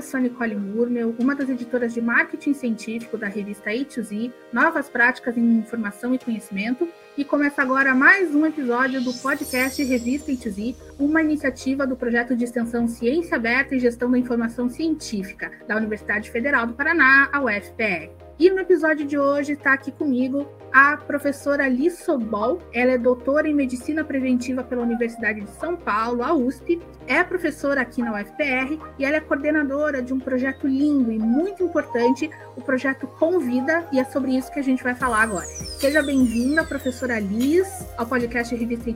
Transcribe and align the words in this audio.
Sou 0.00 0.18
Nicole 0.18 0.56
Murmel, 0.56 1.14
uma 1.18 1.34
das 1.34 1.50
editoras 1.50 1.92
de 1.92 2.00
marketing 2.00 2.54
científico 2.54 3.18
da 3.18 3.26
revista 3.26 3.70
A2Z, 3.70 4.32
Novas 4.52 4.88
Práticas 4.88 5.36
em 5.36 5.58
Informação 5.58 6.14
e 6.14 6.18
Conhecimento, 6.18 6.88
e 7.18 7.24
começa 7.24 7.60
agora 7.60 7.94
mais 7.94 8.34
um 8.34 8.46
episódio 8.46 9.02
do 9.02 9.12
podcast 9.12 9.82
Revista 9.82 10.32
A2Z, 10.32 10.76
uma 10.98 11.20
iniciativa 11.20 11.86
do 11.86 11.96
projeto 11.96 12.34
de 12.34 12.44
extensão 12.44 12.88
Ciência 12.88 13.36
Aberta 13.36 13.74
e 13.74 13.80
Gestão 13.80 14.10
da 14.10 14.18
Informação 14.18 14.70
Científica 14.70 15.50
da 15.68 15.76
Universidade 15.76 16.30
Federal 16.30 16.66
do 16.66 16.72
Paraná, 16.72 17.28
a 17.30 17.42
UFPR. 17.42 18.21
E 18.38 18.50
no 18.50 18.58
episódio 18.58 19.06
de 19.06 19.18
hoje 19.18 19.52
está 19.52 19.74
aqui 19.74 19.92
comigo 19.92 20.48
a 20.72 20.96
professora 20.96 21.68
Liz 21.68 21.98
Sobol. 21.98 22.60
Ela 22.72 22.92
é 22.92 22.98
doutora 22.98 23.46
em 23.46 23.54
Medicina 23.54 24.02
Preventiva 24.02 24.64
pela 24.64 24.82
Universidade 24.82 25.42
de 25.42 25.50
São 25.50 25.76
Paulo, 25.76 26.22
a 26.22 26.34
USP. 26.34 26.80
É 27.06 27.22
professora 27.22 27.82
aqui 27.82 28.00
na 28.02 28.14
UFPR 28.14 28.78
e 28.98 29.04
ela 29.04 29.16
é 29.16 29.20
coordenadora 29.20 30.00
de 30.00 30.14
um 30.14 30.18
projeto 30.18 30.66
lindo 30.66 31.12
e 31.12 31.18
muito 31.18 31.62
importante, 31.62 32.30
o 32.56 32.62
projeto 32.62 33.06
Convida, 33.06 33.86
e 33.92 34.00
é 34.00 34.04
sobre 34.04 34.32
isso 34.32 34.50
que 34.50 34.60
a 34.60 34.62
gente 34.62 34.82
vai 34.82 34.94
falar 34.94 35.22
agora. 35.22 35.46
Seja 35.46 36.02
bem-vinda, 36.02 36.64
professora 36.64 37.18
Liz, 37.20 37.68
ao 37.98 38.06
podcast 38.06 38.54
Revista 38.54 38.88
A 38.88 38.92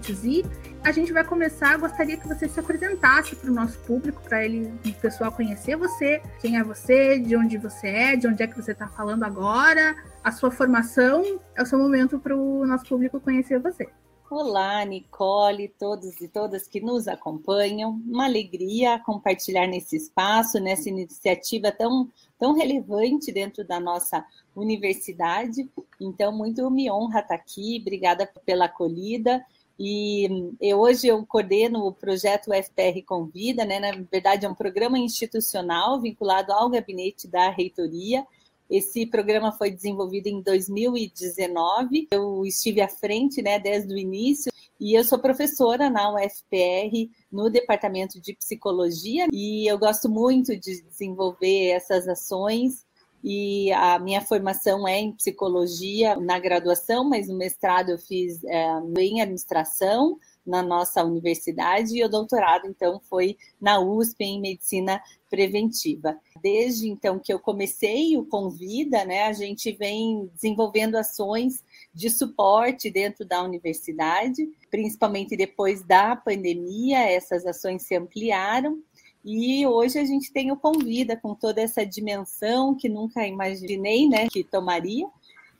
A 0.86 0.92
gente 0.92 1.12
vai 1.12 1.24
começar, 1.24 1.76
gostaria 1.78 2.16
que 2.16 2.28
você 2.28 2.48
se 2.48 2.60
apresentasse 2.60 3.34
para 3.34 3.50
o 3.50 3.52
nosso 3.52 3.76
público, 3.80 4.22
para 4.22 4.44
ele, 4.44 4.72
o 4.84 4.92
pessoal 5.00 5.32
conhecer 5.32 5.74
você, 5.74 6.22
quem 6.40 6.58
é 6.58 6.62
você, 6.62 7.18
de 7.18 7.36
onde 7.36 7.58
você 7.58 7.88
é, 7.88 8.16
de 8.16 8.28
onde 8.28 8.40
é 8.40 8.46
que 8.46 8.54
você 8.54 8.70
está 8.70 8.86
falando 8.86 9.24
agora, 9.24 9.96
a 10.22 10.30
sua 10.30 10.48
formação, 10.48 11.40
é 11.56 11.62
o 11.64 11.66
seu 11.66 11.76
momento 11.76 12.20
para 12.20 12.36
o 12.36 12.64
nosso 12.64 12.86
público 12.86 13.18
conhecer 13.18 13.58
você. 13.58 13.88
Olá, 14.30 14.84
Nicole, 14.84 15.74
todos 15.76 16.20
e 16.20 16.28
todas 16.28 16.68
que 16.68 16.80
nos 16.80 17.08
acompanham. 17.08 18.00
Uma 18.06 18.26
alegria 18.26 19.00
compartilhar 19.00 19.66
nesse 19.66 19.96
espaço, 19.96 20.60
nessa 20.60 20.88
iniciativa 20.88 21.72
tão, 21.72 22.08
tão 22.38 22.54
relevante 22.54 23.32
dentro 23.32 23.64
da 23.64 23.80
nossa 23.80 24.24
universidade. 24.54 25.68
Então, 26.00 26.30
muito 26.30 26.68
me 26.70 26.88
honra 26.90 27.20
estar 27.20 27.34
aqui. 27.34 27.78
Obrigada 27.80 28.28
pela 28.44 28.66
acolhida. 28.66 29.44
E 29.78 30.28
hoje 30.74 31.06
eu 31.06 31.24
coordeno 31.26 31.86
o 31.86 31.92
projeto 31.92 32.50
UFPR 32.50 33.02
Convida, 33.04 33.64
né? 33.64 33.78
Na 33.78 33.92
verdade, 34.10 34.46
é 34.46 34.48
um 34.48 34.54
programa 34.54 34.98
institucional 34.98 36.00
vinculado 36.00 36.52
ao 36.52 36.70
gabinete 36.70 37.28
da 37.28 37.50
reitoria 37.50 38.26
esse 38.68 39.06
programa 39.06 39.52
foi 39.52 39.70
desenvolvido 39.70 40.26
em 40.26 40.42
2019. 40.42 42.08
Eu 42.10 42.44
estive 42.44 42.80
à 42.80 42.88
frente, 42.88 43.40
né, 43.40 43.58
desde 43.58 43.92
o 43.92 43.98
início, 43.98 44.52
e 44.78 44.94
eu 44.94 45.04
sou 45.04 45.18
professora 45.18 45.88
na 45.88 46.12
UFPR 46.12 47.10
no 47.30 47.48
departamento 47.48 48.20
de 48.20 48.34
psicologia 48.34 49.26
e 49.32 49.70
eu 49.70 49.78
gosto 49.78 50.08
muito 50.08 50.56
de 50.56 50.82
desenvolver 50.82 51.68
essas 51.68 52.06
ações. 52.08 52.84
E 53.28 53.72
a 53.72 53.98
minha 53.98 54.20
formação 54.20 54.86
é 54.86 55.00
em 55.00 55.10
psicologia 55.10 56.14
na 56.14 56.38
graduação, 56.38 57.02
mas 57.02 57.26
no 57.26 57.36
mestrado 57.36 57.90
eu 57.90 57.98
fiz 57.98 58.44
é, 58.44 58.68
em 59.00 59.20
administração 59.20 60.16
na 60.46 60.62
nossa 60.62 61.02
universidade 61.02 61.96
e 61.96 62.04
o 62.04 62.08
doutorado 62.08 62.68
então 62.68 63.00
foi 63.00 63.36
na 63.60 63.80
USP 63.80 64.22
em 64.22 64.40
medicina 64.40 65.02
preventiva. 65.28 66.16
Desde 66.40 66.88
então 66.88 67.18
que 67.18 67.32
eu 67.32 67.40
comecei 67.40 68.16
o 68.16 68.24
Convida, 68.24 69.04
né, 69.04 69.24
a 69.24 69.32
gente 69.32 69.72
vem 69.72 70.30
desenvolvendo 70.32 70.94
ações 70.94 71.64
de 71.92 72.08
suporte 72.08 72.88
dentro 72.92 73.24
da 73.24 73.42
universidade, 73.42 74.48
principalmente 74.70 75.36
depois 75.36 75.82
da 75.82 76.14
pandemia, 76.14 77.00
essas 77.10 77.44
ações 77.44 77.82
se 77.82 77.96
ampliaram. 77.96 78.80
E 79.28 79.66
hoje 79.66 79.98
a 79.98 80.04
gente 80.04 80.32
tem 80.32 80.52
o 80.52 80.56
Convida 80.56 81.16
com 81.16 81.34
toda 81.34 81.60
essa 81.60 81.84
dimensão 81.84 82.76
que 82.76 82.88
nunca 82.88 83.26
imaginei, 83.26 84.08
né, 84.08 84.28
que 84.28 84.44
tomaria. 84.44 85.04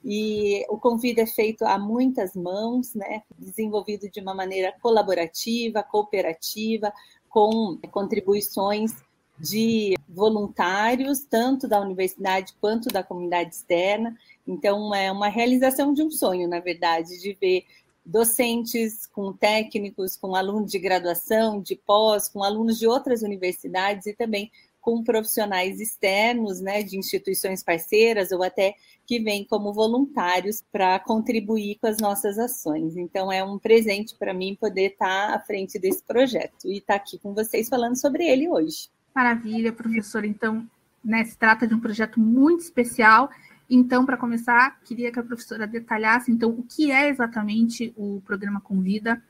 E 0.04 0.64
o 0.68 0.78
convite 0.78 1.20
é 1.20 1.26
feito 1.26 1.64
a 1.64 1.76
muitas 1.76 2.36
mãos, 2.36 2.94
né? 2.94 3.24
desenvolvido 3.36 4.08
de 4.08 4.20
uma 4.20 4.32
maneira 4.32 4.72
colaborativa, 4.80 5.82
cooperativa, 5.82 6.92
com 7.28 7.76
contribuições 7.90 8.94
de 9.36 9.96
voluntários, 10.08 11.24
tanto 11.28 11.66
da 11.66 11.80
universidade 11.80 12.54
quanto 12.60 12.88
da 12.88 13.02
comunidade 13.02 13.52
externa. 13.52 14.16
Então, 14.46 14.94
é 14.94 15.10
uma 15.10 15.26
realização 15.26 15.92
de 15.92 16.04
um 16.04 16.10
sonho, 16.10 16.48
na 16.48 16.60
verdade, 16.60 17.20
de 17.20 17.36
ver 17.40 17.64
docentes 18.06 19.06
com 19.06 19.32
técnicos, 19.32 20.16
com 20.16 20.36
alunos 20.36 20.70
de 20.70 20.78
graduação, 20.78 21.60
de 21.60 21.74
pós, 21.74 22.28
com 22.28 22.42
alunos 22.42 22.78
de 22.78 22.86
outras 22.86 23.22
universidades 23.22 24.06
e 24.06 24.14
também 24.14 24.50
com 24.80 25.02
profissionais 25.02 25.80
externos, 25.80 26.60
né, 26.60 26.80
de 26.80 26.96
instituições 26.96 27.60
parceiras 27.60 28.30
ou 28.30 28.44
até 28.44 28.76
que 29.04 29.18
vêm 29.18 29.44
como 29.44 29.72
voluntários 29.72 30.62
para 30.70 31.00
contribuir 31.00 31.76
com 31.80 31.88
as 31.88 31.98
nossas 31.98 32.38
ações. 32.38 32.96
Então 32.96 33.32
é 33.32 33.42
um 33.42 33.58
presente 33.58 34.14
para 34.16 34.32
mim 34.32 34.54
poder 34.54 34.92
estar 34.92 35.28
tá 35.28 35.34
à 35.34 35.40
frente 35.40 35.76
desse 35.76 36.04
projeto 36.04 36.66
e 36.66 36.78
estar 36.78 36.94
tá 36.94 37.00
aqui 37.00 37.18
com 37.18 37.34
vocês 37.34 37.68
falando 37.68 37.96
sobre 37.96 38.24
ele 38.24 38.48
hoje. 38.48 38.88
Maravilha, 39.12 39.72
professora. 39.72 40.24
Então, 40.24 40.64
né, 41.04 41.24
se 41.24 41.36
trata 41.36 41.66
de 41.66 41.74
um 41.74 41.80
projeto 41.80 42.20
muito 42.20 42.60
especial. 42.60 43.28
Então, 43.68 44.06
para 44.06 44.16
começar, 44.16 44.78
queria 44.84 45.10
que 45.10 45.18
a 45.18 45.22
professora 45.22 45.66
detalhasse 45.66 46.30
então 46.30 46.50
o 46.50 46.62
que 46.62 46.90
é 46.92 47.08
exatamente 47.08 47.92
o 47.96 48.22
programa 48.24 48.60
Convida 48.60 49.22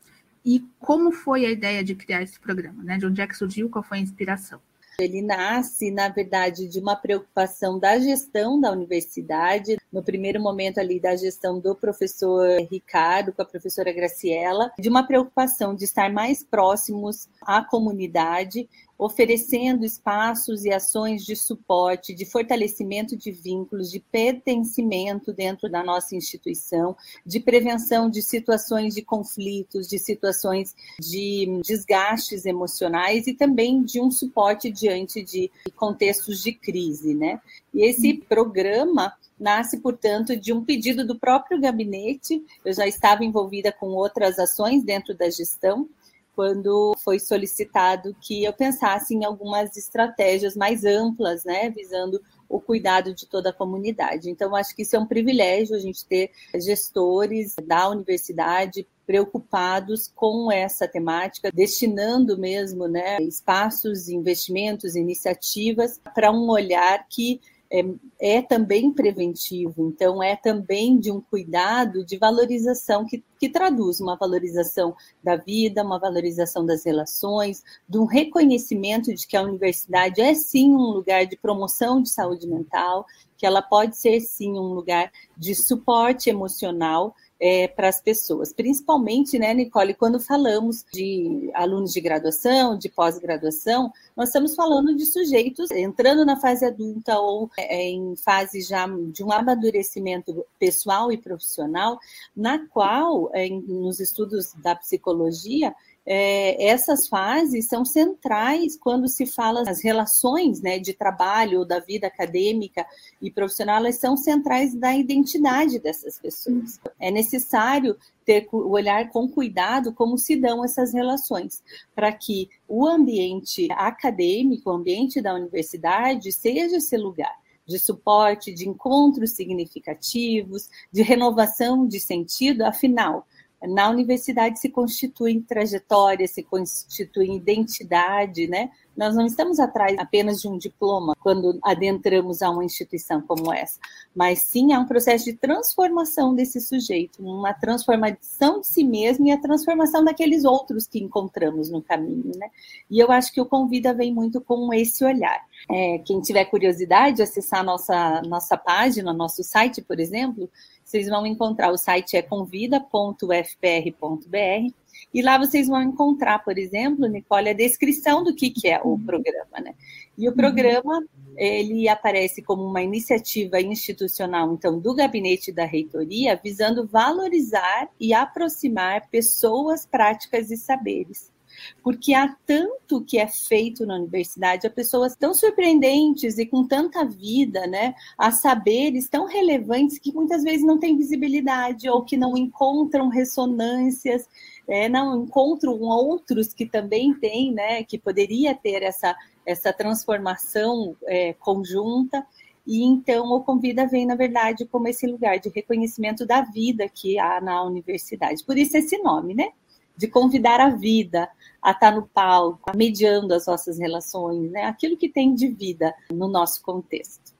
e 0.44 0.64
como 0.78 1.10
foi 1.10 1.44
a 1.44 1.50
ideia 1.50 1.82
de 1.82 1.94
criar 1.94 2.22
esse 2.22 2.38
programa, 2.38 2.84
né? 2.84 2.98
De 2.98 3.06
onde 3.06 3.20
é 3.20 3.26
que 3.26 3.36
surgiu, 3.36 3.68
qual 3.68 3.82
foi 3.82 3.98
a 3.98 4.02
inspiração? 4.02 4.60
Ele 4.98 5.20
nasce, 5.20 5.90
na 5.90 6.08
verdade, 6.08 6.66
de 6.68 6.80
uma 6.80 6.96
preocupação 6.96 7.78
da 7.78 7.98
gestão 7.98 8.58
da 8.58 8.72
universidade, 8.72 9.76
no 9.92 10.02
primeiro 10.02 10.40
momento 10.40 10.78
ali 10.78 10.98
da 10.98 11.14
gestão 11.14 11.60
do 11.60 11.74
professor 11.74 12.48
Ricardo 12.70 13.32
com 13.32 13.42
a 13.42 13.44
professora 13.44 13.92
Graciela, 13.92 14.72
de 14.78 14.88
uma 14.88 15.06
preocupação 15.06 15.74
de 15.74 15.84
estar 15.84 16.10
mais 16.10 16.42
próximos 16.42 17.28
à 17.42 17.62
comunidade, 17.62 18.68
oferecendo 18.98 19.84
espaços 19.84 20.64
e 20.64 20.72
ações 20.72 21.24
de 21.24 21.36
suporte, 21.36 22.14
de 22.14 22.24
fortalecimento 22.24 23.16
de 23.16 23.30
vínculos, 23.30 23.90
de 23.90 24.00
pertencimento 24.00 25.32
dentro 25.32 25.68
da 25.68 25.82
nossa 25.82 26.16
instituição, 26.16 26.96
de 27.24 27.38
prevenção 27.40 28.08
de 28.08 28.22
situações 28.22 28.94
de 28.94 29.02
conflitos, 29.02 29.88
de 29.88 29.98
situações 29.98 30.74
de 30.98 31.60
desgastes 31.64 32.46
emocionais 32.46 33.26
e 33.26 33.34
também 33.34 33.82
de 33.82 34.00
um 34.00 34.10
suporte 34.10 34.70
diante 34.70 35.22
de 35.22 35.50
contextos 35.74 36.42
de 36.42 36.52
crise, 36.52 37.14
né? 37.14 37.40
E 37.74 37.84
esse 37.84 38.14
programa 38.14 39.12
nasce, 39.38 39.78
portanto, 39.78 40.34
de 40.36 40.52
um 40.52 40.64
pedido 40.64 41.06
do 41.06 41.18
próprio 41.18 41.60
gabinete. 41.60 42.42
Eu 42.64 42.72
já 42.72 42.86
estava 42.86 43.24
envolvida 43.24 43.70
com 43.70 43.88
outras 43.88 44.38
ações 44.38 44.82
dentro 44.82 45.14
da 45.14 45.28
gestão, 45.28 45.88
quando 46.36 46.94
foi 47.02 47.18
solicitado 47.18 48.14
que 48.20 48.44
eu 48.44 48.52
pensasse 48.52 49.14
em 49.14 49.24
algumas 49.24 49.74
estratégias 49.74 50.54
mais 50.54 50.84
amplas, 50.84 51.44
né, 51.44 51.70
visando 51.70 52.20
o 52.46 52.60
cuidado 52.60 53.14
de 53.14 53.26
toda 53.26 53.50
a 53.50 53.52
comunidade. 53.52 54.30
Então, 54.30 54.54
acho 54.54 54.76
que 54.76 54.82
isso 54.82 54.94
é 54.94 54.98
um 54.98 55.06
privilégio 55.06 55.74
a 55.74 55.80
gente 55.80 56.04
ter 56.04 56.30
gestores 56.54 57.56
da 57.64 57.88
universidade 57.88 58.86
preocupados 59.06 60.12
com 60.14 60.52
essa 60.52 60.86
temática, 60.86 61.50
destinando 61.52 62.38
mesmo 62.38 62.86
né, 62.86 63.16
espaços, 63.22 64.08
investimentos, 64.08 64.94
iniciativas 64.94 65.98
para 66.14 66.30
um 66.30 66.50
olhar 66.50 67.06
que 67.08 67.40
é, 67.70 67.84
é, 68.20 68.42
também 68.42 68.92
preventivo, 68.92 69.88
então 69.88 70.22
é 70.22 70.36
também 70.36 70.98
de 70.98 71.10
um 71.10 71.20
cuidado 71.20 72.04
de 72.04 72.16
valorização 72.16 73.04
que, 73.04 73.22
que 73.38 73.48
traduz 73.48 74.00
uma 74.00 74.16
valorização 74.16 74.94
da 75.22 75.36
vida, 75.36 75.82
uma 75.82 75.98
valorização 75.98 76.64
das 76.64 76.84
relações, 76.84 77.62
de 77.88 77.98
um 77.98 78.04
reconhecimento 78.04 79.12
de 79.14 79.26
que 79.26 79.36
a 79.36 79.42
universidade 79.42 80.20
é 80.20 80.34
sim 80.34 80.70
um 80.70 80.90
lugar 80.90 81.26
de 81.26 81.36
promoção 81.36 82.00
de 82.00 82.08
saúde 82.08 82.46
mental, 82.46 83.04
que 83.36 83.44
ela 83.44 83.60
pode 83.60 83.96
ser 83.96 84.20
sim 84.20 84.52
um 84.52 84.72
lugar 84.72 85.10
de 85.36 85.54
suporte 85.54 86.30
emocional 86.30 87.14
é, 87.40 87.68
para 87.68 87.88
as 87.88 88.00
pessoas, 88.00 88.52
principalmente, 88.52 89.38
né, 89.38 89.52
Nicole, 89.52 89.94
quando 89.94 90.18
falamos 90.18 90.84
de 90.92 91.50
alunos 91.54 91.92
de 91.92 92.00
graduação, 92.00 92.78
de 92.78 92.88
pós-graduação, 92.88 93.92
nós 94.16 94.28
estamos 94.28 94.54
falando 94.54 94.96
de 94.96 95.04
sujeitos 95.04 95.70
entrando 95.70 96.24
na 96.24 96.36
fase 96.36 96.64
adulta 96.64 97.18
ou 97.18 97.50
é, 97.58 97.88
em 97.90 98.16
fase 98.16 98.62
já 98.62 98.86
de 99.12 99.22
um 99.22 99.30
amadurecimento 99.30 100.46
pessoal 100.58 101.12
e 101.12 101.18
profissional, 101.18 101.98
na 102.34 102.66
qual, 102.68 103.30
é, 103.34 103.48
nos 103.48 104.00
estudos 104.00 104.54
da 104.54 104.74
psicologia, 104.74 105.74
é, 106.06 106.68
essas 106.68 107.08
fases 107.08 107.66
são 107.66 107.84
centrais 107.84 108.76
quando 108.76 109.08
se 109.08 109.26
fala 109.26 109.68
as 109.68 109.82
relações 109.82 110.60
né, 110.60 110.78
de 110.78 110.92
trabalho, 110.92 111.64
da 111.64 111.80
vida 111.80 112.06
acadêmica 112.06 112.86
e 113.20 113.28
profissional, 113.28 113.78
elas 113.78 113.96
são 113.96 114.16
centrais 114.16 114.72
da 114.72 114.94
identidade 114.94 115.80
dessas 115.80 116.16
pessoas. 116.16 116.78
É 117.00 117.10
necessário 117.10 117.96
ter 118.24 118.48
o 118.52 118.70
olhar 118.70 119.10
com 119.10 119.28
cuidado 119.28 119.92
como 119.92 120.16
se 120.16 120.36
dão 120.36 120.64
essas 120.64 120.94
relações, 120.94 121.62
para 121.94 122.12
que 122.12 122.48
o 122.68 122.86
ambiente 122.86 123.66
acadêmico, 123.72 124.70
o 124.70 124.74
ambiente 124.74 125.20
da 125.20 125.34
universidade, 125.34 126.30
seja 126.30 126.76
esse 126.76 126.96
lugar 126.96 127.34
de 127.66 127.80
suporte, 127.80 128.54
de 128.54 128.68
encontros 128.68 129.32
significativos, 129.32 130.70
de 130.92 131.02
renovação 131.02 131.86
de 131.86 131.98
sentido, 131.98 132.62
afinal, 132.62 133.26
na 133.62 133.88
universidade 133.88 134.58
se 134.58 134.68
constitui 134.68 135.40
trajetória, 135.42 136.26
se 136.26 136.42
constitui 136.42 137.34
identidade, 137.34 138.46
né? 138.46 138.70
Nós 138.96 139.14
não 139.14 139.26
estamos 139.26 139.60
atrás 139.60 139.96
apenas 139.98 140.40
de 140.40 140.48
um 140.48 140.56
diploma 140.56 141.14
quando 141.20 141.58
adentramos 141.62 142.42
a 142.42 142.50
uma 142.50 142.64
instituição 142.64 143.20
como 143.20 143.52
essa, 143.52 143.78
mas 144.14 144.42
sim 144.42 144.72
há 144.72 144.80
um 144.80 144.86
processo 144.86 145.24
de 145.24 145.34
transformação 145.34 146.34
desse 146.34 146.60
sujeito, 146.60 147.22
uma 147.22 147.52
transformação 147.52 148.60
de 148.60 148.66
si 148.66 148.84
mesmo 148.84 149.26
e 149.26 149.30
a 149.30 149.38
transformação 149.38 150.04
daqueles 150.04 150.44
outros 150.44 150.86
que 150.86 150.98
encontramos 150.98 151.70
no 151.70 151.82
caminho, 151.82 152.32
né? 152.36 152.48
E 152.90 152.98
eu 152.98 153.10
acho 153.10 153.32
que 153.32 153.40
o 153.40 153.46
Convida 153.46 153.92
vem 153.92 154.12
muito 154.12 154.40
com 154.40 154.72
esse 154.72 155.04
olhar. 155.04 155.44
É, 155.70 155.98
quem 155.98 156.20
tiver 156.20 156.44
curiosidade, 156.46 157.22
acessar 157.22 157.64
nossa 157.64 158.22
nossa 158.22 158.56
página, 158.56 159.12
nosso 159.12 159.42
site, 159.42 159.82
por 159.82 160.00
exemplo, 160.00 160.50
vocês 160.86 161.08
vão 161.08 161.26
encontrar, 161.26 161.72
o 161.72 161.76
site 161.76 162.16
é 162.16 162.22
convida.fpr.br, 162.22 164.74
e 165.16 165.22
lá 165.22 165.38
vocês 165.38 165.66
vão 165.66 165.82
encontrar, 165.82 166.44
por 166.44 166.58
exemplo, 166.58 167.06
Nicole, 167.06 167.48
a 167.48 167.54
descrição 167.54 168.22
do 168.22 168.34
que, 168.34 168.50
que 168.50 168.68
é 168.68 168.82
o 168.82 168.88
uhum. 168.88 169.00
programa, 169.02 169.60
né? 169.64 169.74
E 170.18 170.28
o 170.28 170.32
programa, 170.34 171.02
ele 171.38 171.88
aparece 171.88 172.42
como 172.42 172.62
uma 172.62 172.82
iniciativa 172.82 173.58
institucional, 173.58 174.52
então, 174.52 174.78
do 174.78 174.94
gabinete 174.94 175.50
da 175.50 175.64
reitoria, 175.64 176.38
visando 176.44 176.86
valorizar 176.86 177.88
e 177.98 178.12
aproximar 178.12 179.08
pessoas, 179.08 179.86
práticas 179.86 180.50
e 180.50 180.56
saberes 180.58 181.34
porque 181.82 182.14
há 182.14 182.34
tanto 182.44 183.02
que 183.02 183.18
é 183.18 183.26
feito 183.26 183.86
na 183.86 183.96
universidade, 183.96 184.66
há 184.66 184.70
pessoas 184.70 185.16
tão 185.16 185.32
surpreendentes 185.34 186.38
e 186.38 186.46
com 186.46 186.66
tanta 186.66 187.04
vida, 187.04 187.66
né? 187.66 187.94
Há 188.16 188.30
saberes 188.30 189.08
tão 189.08 189.26
relevantes 189.26 189.98
que 189.98 190.12
muitas 190.12 190.42
vezes 190.42 190.64
não 190.64 190.78
têm 190.78 190.96
visibilidade 190.96 191.88
ou 191.88 192.04
que 192.04 192.16
não 192.16 192.36
encontram 192.36 193.08
ressonâncias, 193.08 194.28
é, 194.68 194.88
não 194.88 195.24
encontram 195.24 195.80
outros 195.80 196.52
que 196.52 196.66
também 196.66 197.14
têm, 197.14 197.52
né? 197.52 197.84
Que 197.84 197.98
poderia 197.98 198.54
ter 198.54 198.82
essa, 198.82 199.16
essa 199.44 199.72
transformação 199.72 200.96
é, 201.04 201.32
conjunta. 201.34 202.26
E 202.66 202.82
então 202.84 203.26
o 203.32 203.44
Convida 203.44 203.86
vem, 203.86 204.04
na 204.04 204.16
verdade, 204.16 204.66
como 204.66 204.88
esse 204.88 205.06
lugar 205.06 205.38
de 205.38 205.48
reconhecimento 205.48 206.26
da 206.26 206.42
vida 206.42 206.88
que 206.88 207.18
há 207.18 207.40
na 207.40 207.62
universidade. 207.62 208.44
Por 208.44 208.58
isso 208.58 208.76
esse 208.76 208.98
nome, 208.98 209.34
né? 209.34 209.50
De 209.96 210.08
convidar 210.08 210.60
a 210.60 210.70
vida, 210.70 211.28
a 211.62 211.70
estar 211.70 211.94
no 211.94 212.06
palco, 212.06 212.76
mediando 212.76 213.32
as 213.32 213.46
nossas 213.46 213.78
relações, 213.78 214.50
né? 214.50 214.64
aquilo 214.64 214.96
que 214.96 215.08
tem 215.08 215.34
de 215.34 215.48
vida 215.48 215.94
no 216.12 216.28
nosso 216.28 216.62
contexto. 216.62 217.35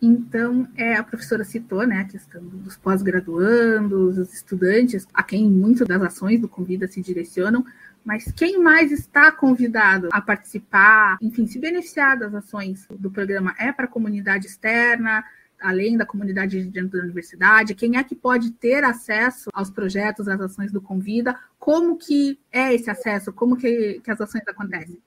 Então, 0.00 0.68
é, 0.76 0.94
a 0.94 1.02
professora 1.02 1.42
citou 1.42 1.86
né, 1.86 2.00
a 2.00 2.04
questão 2.04 2.42
dos 2.42 2.76
pós-graduandos, 2.76 4.18
os 4.18 4.32
estudantes, 4.32 5.06
a 5.12 5.22
quem 5.22 5.50
muitas 5.50 5.88
das 5.88 6.02
ações 6.02 6.40
do 6.40 6.48
Convida 6.48 6.86
se 6.86 7.00
direcionam, 7.00 7.64
mas 8.04 8.30
quem 8.30 8.58
mais 8.62 8.92
está 8.92 9.32
convidado 9.32 10.08
a 10.12 10.20
participar, 10.20 11.16
enfim, 11.20 11.46
se 11.46 11.58
beneficiar 11.58 12.18
das 12.18 12.34
ações 12.34 12.86
do 12.90 13.10
programa 13.10 13.54
é 13.58 13.72
para 13.72 13.86
a 13.86 13.88
comunidade 13.88 14.46
externa, 14.46 15.24
além 15.60 15.96
da 15.96 16.06
comunidade 16.06 16.62
dentro 16.64 16.98
da 16.98 17.04
universidade? 17.04 17.74
Quem 17.74 17.96
é 17.96 18.04
que 18.04 18.14
pode 18.14 18.52
ter 18.52 18.84
acesso 18.84 19.50
aos 19.52 19.70
projetos, 19.70 20.28
às 20.28 20.40
ações 20.40 20.70
do 20.70 20.80
Convida? 20.80 21.36
Como 21.58 21.96
que 21.96 22.38
é 22.52 22.74
esse 22.74 22.90
acesso? 22.90 23.32
Como 23.32 23.56
que, 23.56 24.00
que 24.04 24.10
as 24.10 24.20
ações 24.20 24.44
acontecem? 24.46 25.00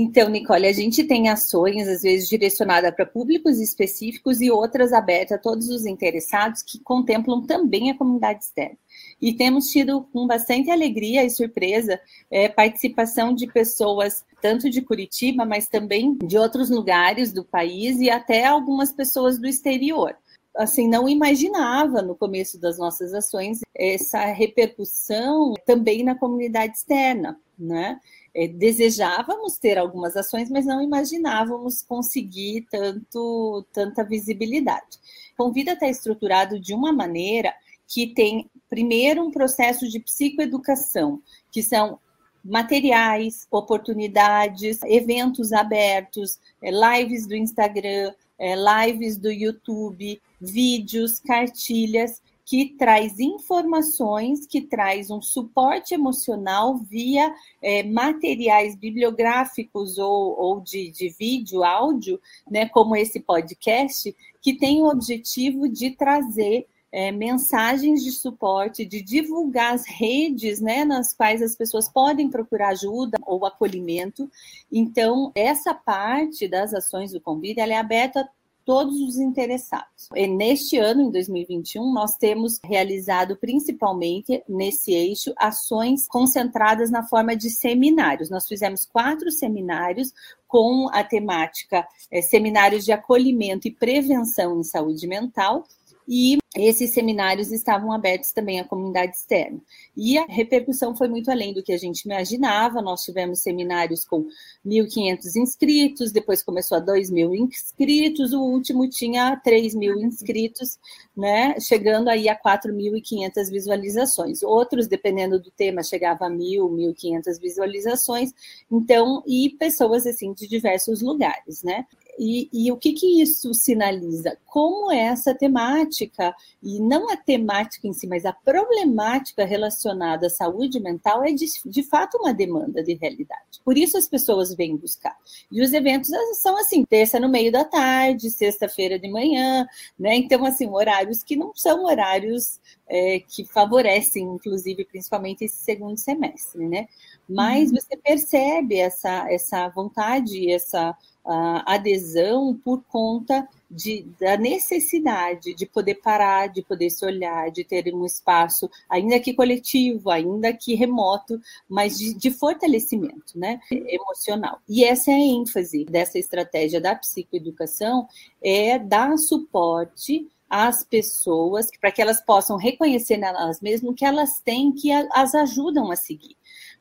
Então, 0.00 0.28
Nicole, 0.28 0.68
a 0.68 0.72
gente 0.72 1.02
tem 1.02 1.28
ações, 1.28 1.88
às 1.88 2.02
vezes, 2.02 2.28
direcionadas 2.28 2.94
para 2.94 3.04
públicos 3.04 3.58
específicos 3.58 4.40
e 4.40 4.48
outras 4.48 4.92
abertas 4.92 5.36
a 5.36 5.40
todos 5.40 5.68
os 5.70 5.84
interessados 5.84 6.62
que 6.62 6.78
contemplam 6.78 7.44
também 7.44 7.90
a 7.90 7.98
comunidade 7.98 8.44
externa. 8.44 8.78
E 9.20 9.32
temos 9.32 9.72
tido 9.72 10.02
com 10.12 10.24
bastante 10.24 10.70
alegria 10.70 11.24
e 11.24 11.30
surpresa 11.30 12.00
é, 12.30 12.48
participação 12.48 13.34
de 13.34 13.48
pessoas 13.48 14.24
tanto 14.40 14.70
de 14.70 14.82
Curitiba, 14.82 15.44
mas 15.44 15.66
também 15.66 16.16
de 16.22 16.38
outros 16.38 16.70
lugares 16.70 17.32
do 17.32 17.42
país 17.42 17.98
e 17.98 18.08
até 18.08 18.46
algumas 18.46 18.92
pessoas 18.92 19.36
do 19.36 19.48
exterior 19.48 20.14
assim, 20.56 20.88
não 20.88 21.08
imaginava 21.08 22.02
no 22.02 22.16
começo 22.16 22.58
das 22.58 22.78
nossas 22.78 23.14
ações 23.14 23.60
essa 23.72 24.24
repercussão 24.24 25.54
também 25.64 26.02
na 26.02 26.16
comunidade 26.16 26.76
externa, 26.76 27.38
né? 27.56 28.00
É, 28.38 28.46
desejávamos 28.46 29.58
ter 29.58 29.76
algumas 29.76 30.16
ações, 30.16 30.48
mas 30.48 30.64
não 30.64 30.80
imaginávamos 30.80 31.82
conseguir 31.82 32.68
tanto, 32.70 33.66
tanta 33.72 34.04
visibilidade. 34.04 34.96
Convida 35.36 35.72
está 35.72 35.88
estruturado 35.88 36.60
de 36.60 36.72
uma 36.72 36.92
maneira 36.92 37.52
que 37.84 38.06
tem, 38.06 38.48
primeiro, 38.70 39.24
um 39.24 39.32
processo 39.32 39.88
de 39.88 39.98
psicoeducação, 39.98 41.20
que 41.50 41.64
são 41.64 41.98
materiais, 42.44 43.44
oportunidades, 43.50 44.78
eventos 44.84 45.52
abertos, 45.52 46.38
é, 46.62 46.70
lives 46.70 47.26
do 47.26 47.34
Instagram, 47.34 48.14
é, 48.38 48.54
lives 48.54 49.16
do 49.16 49.32
YouTube, 49.32 50.22
vídeos, 50.40 51.18
cartilhas, 51.18 52.22
que 52.48 52.74
traz 52.78 53.20
informações, 53.20 54.46
que 54.46 54.62
traz 54.62 55.10
um 55.10 55.20
suporte 55.20 55.92
emocional 55.92 56.78
via 56.78 57.30
é, 57.60 57.82
materiais 57.82 58.74
bibliográficos 58.74 59.98
ou, 59.98 60.34
ou 60.40 60.60
de, 60.62 60.90
de, 60.90 61.10
vídeo, 61.10 61.62
áudio, 61.62 62.18
né, 62.50 62.66
como 62.66 62.96
esse 62.96 63.20
podcast, 63.20 64.16
que 64.40 64.54
tem 64.54 64.80
o 64.80 64.88
objetivo 64.88 65.68
de 65.68 65.90
trazer 65.90 66.66
é, 66.90 67.12
mensagens 67.12 68.02
de 68.02 68.12
suporte, 68.12 68.86
de 68.86 69.02
divulgar 69.02 69.74
as 69.74 69.86
redes 69.86 70.58
né, 70.58 70.86
nas 70.86 71.12
quais 71.12 71.42
as 71.42 71.54
pessoas 71.54 71.86
podem 71.86 72.30
procurar 72.30 72.68
ajuda 72.68 73.18
ou 73.26 73.44
acolhimento. 73.44 74.26
Então, 74.72 75.30
essa 75.34 75.74
parte 75.74 76.48
das 76.48 76.72
ações 76.72 77.12
do 77.12 77.20
Convida 77.20 77.60
ela 77.60 77.74
é 77.74 77.76
aberta 77.76 78.26
todos 78.68 79.00
os 79.00 79.16
interessados. 79.16 80.10
E 80.14 80.26
neste 80.26 80.76
ano, 80.76 81.00
em 81.00 81.10
2021, 81.10 81.90
nós 81.90 82.18
temos 82.18 82.60
realizado 82.62 83.34
principalmente 83.34 84.44
nesse 84.46 84.92
eixo 84.92 85.32
ações 85.38 86.06
concentradas 86.06 86.90
na 86.90 87.02
forma 87.02 87.34
de 87.34 87.48
seminários. 87.48 88.28
Nós 88.28 88.46
fizemos 88.46 88.84
quatro 88.84 89.30
seminários 89.30 90.12
com 90.46 90.86
a 90.92 91.02
temática 91.02 91.88
é, 92.10 92.20
seminários 92.20 92.84
de 92.84 92.92
acolhimento 92.92 93.66
e 93.66 93.70
prevenção 93.70 94.60
em 94.60 94.62
saúde 94.62 95.06
mental 95.06 95.64
e 96.08 96.38
esses 96.56 96.90
seminários 96.92 97.52
estavam 97.52 97.92
abertos 97.92 98.32
também 98.32 98.58
à 98.58 98.64
comunidade 98.64 99.14
externa. 99.14 99.60
E 99.94 100.16
a 100.16 100.24
repercussão 100.24 100.96
foi 100.96 101.06
muito 101.06 101.30
além 101.30 101.52
do 101.52 101.62
que 101.62 101.72
a 101.72 101.76
gente 101.76 102.00
imaginava. 102.00 102.80
Nós 102.80 103.02
tivemos 103.02 103.40
seminários 103.40 104.06
com 104.06 104.26
1.500 104.66 105.36
inscritos, 105.36 106.10
depois 106.10 106.42
começou 106.42 106.78
a 106.78 106.80
2.000 106.80 107.34
inscritos, 107.36 108.32
o 108.32 108.40
último 108.40 108.88
tinha 108.88 109.38
3.000 109.46 110.02
inscritos, 110.02 110.78
né, 111.14 111.60
chegando 111.60 112.08
aí 112.08 112.26
a 112.26 112.36
4.500 112.36 113.50
visualizações. 113.50 114.42
Outros, 114.42 114.86
dependendo 114.86 115.38
do 115.38 115.50
tema, 115.50 115.82
chegava 115.82 116.26
a 116.26 116.30
1.000, 116.30 116.70
1.500 116.70 117.38
visualizações. 117.38 118.32
Então, 118.72 119.22
e 119.26 119.50
pessoas 119.50 120.06
assim 120.06 120.32
de 120.32 120.48
diversos 120.48 121.02
lugares, 121.02 121.62
né? 121.62 121.84
E, 122.18 122.48
e, 122.52 122.72
o 122.72 122.76
que, 122.76 122.92
que 122.92 123.22
isso 123.22 123.54
sinaliza? 123.54 124.36
Como 124.44 124.90
essa 124.90 125.34
temática, 125.34 126.34
e 126.62 126.80
não 126.80 127.08
a 127.10 127.16
temática 127.16 127.86
em 127.86 127.92
si, 127.92 128.06
mas 128.06 128.26
a 128.26 128.32
problemática 128.32 129.44
relacionada 129.44 130.26
à 130.26 130.30
saúde 130.30 130.80
mental 130.80 131.22
é 131.22 131.30
de, 131.30 131.46
de 131.64 131.82
fato 131.82 132.18
uma 132.18 132.34
demanda 132.34 132.82
de 132.82 132.94
realidade. 132.94 133.60
Por 133.64 133.78
isso 133.78 133.96
as 133.96 134.08
pessoas 134.08 134.54
vêm 134.54 134.76
buscar. 134.76 135.16
E 135.50 135.62
os 135.62 135.72
eventos 135.72 136.10
são 136.40 136.58
assim, 136.58 136.84
terça 136.84 137.20
no 137.20 137.28
meio 137.28 137.52
da 137.52 137.64
tarde, 137.64 138.30
sexta-feira 138.30 138.98
de 138.98 139.08
manhã, 139.08 139.66
né? 139.98 140.16
Então, 140.16 140.44
assim, 140.44 140.68
horários 140.68 141.22
que 141.22 141.36
não 141.36 141.52
são 141.54 141.84
horários 141.84 142.58
é, 142.88 143.20
que 143.20 143.44
favorecem, 143.44 144.24
inclusive, 144.24 144.84
principalmente 144.84 145.44
esse 145.44 145.56
segundo 145.56 145.98
semestre, 145.98 146.66
né? 146.66 146.88
Mas 147.28 147.70
uhum. 147.70 147.76
você 147.76 147.96
percebe 147.96 148.78
essa, 148.78 149.30
essa 149.30 149.68
vontade, 149.68 150.50
essa 150.50 150.96
adesão 151.28 152.58
por 152.64 152.82
conta 152.84 153.46
de, 153.70 154.06
da 154.18 154.36
necessidade 154.36 155.54
de 155.54 155.66
poder 155.66 155.96
parar, 155.96 156.48
de 156.48 156.62
poder 156.62 156.88
se 156.88 157.04
olhar, 157.04 157.50
de 157.50 157.64
ter 157.64 157.94
um 157.94 158.04
espaço, 158.04 158.70
ainda 158.88 159.20
que 159.20 159.34
coletivo, 159.34 160.10
ainda 160.10 160.52
que 160.52 160.74
remoto, 160.74 161.38
mas 161.68 161.98
de, 161.98 162.14
de 162.14 162.30
fortalecimento 162.30 163.38
né, 163.38 163.60
emocional. 163.70 164.58
E 164.66 164.84
essa 164.84 165.10
é 165.10 165.14
a 165.14 165.18
ênfase 165.18 165.84
dessa 165.84 166.18
estratégia 166.18 166.80
da 166.80 166.94
psicoeducação, 166.94 168.08
é 168.42 168.78
dar 168.78 169.16
suporte 169.18 170.26
às 170.48 170.82
pessoas, 170.82 171.66
para 171.78 171.92
que 171.92 172.00
elas 172.00 172.22
possam 172.22 172.56
reconhecer 172.56 173.18
nelas 173.18 173.60
mesmas 173.60 173.94
que 173.94 174.04
elas 174.04 174.40
têm 174.40 174.72
que 174.72 174.90
as 174.90 175.34
ajudam 175.34 175.90
a 175.90 175.96
seguir 175.96 176.37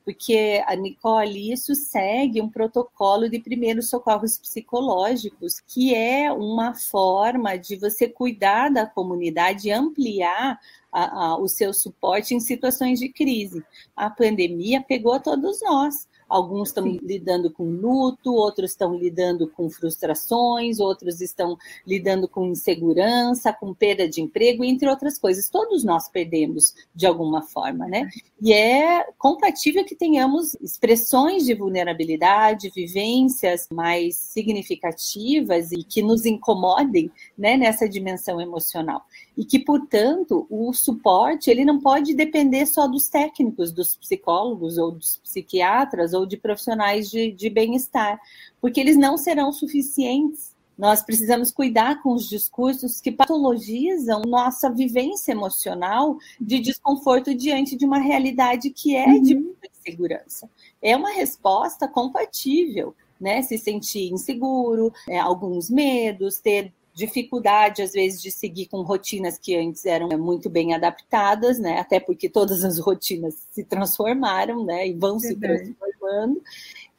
porque 0.08 0.64
a 0.66 0.74
Nicole, 0.74 1.52
isso 1.52 1.76
segue 1.76 2.42
um 2.42 2.48
protocolo 2.48 3.30
de 3.30 3.40
primeiros 3.40 3.90
socorros 3.90 4.38
psicológicos, 4.38 5.60
que 5.60 5.94
é 5.94 6.32
uma 6.32 6.74
forma 6.74 7.58
de 7.58 7.76
você 7.76 8.08
cuidar 8.08 8.70
da 8.70 8.86
comunidade, 8.86 9.70
ampliar 9.70 10.58
a, 10.94 11.26
a, 11.26 11.38
o 11.38 11.50
seu 11.50 11.74
suporte 11.74 12.34
em 12.34 12.40
situações 12.40 13.00
de 13.00 13.10
crise. 13.10 13.62
A 13.94 14.10
pandemia 14.10 14.82
pegou 14.82 15.12
a 15.12 15.20
todos 15.20 15.60
nós. 15.62 16.08
Alguns 16.27 16.69
estão 16.69 16.84
Sim. 16.84 17.00
lidando 17.01 17.51
com 17.51 17.63
luto, 17.63 18.34
outros 18.34 18.72
estão 18.72 18.96
lidando 18.96 19.48
com 19.48 19.69
frustrações, 19.69 20.79
outros 20.79 21.22
estão 21.22 21.57
lidando 21.86 22.27
com 22.27 22.46
insegurança, 22.46 23.53
com 23.53 23.74
perda 23.74 24.07
de 24.07 24.22
emprego, 24.22 24.63
entre 24.63 24.89
outras 24.89 25.17
coisas. 25.17 25.50
Todos 25.50 25.84
nós 25.84 26.10
perdemos 26.10 26.75
de 26.93 27.05
alguma 27.05 27.41
forma, 27.41 27.88
né? 27.88 28.10
E 28.41 28.53
é 28.53 29.05
compatível 29.17 29.86
que 29.86 29.96
tenhamos 29.96 30.55
expressões 30.55 31.46
de 31.46 31.53
vulnerabilidade, 31.53 32.72
vivências 32.75 33.67
mais 33.72 34.15
significativas 34.15 35.72
e 35.72 35.84
que 35.84 36.01
nos 36.01 36.25
incomodem, 36.25 37.12
né, 37.38 37.55
nessa 37.55 37.88
dimensão 37.88 38.41
emocional 38.41 39.03
e 39.38 39.46
que, 39.46 39.60
portanto, 39.60 40.48
o 40.50 40.74
suporte 40.74 41.51
ele 41.51 41.63
não 41.63 41.79
pode 41.79 42.15
depender 42.15 42.65
só 42.65 42.88
dos 42.88 43.07
técnicos, 43.07 43.72
dos 43.72 43.96
psicólogos 43.96 44.79
ou 44.79 44.91
dos 44.91 45.17
psiquiatras 45.17 46.13
ou 46.17 46.25
de 46.25 46.38
profissionais 46.38 47.09
de, 47.09 47.31
de 47.31 47.50
bem-estar, 47.50 48.19
porque 48.59 48.79
eles 48.79 48.97
não 48.97 49.17
serão 49.17 49.51
suficientes. 49.51 50.55
Nós 50.77 51.01
precisamos 51.01 51.51
cuidar 51.51 52.03
com 52.03 52.13
os 52.13 52.29
discursos 52.29 53.01
que 53.01 53.12
patologizam 53.12 54.21
nossa 54.27 54.69
vivência 54.69 55.31
emocional 55.31 56.17
de 56.39 56.59
desconforto 56.59 57.33
diante 57.33 57.75
de 57.75 57.86
uma 57.86 57.97
realidade 57.97 58.69
que 58.69 58.95
é 58.95 59.07
uhum. 59.07 59.21
de 59.21 59.36
muita 59.36 59.67
insegurança. 59.79 60.50
É 60.79 60.95
uma 60.95 61.09
resposta 61.09 61.88
compatível, 61.88 62.95
né? 63.19 63.41
Se 63.41 63.57
sentir 63.57 64.12
inseguro, 64.13 64.93
é, 65.09 65.17
alguns 65.17 65.69
medos, 65.69 66.39
ter 66.39 66.71
dificuldade, 66.98 67.84
às 67.84 67.92
vezes, 67.92 68.20
de 68.20 68.32
seguir 68.32 68.66
com 68.66 68.82
rotinas 68.82 69.38
que 69.38 69.56
antes 69.56 69.86
eram 69.86 70.10
muito 70.18 70.50
bem 70.50 70.74
adaptadas, 70.74 71.60
né? 71.60 71.77
Até 71.77 72.00
porque 72.00 72.27
todas 72.27 72.63
as 72.63 72.80
rotinas 72.80 73.36
se 73.51 73.63
transformaram, 73.63 74.66
né? 74.66 74.88
E 74.88 74.94
vão 74.94 75.20
se 75.20 75.36
transformando. 75.36 76.42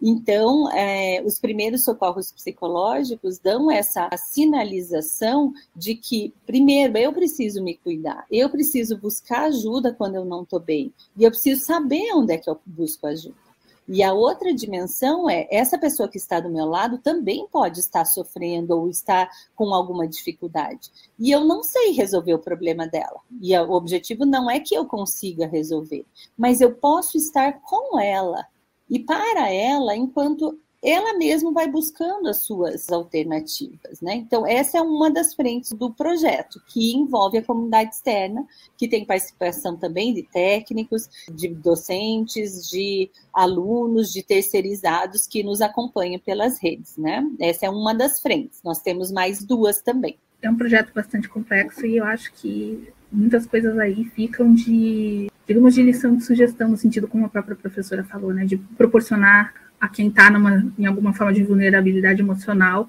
Então, 0.00 0.70
é, 0.70 1.20
os 1.26 1.40
primeiros 1.40 1.82
socorros 1.82 2.30
psicológicos 2.30 3.40
dão 3.40 3.68
essa 3.68 4.08
sinalização 4.16 5.52
de 5.74 5.96
que, 5.96 6.32
primeiro, 6.46 6.96
eu 6.96 7.12
preciso 7.12 7.60
me 7.60 7.76
cuidar, 7.76 8.24
eu 8.30 8.48
preciso 8.48 8.96
buscar 8.96 9.46
ajuda 9.46 9.92
quando 9.92 10.14
eu 10.14 10.24
não 10.24 10.44
estou 10.44 10.60
bem, 10.60 10.92
e 11.16 11.24
eu 11.24 11.30
preciso 11.32 11.64
saber 11.64 12.14
onde 12.14 12.34
é 12.34 12.38
que 12.38 12.48
eu 12.48 12.60
busco 12.64 13.08
ajuda. 13.08 13.47
E 13.88 14.02
a 14.02 14.12
outra 14.12 14.52
dimensão 14.52 15.30
é 15.30 15.48
essa 15.50 15.78
pessoa 15.78 16.08
que 16.08 16.18
está 16.18 16.38
do 16.40 16.50
meu 16.50 16.66
lado 16.66 16.98
também 16.98 17.48
pode 17.50 17.80
estar 17.80 18.04
sofrendo 18.04 18.76
ou 18.76 18.88
estar 18.88 19.30
com 19.56 19.72
alguma 19.72 20.06
dificuldade. 20.06 20.90
E 21.18 21.30
eu 21.30 21.42
não 21.44 21.62
sei 21.62 21.92
resolver 21.92 22.34
o 22.34 22.38
problema 22.38 22.86
dela. 22.86 23.20
E 23.40 23.56
o 23.56 23.72
objetivo 23.72 24.26
não 24.26 24.50
é 24.50 24.60
que 24.60 24.74
eu 24.74 24.84
consiga 24.84 25.46
resolver, 25.46 26.04
mas 26.36 26.60
eu 26.60 26.74
posso 26.74 27.16
estar 27.16 27.60
com 27.62 27.98
ela 27.98 28.46
e 28.90 28.98
para 28.98 29.50
ela 29.50 29.96
enquanto 29.96 30.58
ela 30.82 31.18
mesma 31.18 31.52
vai 31.52 31.68
buscando 31.68 32.28
as 32.28 32.44
suas 32.44 32.88
alternativas, 32.90 34.00
né? 34.00 34.14
Então, 34.14 34.46
essa 34.46 34.78
é 34.78 34.80
uma 34.80 35.10
das 35.10 35.34
frentes 35.34 35.72
do 35.72 35.92
projeto, 35.92 36.62
que 36.68 36.94
envolve 36.94 37.38
a 37.38 37.42
comunidade 37.42 37.94
externa, 37.94 38.46
que 38.76 38.86
tem 38.86 39.04
participação 39.04 39.76
também 39.76 40.14
de 40.14 40.22
técnicos, 40.22 41.08
de 41.32 41.48
docentes, 41.48 42.68
de 42.68 43.10
alunos, 43.32 44.12
de 44.12 44.22
terceirizados 44.22 45.26
que 45.26 45.42
nos 45.42 45.60
acompanham 45.60 46.20
pelas 46.20 46.62
redes, 46.62 46.96
né? 46.96 47.28
Essa 47.40 47.66
é 47.66 47.70
uma 47.70 47.92
das 47.92 48.20
frentes. 48.20 48.60
Nós 48.62 48.80
temos 48.80 49.10
mais 49.10 49.44
duas 49.44 49.82
também. 49.82 50.16
É 50.40 50.48
um 50.48 50.56
projeto 50.56 50.92
bastante 50.94 51.28
complexo 51.28 51.84
e 51.84 51.96
eu 51.96 52.04
acho 52.04 52.32
que 52.34 52.88
muitas 53.10 53.46
coisas 53.46 53.76
aí 53.78 54.04
ficam 54.04 54.54
de, 54.54 55.28
digamos, 55.46 55.74
de 55.74 55.82
lição 55.82 56.14
de 56.14 56.24
sugestão, 56.24 56.68
no 56.68 56.76
sentido 56.76 57.08
como 57.08 57.26
a 57.26 57.28
própria 57.28 57.56
professora 57.56 58.04
falou, 58.04 58.32
né? 58.32 58.44
De 58.44 58.56
proporcionar 58.56 59.52
a 59.80 59.88
quem 59.88 60.08
está 60.08 60.30
em 60.78 60.86
alguma 60.86 61.12
forma 61.12 61.32
de 61.32 61.42
vulnerabilidade 61.42 62.20
emocional, 62.20 62.88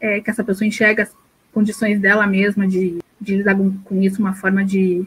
é, 0.00 0.20
que 0.20 0.30
essa 0.30 0.44
pessoa 0.44 0.66
enxerga 0.66 1.02
as 1.02 1.14
condições 1.52 2.00
dela 2.00 2.26
mesma 2.26 2.66
de, 2.66 2.98
de 3.20 3.36
lidar 3.36 3.56
com 3.56 4.00
isso, 4.00 4.20
uma 4.20 4.34
forma 4.34 4.64
de, 4.64 5.04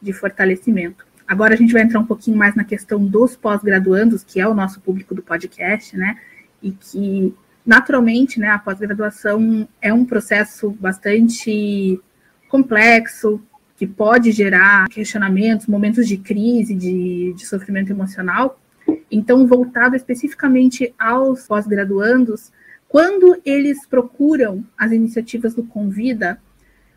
de 0.00 0.12
fortalecimento. 0.12 1.06
Agora 1.26 1.54
a 1.54 1.56
gente 1.56 1.72
vai 1.72 1.82
entrar 1.82 1.98
um 1.98 2.06
pouquinho 2.06 2.36
mais 2.36 2.54
na 2.54 2.64
questão 2.64 3.04
dos 3.04 3.36
pós-graduandos, 3.36 4.22
que 4.22 4.40
é 4.40 4.46
o 4.46 4.54
nosso 4.54 4.80
público 4.80 5.14
do 5.14 5.22
podcast, 5.22 5.96
né? 5.96 6.18
E 6.62 6.70
que, 6.70 7.34
naturalmente, 7.64 8.38
né, 8.38 8.48
a 8.48 8.58
pós-graduação 8.58 9.68
é 9.80 9.92
um 9.92 10.04
processo 10.04 10.70
bastante 10.70 12.00
complexo, 12.48 13.40
que 13.76 13.86
pode 13.86 14.30
gerar 14.32 14.88
questionamentos, 14.88 15.66
momentos 15.66 16.06
de 16.06 16.16
crise, 16.16 16.74
de, 16.74 17.34
de 17.34 17.46
sofrimento 17.46 17.90
emocional, 17.90 18.58
então, 19.10 19.46
voltado 19.46 19.96
especificamente 19.96 20.94
aos 20.98 21.46
pós-graduandos, 21.46 22.52
quando 22.88 23.40
eles 23.44 23.86
procuram 23.86 24.64
as 24.76 24.92
iniciativas 24.92 25.54
do 25.54 25.64
Convida, 25.64 26.40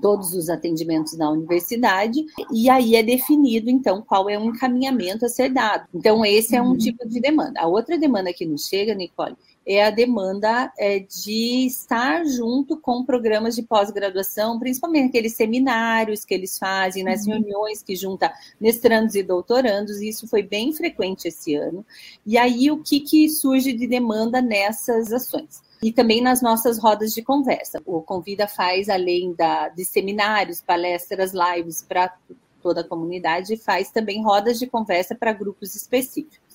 todos 0.00 0.34
os 0.34 0.48
atendimentos 0.48 1.16
na 1.16 1.30
universidade, 1.30 2.24
e 2.50 2.70
aí 2.70 2.96
é 2.96 3.02
definido, 3.02 3.68
então, 3.68 4.00
qual 4.00 4.30
é 4.30 4.38
o 4.38 4.44
encaminhamento 4.44 5.26
a 5.26 5.28
ser 5.28 5.50
dado. 5.50 5.86
Então, 5.94 6.24
esse 6.24 6.56
é 6.56 6.62
um 6.62 6.70
uhum. 6.70 6.78
tipo 6.78 7.06
de 7.06 7.20
demanda. 7.20 7.60
A 7.60 7.66
outra 7.66 7.98
demanda 7.98 8.32
que 8.32 8.46
nos 8.46 8.66
chega, 8.66 8.94
Nicole, 8.94 9.36
é 9.66 9.84
a 9.84 9.90
demanda 9.90 10.72
é, 10.78 10.98
de 10.98 11.66
estar 11.66 12.24
junto 12.24 12.76
com 12.76 13.04
programas 13.04 13.54
de 13.54 13.62
pós-graduação, 13.62 14.58
principalmente 14.58 15.08
aqueles 15.08 15.36
seminários 15.36 16.24
que 16.24 16.34
eles 16.34 16.58
fazem, 16.58 17.04
nas 17.04 17.26
uhum. 17.26 17.34
reuniões 17.34 17.82
que 17.82 17.94
junta 17.94 18.32
mestrandos 18.60 19.14
e 19.14 19.22
doutorandos, 19.22 20.00
e 20.00 20.08
isso 20.08 20.26
foi 20.26 20.42
bem 20.42 20.72
frequente 20.72 21.28
esse 21.28 21.54
ano. 21.54 21.84
E 22.26 22.38
aí, 22.38 22.70
o 22.70 22.82
que, 22.82 23.00
que 23.00 23.28
surge 23.28 23.72
de 23.72 23.86
demanda 23.86 24.40
nessas 24.40 25.12
ações? 25.12 25.62
E 25.82 25.92
também 25.92 26.20
nas 26.20 26.42
nossas 26.42 26.78
rodas 26.78 27.12
de 27.12 27.22
conversa. 27.22 27.80
O 27.86 28.02
Convida 28.02 28.46
faz, 28.46 28.88
além 28.88 29.32
da, 29.32 29.68
de 29.68 29.84
seminários, 29.84 30.60
palestras, 30.60 31.32
lives 31.32 31.82
para 31.82 32.14
toda 32.60 32.82
a 32.82 32.84
comunidade, 32.86 33.56
faz 33.56 33.90
também 33.90 34.22
rodas 34.22 34.58
de 34.58 34.66
conversa 34.66 35.14
para 35.14 35.32
grupos 35.32 35.74
específicos. 35.74 36.49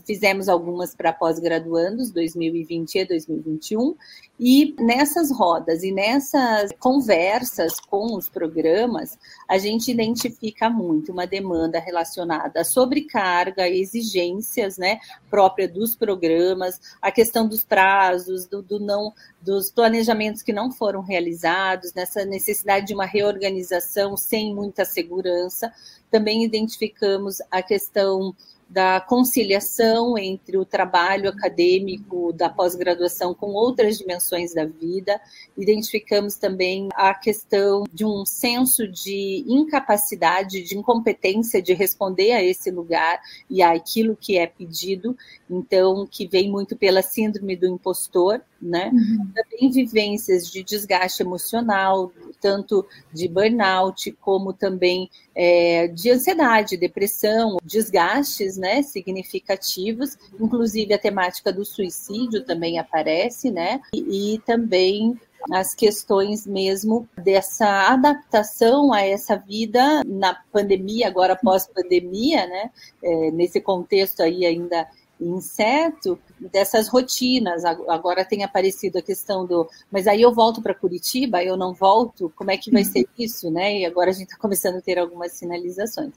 Fizemos 0.00 0.48
algumas 0.48 0.94
para 0.94 1.12
pós-graduandos, 1.12 2.10
2020 2.10 2.94
e 2.96 3.04
2021, 3.04 3.94
e 4.40 4.74
nessas 4.78 5.30
rodas 5.30 5.82
e 5.82 5.92
nessas 5.92 6.72
conversas 6.78 7.78
com 7.78 8.16
os 8.16 8.28
programas, 8.28 9.18
a 9.48 9.58
gente 9.58 9.90
identifica 9.90 10.70
muito 10.70 11.12
uma 11.12 11.26
demanda 11.26 11.78
relacionada 11.78 12.60
à 12.60 12.64
sobrecarga, 12.64 13.68
exigências, 13.68 14.78
né, 14.78 14.98
própria 15.30 15.68
dos 15.68 15.94
programas, 15.94 16.80
a 17.00 17.12
questão 17.12 17.46
dos 17.46 17.64
prazos, 17.64 18.46
do, 18.46 18.62
do 18.62 18.80
não, 18.80 19.12
dos 19.40 19.70
planejamentos 19.70 20.42
que 20.42 20.52
não 20.52 20.72
foram 20.72 21.02
realizados, 21.02 21.92
nessa 21.92 22.24
necessidade 22.24 22.86
de 22.86 22.94
uma 22.94 23.06
reorganização 23.06 24.16
sem 24.16 24.54
muita 24.54 24.84
segurança. 24.84 25.72
Também 26.10 26.44
identificamos 26.44 27.38
a 27.50 27.62
questão 27.62 28.34
da 28.72 29.00
conciliação 29.02 30.16
entre 30.16 30.56
o 30.56 30.64
trabalho 30.64 31.28
acadêmico 31.28 32.32
da 32.32 32.48
pós-graduação 32.48 33.34
com 33.34 33.48
outras 33.48 33.98
dimensões 33.98 34.54
da 34.54 34.64
vida. 34.64 35.20
Identificamos 35.56 36.36
também 36.36 36.88
a 36.94 37.12
questão 37.12 37.84
de 37.92 38.06
um 38.06 38.24
senso 38.24 38.88
de 38.88 39.44
incapacidade, 39.46 40.62
de 40.62 40.78
incompetência 40.78 41.60
de 41.60 41.74
responder 41.74 42.32
a 42.32 42.42
esse 42.42 42.70
lugar 42.70 43.20
e 43.50 43.62
àquilo 43.62 44.16
que 44.16 44.38
é 44.38 44.46
pedido, 44.46 45.14
então, 45.50 46.06
que 46.10 46.26
vem 46.26 46.50
muito 46.50 46.74
pela 46.74 47.02
síndrome 47.02 47.54
do 47.54 47.66
impostor, 47.66 48.40
né? 48.62 48.90
Uhum. 48.92 49.28
Também 49.34 49.70
vivências 49.70 50.50
de 50.50 50.62
desgaste 50.62 51.22
emocional, 51.22 52.12
tanto 52.40 52.86
de 53.12 53.28
burnout 53.28 54.12
como 54.20 54.52
também 54.52 55.10
é, 55.34 55.88
de 55.88 56.10
ansiedade, 56.10 56.76
depressão, 56.76 57.58
desgastes 57.64 58.56
né, 58.56 58.82
significativos, 58.82 60.16
inclusive 60.40 60.94
a 60.94 60.98
temática 60.98 61.52
do 61.52 61.64
suicídio 61.64 62.44
também 62.44 62.78
aparece, 62.78 63.50
né? 63.50 63.80
E, 63.92 64.34
e 64.34 64.38
também 64.40 65.18
as 65.50 65.74
questões 65.74 66.46
mesmo 66.46 67.08
dessa 67.16 67.92
adaptação 67.92 68.92
a 68.92 69.00
essa 69.00 69.36
vida 69.36 70.02
na 70.04 70.34
pandemia, 70.52 71.08
agora 71.08 71.36
pós-pandemia, 71.36 72.46
né? 72.46 72.70
É, 73.02 73.30
nesse 73.32 73.60
contexto 73.60 74.22
aí 74.22 74.46
ainda 74.46 74.86
inseto 75.22 76.18
dessas 76.38 76.88
rotinas. 76.88 77.64
Agora 77.64 78.24
tem 78.24 78.44
aparecido 78.44 78.98
a 78.98 79.02
questão 79.02 79.46
do, 79.46 79.68
mas 79.90 80.06
aí 80.06 80.22
eu 80.22 80.32
volto 80.32 80.62
para 80.62 80.74
Curitiba, 80.74 81.42
eu 81.42 81.56
não 81.56 81.72
volto, 81.72 82.32
como 82.36 82.50
é 82.50 82.56
que 82.56 82.70
vai 82.70 82.84
ser 82.84 83.08
isso, 83.18 83.50
né? 83.50 83.80
E 83.80 83.86
agora 83.86 84.10
a 84.10 84.12
gente 84.12 84.28
está 84.28 84.38
começando 84.38 84.76
a 84.76 84.80
ter 84.80 84.98
algumas 84.98 85.32
sinalizações. 85.32 86.12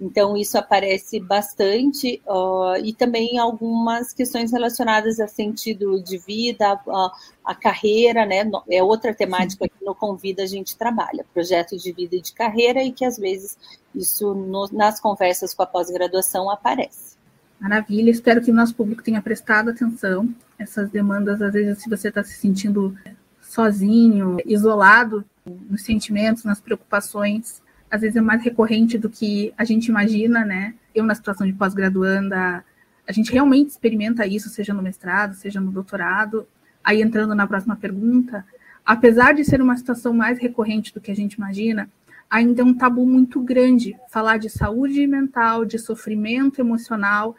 Então, 0.00 0.34
isso 0.34 0.56
aparece 0.56 1.20
bastante, 1.20 2.22
uh, 2.26 2.82
e 2.82 2.94
também 2.94 3.38
algumas 3.38 4.14
questões 4.14 4.50
relacionadas 4.50 5.20
a 5.20 5.28
sentido 5.28 6.02
de 6.02 6.16
vida, 6.16 6.80
a, 6.88 7.12
a 7.44 7.54
carreira, 7.54 8.24
né? 8.24 8.50
É 8.70 8.82
outra 8.82 9.12
temática 9.12 9.68
que 9.68 9.84
no 9.84 9.94
Convida 9.94 10.42
a 10.42 10.46
gente 10.46 10.74
trabalha, 10.74 11.26
projeto 11.34 11.76
de 11.76 11.92
vida 11.92 12.16
e 12.16 12.22
de 12.22 12.32
carreira, 12.32 12.82
e 12.82 12.90
que 12.90 13.04
às 13.04 13.18
vezes 13.18 13.58
isso 13.94 14.34
no, 14.34 14.66
nas 14.72 14.98
conversas 14.98 15.52
com 15.52 15.62
a 15.64 15.66
pós-graduação 15.66 16.48
aparece. 16.48 17.19
Maravilha, 17.60 18.10
espero 18.10 18.40
que 18.40 18.50
o 18.50 18.54
nosso 18.54 18.74
público 18.74 19.02
tenha 19.02 19.20
prestado 19.20 19.68
atenção. 19.68 20.34
Essas 20.58 20.88
demandas, 20.88 21.42
às 21.42 21.52
vezes, 21.52 21.82
se 21.82 21.90
você 21.90 22.08
está 22.08 22.24
se 22.24 22.32
sentindo 22.32 22.96
sozinho, 23.42 24.38
isolado 24.46 25.24
nos 25.68 25.82
sentimentos, 25.82 26.42
nas 26.42 26.58
preocupações, 26.58 27.60
às 27.90 28.00
vezes 28.00 28.16
é 28.16 28.20
mais 28.20 28.42
recorrente 28.42 28.96
do 28.96 29.10
que 29.10 29.52
a 29.58 29.64
gente 29.64 29.86
imagina, 29.86 30.42
né? 30.44 30.74
Eu, 30.94 31.04
na 31.04 31.14
situação 31.14 31.46
de 31.46 31.52
pós-graduanda, 31.52 32.64
a 33.06 33.12
gente 33.12 33.30
realmente 33.30 33.70
experimenta 33.70 34.26
isso, 34.26 34.48
seja 34.48 34.72
no 34.72 34.82
mestrado, 34.82 35.34
seja 35.34 35.60
no 35.60 35.70
doutorado. 35.70 36.46
Aí, 36.82 37.02
entrando 37.02 37.34
na 37.34 37.46
próxima 37.46 37.76
pergunta, 37.76 38.42
apesar 38.86 39.34
de 39.34 39.44
ser 39.44 39.60
uma 39.60 39.76
situação 39.76 40.14
mais 40.14 40.38
recorrente 40.38 40.94
do 40.94 41.00
que 41.00 41.10
a 41.10 41.16
gente 41.16 41.34
imagina, 41.34 41.90
ainda 42.30 42.62
é 42.62 42.64
um 42.64 42.72
tabu 42.72 43.04
muito 43.04 43.40
grande 43.42 43.96
falar 44.08 44.38
de 44.38 44.48
saúde 44.48 45.06
mental, 45.06 45.64
de 45.64 45.78
sofrimento 45.78 46.60
emocional, 46.60 47.36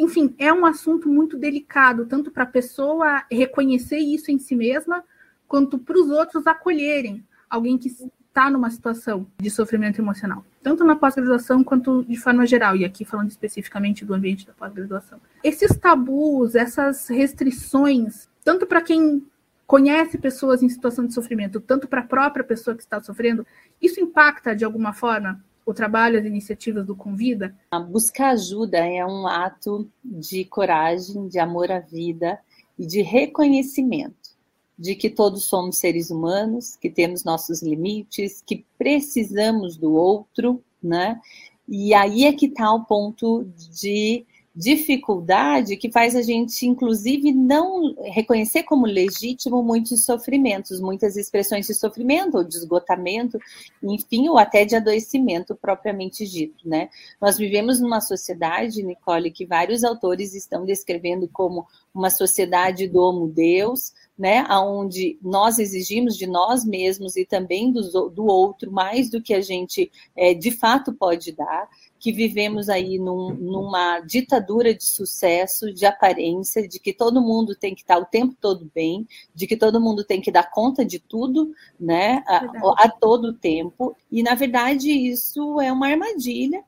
enfim, 0.00 0.34
é 0.38 0.50
um 0.50 0.64
assunto 0.64 1.10
muito 1.10 1.36
delicado, 1.36 2.06
tanto 2.06 2.30
para 2.30 2.44
a 2.44 2.46
pessoa 2.46 3.22
reconhecer 3.30 3.98
isso 3.98 4.30
em 4.30 4.38
si 4.38 4.56
mesma, 4.56 5.04
quanto 5.46 5.78
para 5.78 6.00
os 6.00 6.08
outros 6.08 6.46
acolherem 6.46 7.22
alguém 7.50 7.76
que 7.76 7.88
está 7.88 8.48
numa 8.48 8.70
situação 8.70 9.26
de 9.38 9.50
sofrimento 9.50 10.00
emocional, 10.00 10.42
tanto 10.62 10.84
na 10.84 10.96
pós-graduação 10.96 11.62
quanto 11.62 12.02
de 12.04 12.16
forma 12.16 12.46
geral, 12.46 12.74
e 12.76 12.84
aqui 12.84 13.04
falando 13.04 13.28
especificamente 13.28 14.02
do 14.02 14.14
ambiente 14.14 14.46
da 14.46 14.54
pós-graduação. 14.54 15.20
Esses 15.44 15.76
tabus, 15.76 16.54
essas 16.54 17.08
restrições, 17.08 18.26
tanto 18.42 18.66
para 18.66 18.80
quem 18.80 19.22
conhece 19.66 20.16
pessoas 20.16 20.62
em 20.62 20.68
situação 20.70 21.06
de 21.06 21.12
sofrimento, 21.12 21.60
tanto 21.60 21.86
para 21.86 22.00
a 22.00 22.06
própria 22.06 22.42
pessoa 22.42 22.74
que 22.74 22.82
está 22.82 23.00
sofrendo, 23.00 23.46
isso 23.82 24.00
impacta 24.00 24.56
de 24.56 24.64
alguma 24.64 24.94
forma 24.94 25.44
o 25.70 25.74
trabalho, 25.74 26.18
as 26.18 26.24
iniciativas 26.24 26.86
do 26.86 26.96
Convida? 26.96 27.56
Buscar 27.90 28.30
ajuda 28.30 28.78
é 28.78 29.04
um 29.04 29.26
ato 29.26 29.88
de 30.04 30.44
coragem, 30.44 31.28
de 31.28 31.38
amor 31.38 31.70
à 31.70 31.80
vida 31.80 32.38
e 32.78 32.86
de 32.86 33.02
reconhecimento 33.02 34.20
de 34.78 34.94
que 34.94 35.10
todos 35.10 35.44
somos 35.44 35.76
seres 35.76 36.10
humanos, 36.10 36.74
que 36.74 36.88
temos 36.88 37.22
nossos 37.22 37.62
limites, 37.62 38.42
que 38.46 38.64
precisamos 38.78 39.76
do 39.76 39.92
outro, 39.92 40.64
né? 40.82 41.20
E 41.68 41.92
aí 41.92 42.24
é 42.24 42.32
que 42.32 42.46
está 42.46 42.72
o 42.72 42.84
ponto 42.86 43.44
de 43.70 44.24
dificuldade 44.54 45.76
que 45.76 45.90
faz 45.90 46.16
a 46.16 46.22
gente, 46.22 46.66
inclusive, 46.66 47.32
não 47.32 47.94
reconhecer 48.02 48.64
como 48.64 48.84
legítimo 48.84 49.62
muitos 49.62 50.04
sofrimentos, 50.04 50.80
muitas 50.80 51.16
expressões 51.16 51.66
de 51.66 51.74
sofrimento 51.74 52.36
ou 52.36 52.44
de 52.44 52.56
esgotamento, 52.56 53.38
enfim, 53.82 54.28
ou 54.28 54.36
até 54.36 54.64
de 54.64 54.74
adoecimento 54.74 55.54
propriamente 55.54 56.26
dito, 56.26 56.68
né? 56.68 56.88
Nós 57.20 57.38
vivemos 57.38 57.80
numa 57.80 58.00
sociedade, 58.00 58.82
Nicole, 58.82 59.30
que 59.30 59.46
vários 59.46 59.84
autores 59.84 60.34
estão 60.34 60.64
descrevendo 60.64 61.28
como 61.28 61.66
uma 61.94 62.10
sociedade 62.10 62.88
do 62.88 63.00
homo 63.00 63.28
deus, 63.28 63.92
né, 64.18 64.44
onde 64.50 65.18
nós 65.22 65.58
exigimos 65.58 66.14
de 66.14 66.26
nós 66.26 66.62
mesmos 66.62 67.16
e 67.16 67.24
também 67.24 67.72
do, 67.72 68.10
do 68.10 68.26
outro 68.26 68.70
mais 68.70 69.08
do 69.08 69.22
que 69.22 69.32
a 69.32 69.40
gente 69.40 69.90
é, 70.14 70.34
de 70.34 70.50
fato 70.50 70.92
pode 70.92 71.32
dar, 71.32 71.66
que 72.00 72.10
vivemos 72.10 72.68
aí 72.68 72.98
num, 72.98 73.34
numa 73.34 74.00
ditadura 74.00 74.74
de 74.74 74.84
sucesso, 74.84 75.72
de 75.72 75.84
aparência, 75.84 76.66
de 76.66 76.80
que 76.80 76.92
todo 76.92 77.20
mundo 77.20 77.54
tem 77.54 77.74
que 77.74 77.82
estar 77.82 77.98
o 77.98 78.06
tempo 78.06 78.34
todo 78.40 78.70
bem, 78.74 79.06
de 79.34 79.46
que 79.46 79.56
todo 79.56 79.80
mundo 79.80 80.02
tem 80.02 80.20
que 80.20 80.32
dar 80.32 80.50
conta 80.50 80.84
de 80.84 80.98
tudo, 80.98 81.52
né, 81.78 82.24
a, 82.26 82.84
a 82.84 82.88
todo 82.88 83.34
tempo. 83.34 83.94
E 84.10 84.22
na 84.22 84.34
verdade 84.34 84.90
isso 84.90 85.60
é 85.60 85.70
uma 85.70 85.88
armadilha 85.88 86.64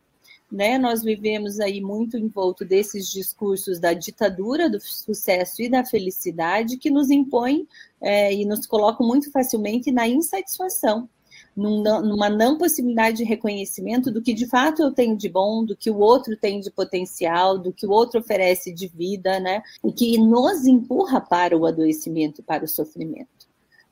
né? 0.52 0.76
Nós 0.76 1.02
vivemos 1.02 1.58
aí 1.58 1.80
muito 1.80 2.18
envolto 2.18 2.62
desses 2.62 3.08
discursos 3.08 3.80
da 3.80 3.94
ditadura 3.94 4.68
do 4.68 4.78
sucesso 4.78 5.62
e 5.62 5.68
da 5.70 5.82
felicidade 5.82 6.76
que 6.76 6.90
nos 6.90 7.10
impõem 7.10 7.66
é, 7.98 8.34
e 8.34 8.44
nos 8.44 8.66
colocam 8.66 9.06
muito 9.06 9.30
facilmente 9.32 9.90
na 9.90 10.06
insatisfação 10.06 11.08
numa 11.54 12.30
não 12.30 12.56
possibilidade 12.56 13.18
de 13.18 13.24
reconhecimento 13.24 14.10
do 14.10 14.22
que 14.22 14.32
de 14.32 14.46
fato 14.46 14.82
eu 14.82 14.92
tenho 14.92 15.16
de 15.16 15.28
bom, 15.28 15.64
do 15.64 15.76
que 15.76 15.90
o 15.90 15.98
outro 15.98 16.36
tem 16.36 16.60
de 16.60 16.70
potencial, 16.70 17.58
do 17.58 17.72
que 17.72 17.86
o 17.86 17.90
outro 17.90 18.20
oferece 18.20 18.72
de 18.72 18.88
vida, 18.88 19.38
né? 19.38 19.62
E 19.84 19.92
que 19.92 20.18
nos 20.18 20.66
empurra 20.66 21.20
para 21.20 21.56
o 21.56 21.66
adoecimento, 21.66 22.42
para 22.42 22.64
o 22.64 22.68
sofrimento. 22.68 23.46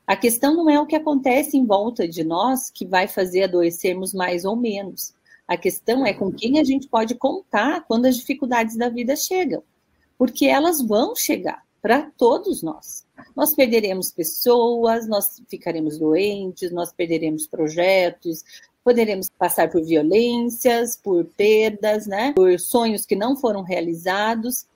A 0.07 0.17
questão 0.17 0.57
não 0.57 0.69
é 0.69 0.81
o 0.81 0.87
que 0.87 0.97
acontece 0.97 1.57
em 1.57 1.65
volta 1.65 2.09
de 2.09 2.25
nós 2.25 2.71
que 2.71 2.87
vai 2.87 3.07
fazer 3.07 3.45
adoecermos 3.45 4.13
mais 4.13 4.45
ou 4.45 4.57
menos. 4.57 5.15
A 5.47 5.57
questão 5.57 6.07
é 6.07 6.13
com 6.15 6.33
quem 6.33 6.59
a 6.59 6.65
gente 6.65 6.89
pode 6.89 7.15
contar 7.15 7.85
quando 7.87 8.07
as 8.07 8.17
dificuldades 8.17 8.77
da 8.77 8.89
vida 8.89 9.15
chegam. 9.15 9.63
porque 10.21 10.45
elas 10.45 10.83
vão 10.83 11.17
chegar 11.17 11.63
para 11.81 12.11
todos 12.19 12.63
nós. 12.63 13.07
Nós 13.35 13.55
perderemos 13.55 14.11
pessoas, 14.11 15.07
nós 15.07 15.41
ficaremos 15.49 15.99
doentes, 15.99 16.71
nós 16.71 16.93
perderemos 16.93 17.47
projetos, 17.47 18.45
poderemos 18.85 19.29
passar 19.31 19.71
por 19.71 19.83
violências, 19.85 20.97
por 20.97 21.25
perdas, 21.37 22.07
né? 22.07 22.33
Por 22.35 22.59
sonhos 22.59 23.07
que 23.07 23.17
não 23.17 23.37
foram 23.37 23.63
realizados. 23.63 24.67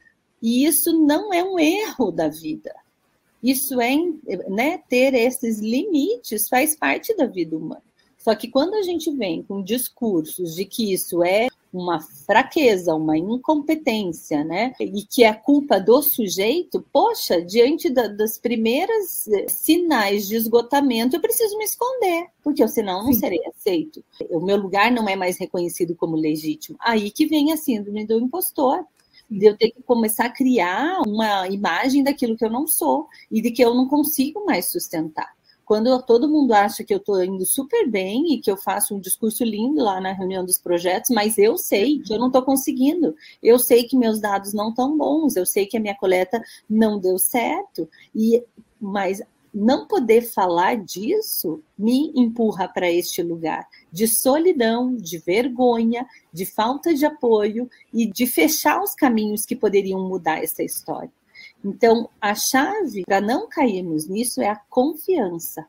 E 0.42 0.64
isso 0.66 0.92
não 1.06 1.32
é 1.32 1.42
um 1.42 1.58
erro 1.58 2.10
da 2.10 2.28
vida. 2.28 2.74
Isso 3.42 3.80
é, 3.80 3.94
né, 4.48 4.78
ter 4.88 5.12
esses 5.14 5.58
limites 5.58 6.48
faz 6.48 6.74
parte 6.74 7.14
da 7.14 7.26
vida 7.26 7.56
humana. 7.56 7.82
Só 8.16 8.34
que 8.34 8.48
quando 8.48 8.74
a 8.74 8.82
gente 8.82 9.10
vem 9.10 9.42
com 9.42 9.62
discursos 9.62 10.54
de 10.54 10.64
que 10.64 10.94
isso 10.94 11.22
é 11.22 11.48
uma 11.74 12.00
fraqueza, 12.00 12.94
uma 12.94 13.18
incompetência, 13.18 14.44
né? 14.44 14.72
E 14.78 15.02
que 15.02 15.24
é 15.24 15.32
culpa 15.32 15.80
do 15.80 16.00
sujeito, 16.00 16.84
poxa, 16.92 17.42
diante 17.42 17.90
da, 17.90 18.06
das 18.06 18.38
primeiras 18.38 19.26
eh, 19.28 19.46
sinais 19.48 20.28
de 20.28 20.36
esgotamento, 20.36 21.16
eu 21.16 21.20
preciso 21.20 21.58
me 21.58 21.64
esconder, 21.64 22.28
porque 22.42 22.66
senão 22.68 23.04
não 23.04 23.12
Sim. 23.12 23.18
serei 23.20 23.40
aceito. 23.46 24.04
O 24.30 24.40
meu 24.40 24.56
lugar 24.56 24.92
não 24.92 25.08
é 25.08 25.16
mais 25.16 25.36
reconhecido 25.36 25.96
como 25.96 26.16
legítimo. 26.16 26.78
Aí 26.80 27.10
que 27.10 27.26
vem 27.26 27.52
a 27.52 27.56
síndrome 27.56 28.06
do 28.06 28.18
impostor 28.18 28.84
de 29.28 29.46
eu 29.46 29.56
ter 29.56 29.70
que 29.70 29.82
começar 29.82 30.26
a 30.26 30.30
criar 30.30 31.00
uma 31.04 31.48
imagem 31.48 32.04
daquilo 32.04 32.36
que 32.36 32.44
eu 32.44 32.50
não 32.50 32.66
sou 32.66 33.08
e 33.30 33.40
de 33.40 33.50
que 33.50 33.62
eu 33.62 33.74
não 33.74 33.88
consigo 33.88 34.44
mais 34.44 34.66
sustentar 34.66 35.33
quando 35.64 36.00
todo 36.02 36.28
mundo 36.28 36.52
acha 36.52 36.84
que 36.84 36.92
eu 36.92 36.98
estou 36.98 37.22
indo 37.22 37.44
super 37.46 37.88
bem 37.88 38.32
e 38.32 38.40
que 38.40 38.50
eu 38.50 38.56
faço 38.56 38.94
um 38.94 39.00
discurso 39.00 39.44
lindo 39.44 39.82
lá 39.82 40.00
na 40.00 40.12
reunião 40.12 40.44
dos 40.44 40.58
projetos, 40.58 41.10
mas 41.10 41.38
eu 41.38 41.56
sei 41.56 42.00
que 42.00 42.12
eu 42.12 42.18
não 42.18 42.26
estou 42.26 42.42
conseguindo. 42.42 43.14
Eu 43.42 43.58
sei 43.58 43.84
que 43.84 43.96
meus 43.96 44.20
dados 44.20 44.52
não 44.52 44.70
estão 44.70 44.96
bons, 44.96 45.36
eu 45.36 45.46
sei 45.46 45.66
que 45.66 45.76
a 45.76 45.80
minha 45.80 45.96
coleta 45.96 46.42
não 46.68 46.98
deu 46.98 47.18
certo, 47.18 47.88
e 48.14 48.42
mas 48.80 49.22
não 49.54 49.86
poder 49.86 50.22
falar 50.22 50.76
disso 50.76 51.62
me 51.78 52.12
empurra 52.16 52.66
para 52.66 52.90
este 52.90 53.22
lugar 53.22 53.66
de 53.90 54.08
solidão, 54.08 54.96
de 54.96 55.18
vergonha, 55.18 56.04
de 56.32 56.44
falta 56.44 56.92
de 56.92 57.06
apoio 57.06 57.70
e 57.92 58.04
de 58.04 58.26
fechar 58.26 58.82
os 58.82 58.94
caminhos 58.94 59.46
que 59.46 59.54
poderiam 59.54 60.08
mudar 60.08 60.42
essa 60.42 60.62
história. 60.62 61.12
Então, 61.64 62.08
a 62.20 62.34
chave 62.34 63.04
para 63.04 63.20
não 63.20 63.48
cairmos 63.48 64.06
nisso 64.06 64.42
é 64.42 64.48
a 64.48 64.60
confiança. 64.68 65.66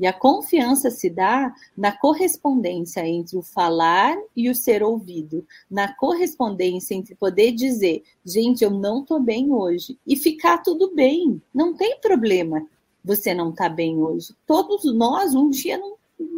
E 0.00 0.06
a 0.06 0.12
confiança 0.12 0.90
se 0.90 1.08
dá 1.08 1.54
na 1.76 1.92
correspondência 1.92 3.06
entre 3.06 3.36
o 3.36 3.42
falar 3.42 4.16
e 4.34 4.48
o 4.48 4.54
ser 4.54 4.82
ouvido, 4.82 5.46
na 5.70 5.94
correspondência 5.94 6.94
entre 6.94 7.14
poder 7.14 7.52
dizer, 7.52 8.02
gente, 8.24 8.64
eu 8.64 8.70
não 8.70 9.02
estou 9.02 9.20
bem 9.20 9.52
hoje, 9.52 9.96
e 10.06 10.16
ficar 10.16 10.58
tudo 10.58 10.92
bem, 10.94 11.40
não 11.54 11.74
tem 11.74 12.00
problema 12.00 12.66
você 13.08 13.32
não 13.32 13.50
está 13.50 13.68
bem 13.70 14.02
hoje. 14.02 14.34
Todos 14.46 14.84
nós, 14.94 15.34
um 15.34 15.48
dia, 15.48 15.78
não, 15.78 15.96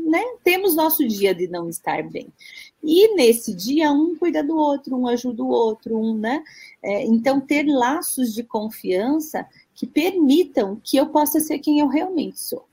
né, 0.09 0.23
temos 0.45 0.77
nosso 0.77 1.07
dia 1.07 1.35
de 1.35 1.49
não 1.49 1.69
estar 1.69 2.09
bem. 2.09 2.29
E 2.83 3.15
nesse 3.15 3.55
dia, 3.55 3.93
um 3.93 4.17
cuida 4.17 4.43
do 4.43 4.57
outro, 4.57 4.97
um 4.97 5.07
ajuda 5.07 5.43
o 5.43 5.49
outro, 5.49 5.99
um, 5.99 6.17
né? 6.17 6.43
É, 6.83 7.05
então, 7.05 7.41
ter 7.41 7.67
laços 7.67 8.33
de 8.33 8.43
confiança 8.43 9.47
que 9.75 9.87
permitam 9.87 10.81
que 10.83 10.97
eu 10.97 11.07
possa 11.07 11.41
ser 11.41 11.59
quem 11.59 11.79
eu 11.79 11.89
realmente 11.89 12.41
sou. 12.41 12.65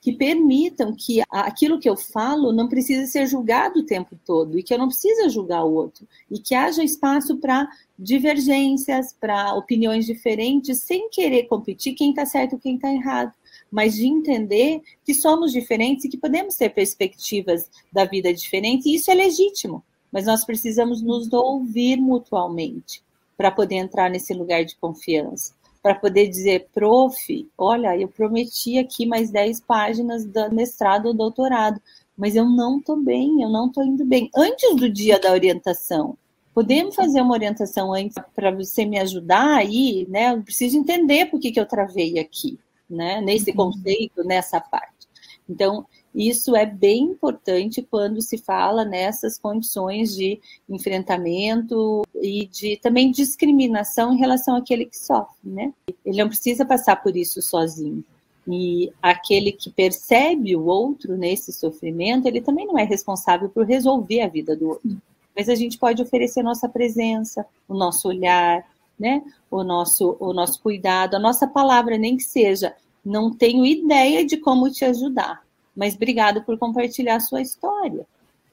Que 0.00 0.12
permitam 0.12 0.94
que 0.94 1.22
aquilo 1.28 1.78
que 1.78 1.88
eu 1.88 1.96
falo 1.96 2.52
não 2.52 2.68
precise 2.68 3.10
ser 3.10 3.26
julgado 3.26 3.80
o 3.80 3.86
tempo 3.86 4.16
todo 4.24 4.58
e 4.58 4.62
que 4.62 4.72
eu 4.72 4.78
não 4.78 4.86
precisa 4.86 5.28
julgar 5.28 5.64
o 5.64 5.74
outro. 5.74 6.06
E 6.30 6.38
que 6.38 6.54
haja 6.54 6.84
espaço 6.84 7.36
para 7.36 7.68
divergências, 7.98 9.12
para 9.12 9.54
opiniões 9.54 10.06
diferentes, 10.06 10.78
sem 10.78 11.10
querer 11.10 11.44
competir 11.44 11.94
quem 11.94 12.10
está 12.10 12.24
certo 12.24 12.54
e 12.54 12.60
quem 12.60 12.76
está 12.76 12.92
errado 12.92 13.32
mas 13.70 13.94
de 13.94 14.06
entender 14.06 14.80
que 15.04 15.14
somos 15.14 15.52
diferentes 15.52 16.04
e 16.04 16.08
que 16.08 16.16
podemos 16.16 16.56
ter 16.56 16.70
perspectivas 16.70 17.70
da 17.92 18.04
vida 18.04 18.32
diferentes, 18.32 18.86
e 18.86 18.94
isso 18.94 19.10
é 19.10 19.14
legítimo, 19.14 19.82
mas 20.10 20.26
nós 20.26 20.44
precisamos 20.44 21.02
nos 21.02 21.32
ouvir 21.32 21.96
mutualmente 21.96 23.02
para 23.36 23.50
poder 23.50 23.76
entrar 23.76 24.10
nesse 24.10 24.32
lugar 24.34 24.64
de 24.64 24.76
confiança, 24.76 25.54
para 25.82 25.94
poder 25.94 26.28
dizer, 26.28 26.68
prof, 26.74 27.48
olha, 27.56 27.96
eu 27.96 28.08
prometi 28.08 28.78
aqui 28.78 29.06
mais 29.06 29.30
10 29.30 29.60
páginas 29.60 30.24
do 30.24 30.52
mestrado 30.52 31.06
ou 31.06 31.14
doutorado, 31.14 31.80
mas 32.16 32.34
eu 32.34 32.44
não 32.44 32.78
estou 32.78 32.96
bem, 32.96 33.42
eu 33.42 33.48
não 33.48 33.68
estou 33.68 33.84
indo 33.84 34.04
bem. 34.04 34.28
Antes 34.34 34.74
do 34.74 34.90
dia 34.90 35.20
da 35.20 35.30
orientação, 35.30 36.18
podemos 36.52 36.96
fazer 36.96 37.20
uma 37.20 37.34
orientação 37.34 37.92
antes 37.92 38.16
para 38.34 38.50
você 38.50 38.84
me 38.84 38.98
ajudar 38.98 39.58
aí, 39.58 40.04
né? 40.08 40.32
Eu 40.32 40.42
preciso 40.42 40.76
entender 40.76 41.26
por 41.26 41.38
que, 41.38 41.52
que 41.52 41.60
eu 41.60 41.66
travei 41.66 42.18
aqui 42.18 42.58
né? 42.88 43.20
Nesse 43.20 43.50
uhum. 43.50 43.56
conceito, 43.56 44.24
nessa 44.24 44.60
parte. 44.60 45.08
Então, 45.48 45.86
isso 46.14 46.54
é 46.56 46.66
bem 46.66 47.04
importante 47.04 47.80
quando 47.80 48.20
se 48.20 48.38
fala 48.38 48.84
nessas 48.84 49.38
condições 49.38 50.14
de 50.14 50.40
enfrentamento 50.68 52.02
e 52.20 52.46
de 52.46 52.76
também 52.76 53.10
discriminação 53.10 54.12
em 54.12 54.18
relação 54.18 54.56
àquele 54.56 54.84
que 54.84 54.98
sofre, 54.98 55.48
né? 55.48 55.72
Ele 56.04 56.18
não 56.18 56.28
precisa 56.28 56.64
passar 56.64 56.96
por 56.96 57.16
isso 57.16 57.40
sozinho. 57.40 58.04
E 58.50 58.90
aquele 59.02 59.52
que 59.52 59.70
percebe 59.70 60.56
o 60.56 60.64
outro 60.64 61.16
nesse 61.16 61.52
sofrimento, 61.52 62.26
ele 62.26 62.40
também 62.40 62.66
não 62.66 62.78
é 62.78 62.84
responsável 62.84 63.48
por 63.48 63.66
resolver 63.66 64.22
a 64.22 64.28
vida 64.28 64.56
do 64.56 64.70
outro. 64.70 64.96
Mas 65.36 65.48
a 65.48 65.54
gente 65.54 65.78
pode 65.78 66.02
oferecer 66.02 66.42
nossa 66.42 66.68
presença, 66.68 67.46
o 67.68 67.74
nosso 67.74 68.08
olhar, 68.08 68.66
né? 68.98 69.22
O 69.50 69.62
nosso, 69.62 70.16
o 70.18 70.32
nosso 70.32 70.60
cuidado, 70.60 71.14
a 71.14 71.18
nossa 71.18 71.46
palavra, 71.46 71.96
nem 71.96 72.16
que 72.16 72.24
seja, 72.24 72.74
não 73.04 73.30
tenho 73.30 73.64
ideia 73.64 74.24
de 74.24 74.36
como 74.36 74.70
te 74.70 74.84
ajudar, 74.84 75.42
mas 75.74 75.94
obrigado 75.94 76.42
por 76.42 76.58
compartilhar 76.58 77.16
a 77.16 77.20
sua 77.20 77.40
história, 77.40 78.06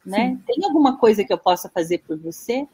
né? 0.05 0.39
Tem 0.45 0.63
alguma 0.63 0.97
coisa 0.97 1.23
que 1.23 1.33
eu 1.33 1.37
possa 1.37 1.69
fazer 1.69 1.99
por 2.07 2.17
você? 2.17 2.67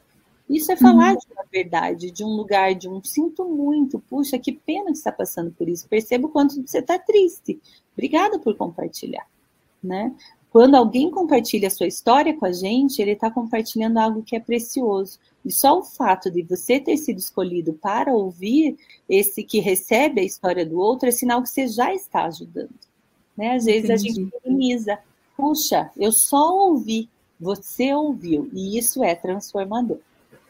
Isso 0.48 0.70
é 0.70 0.76
falar 0.76 1.12
uhum. 1.12 1.18
de 1.18 1.26
uma 1.32 1.44
verdade, 1.50 2.10
de 2.10 2.22
um 2.22 2.36
lugar, 2.36 2.74
de 2.74 2.88
um 2.88 3.02
sinto 3.02 3.44
muito, 3.44 3.98
puxa, 3.98 4.38
que 4.38 4.52
pena 4.52 4.86
que 4.86 4.98
está 4.98 5.10
passando 5.10 5.50
por 5.50 5.68
isso. 5.68 5.88
Percebo 5.88 6.28
quanto 6.28 6.60
você 6.66 6.78
está 6.78 6.98
triste. 6.98 7.58
Obrigada 7.94 8.38
por 8.38 8.54
compartilhar, 8.54 9.26
né? 9.82 10.12
Quando 10.52 10.74
alguém 10.74 11.10
compartilha 11.10 11.68
a 11.68 11.70
sua 11.70 11.86
história 11.86 12.36
com 12.36 12.44
a 12.44 12.52
gente, 12.52 13.00
ele 13.00 13.12
está 13.12 13.30
compartilhando 13.30 13.96
algo 13.96 14.22
que 14.22 14.36
é 14.36 14.40
precioso. 14.40 15.18
E 15.42 15.50
só 15.50 15.78
o 15.78 15.82
fato 15.82 16.30
de 16.30 16.42
você 16.42 16.78
ter 16.78 16.98
sido 16.98 17.18
escolhido 17.18 17.72
para 17.72 18.12
ouvir 18.12 18.76
esse 19.08 19.42
que 19.42 19.60
recebe 19.60 20.20
a 20.20 20.24
história 20.24 20.66
do 20.66 20.78
outro 20.78 21.08
é 21.08 21.10
sinal 21.10 21.42
que 21.42 21.48
você 21.48 21.66
já 21.66 21.94
está 21.94 22.26
ajudando. 22.26 22.74
Né? 23.34 23.54
Às 23.54 23.64
vezes 23.64 23.84
Entendi. 23.84 23.92
a 23.92 23.96
gente 23.96 24.32
minimiza. 24.44 24.98
Puxa, 25.38 25.90
eu 25.96 26.12
só 26.12 26.54
ouvi, 26.54 27.08
você 27.40 27.94
ouviu. 27.94 28.50
E 28.52 28.76
isso 28.76 29.02
é 29.02 29.14
transformador. 29.14 30.00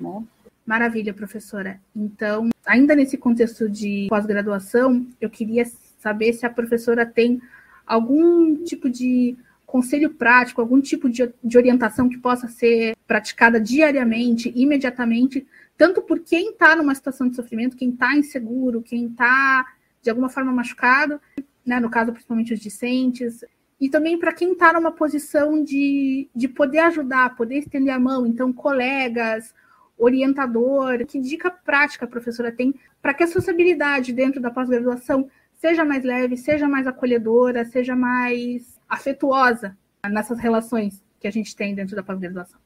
Né? 0.00 0.24
Maravilha, 0.66 1.14
professora. 1.14 1.80
Então, 1.94 2.50
ainda 2.66 2.96
nesse 2.96 3.16
contexto 3.16 3.68
de 3.68 4.08
pós-graduação, 4.08 5.06
eu 5.20 5.30
queria 5.30 5.64
saber 6.00 6.32
se 6.32 6.44
a 6.44 6.50
professora 6.50 7.06
tem 7.06 7.40
algum 7.86 8.64
tipo 8.64 8.90
de 8.90 9.36
conselho 9.72 10.10
prático, 10.10 10.60
algum 10.60 10.82
tipo 10.82 11.08
de, 11.08 11.32
de 11.42 11.56
orientação 11.56 12.06
que 12.06 12.18
possa 12.18 12.46
ser 12.46 12.94
praticada 13.06 13.58
diariamente, 13.58 14.52
imediatamente, 14.54 15.46
tanto 15.78 16.02
por 16.02 16.20
quem 16.20 16.50
está 16.50 16.76
numa 16.76 16.94
situação 16.94 17.26
de 17.26 17.36
sofrimento, 17.36 17.74
quem 17.74 17.88
está 17.88 18.14
inseguro, 18.14 18.82
quem 18.82 19.06
está 19.06 19.64
de 20.02 20.10
alguma 20.10 20.28
forma 20.28 20.52
machucado, 20.52 21.18
né, 21.64 21.80
no 21.80 21.88
caso 21.88 22.12
principalmente 22.12 22.52
os 22.52 22.60
discentes, 22.60 23.42
e 23.80 23.88
também 23.88 24.18
para 24.18 24.34
quem 24.34 24.52
está 24.52 24.74
numa 24.74 24.92
posição 24.92 25.64
de, 25.64 26.28
de 26.36 26.48
poder 26.48 26.80
ajudar, 26.80 27.34
poder 27.34 27.60
estender 27.60 27.94
a 27.94 27.98
mão, 27.98 28.26
então 28.26 28.52
colegas, 28.52 29.54
orientador, 29.96 31.06
que 31.06 31.18
dica 31.18 31.50
prática 31.50 32.04
a 32.04 32.08
professora 32.08 32.52
tem 32.52 32.74
para 33.00 33.14
que 33.14 33.22
a 33.22 33.26
sociabilidade 33.26 34.12
dentro 34.12 34.38
da 34.38 34.50
pós-graduação 34.50 35.30
seja 35.54 35.82
mais 35.82 36.04
leve, 36.04 36.36
seja 36.36 36.68
mais 36.68 36.86
acolhedora, 36.86 37.64
seja 37.64 37.96
mais 37.96 38.78
afetuosa 38.92 39.74
nessas 40.04 40.38
relações 40.38 41.02
que 41.18 41.26
a 41.26 41.30
gente 41.30 41.56
tem 41.56 41.74
dentro 41.74 41.96
da 41.96 42.02
pós-graduação. 42.02 42.60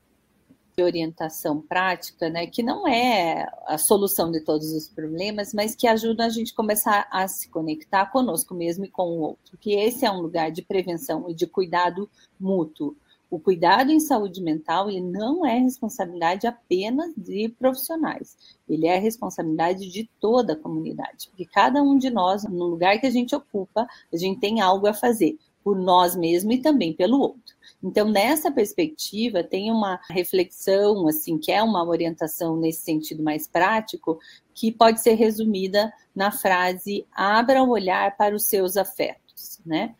De 0.76 0.82
orientação 0.82 1.62
prática, 1.62 2.28
né, 2.28 2.48
que 2.48 2.62
não 2.62 2.86
é 2.86 3.46
a 3.66 3.78
solução 3.78 4.30
de 4.30 4.40
todos 4.40 4.72
os 4.72 4.88
problemas, 4.88 5.54
mas 5.54 5.76
que 5.76 5.86
ajuda 5.86 6.26
a 6.26 6.28
gente 6.28 6.52
começar 6.52 7.06
a 7.10 7.28
se 7.28 7.48
conectar 7.48 8.06
conosco 8.06 8.54
mesmo 8.54 8.84
e 8.84 8.90
com 8.90 9.04
o 9.04 9.20
outro, 9.20 9.56
que 9.56 9.72
esse 9.72 10.04
é 10.04 10.10
um 10.10 10.20
lugar 10.20 10.50
de 10.50 10.62
prevenção 10.62 11.30
e 11.30 11.34
de 11.34 11.46
cuidado 11.46 12.10
mútuo. 12.38 12.96
O 13.30 13.40
cuidado 13.40 13.90
em 13.90 14.00
saúde 14.00 14.42
mental 14.42 14.90
ele 14.90 15.00
não 15.00 15.46
é 15.46 15.58
responsabilidade 15.58 16.46
apenas 16.46 17.12
de 17.16 17.48
profissionais, 17.48 18.36
ele 18.68 18.86
é 18.86 18.98
responsabilidade 18.98 19.88
de 19.88 20.10
toda 20.20 20.52
a 20.52 20.56
comunidade, 20.56 21.28
porque 21.28 21.46
cada 21.46 21.82
um 21.82 21.96
de 21.96 22.10
nós, 22.10 22.44
no 22.44 22.66
lugar 22.66 22.98
que 23.00 23.06
a 23.06 23.10
gente 23.10 23.34
ocupa, 23.34 23.86
a 24.12 24.16
gente 24.16 24.40
tem 24.40 24.60
algo 24.60 24.86
a 24.86 24.92
fazer. 24.92 25.38
Por 25.66 25.76
nós 25.76 26.14
mesmos 26.14 26.54
e 26.54 26.58
também 26.58 26.92
pelo 26.92 27.18
outro. 27.18 27.56
Então, 27.82 28.08
nessa 28.08 28.52
perspectiva, 28.52 29.42
tem 29.42 29.68
uma 29.68 29.98
reflexão, 30.08 31.08
assim, 31.08 31.36
que 31.38 31.50
é 31.50 31.60
uma 31.60 31.84
orientação 31.84 32.56
nesse 32.56 32.82
sentido 32.82 33.20
mais 33.20 33.48
prático, 33.48 34.16
que 34.54 34.70
pode 34.70 35.00
ser 35.00 35.14
resumida 35.14 35.92
na 36.14 36.30
frase: 36.30 37.04
abra 37.10 37.64
o 37.64 37.70
olhar 37.70 38.16
para 38.16 38.32
os 38.36 38.44
seus 38.44 38.76
afetos, 38.76 39.58
né? 39.66 39.96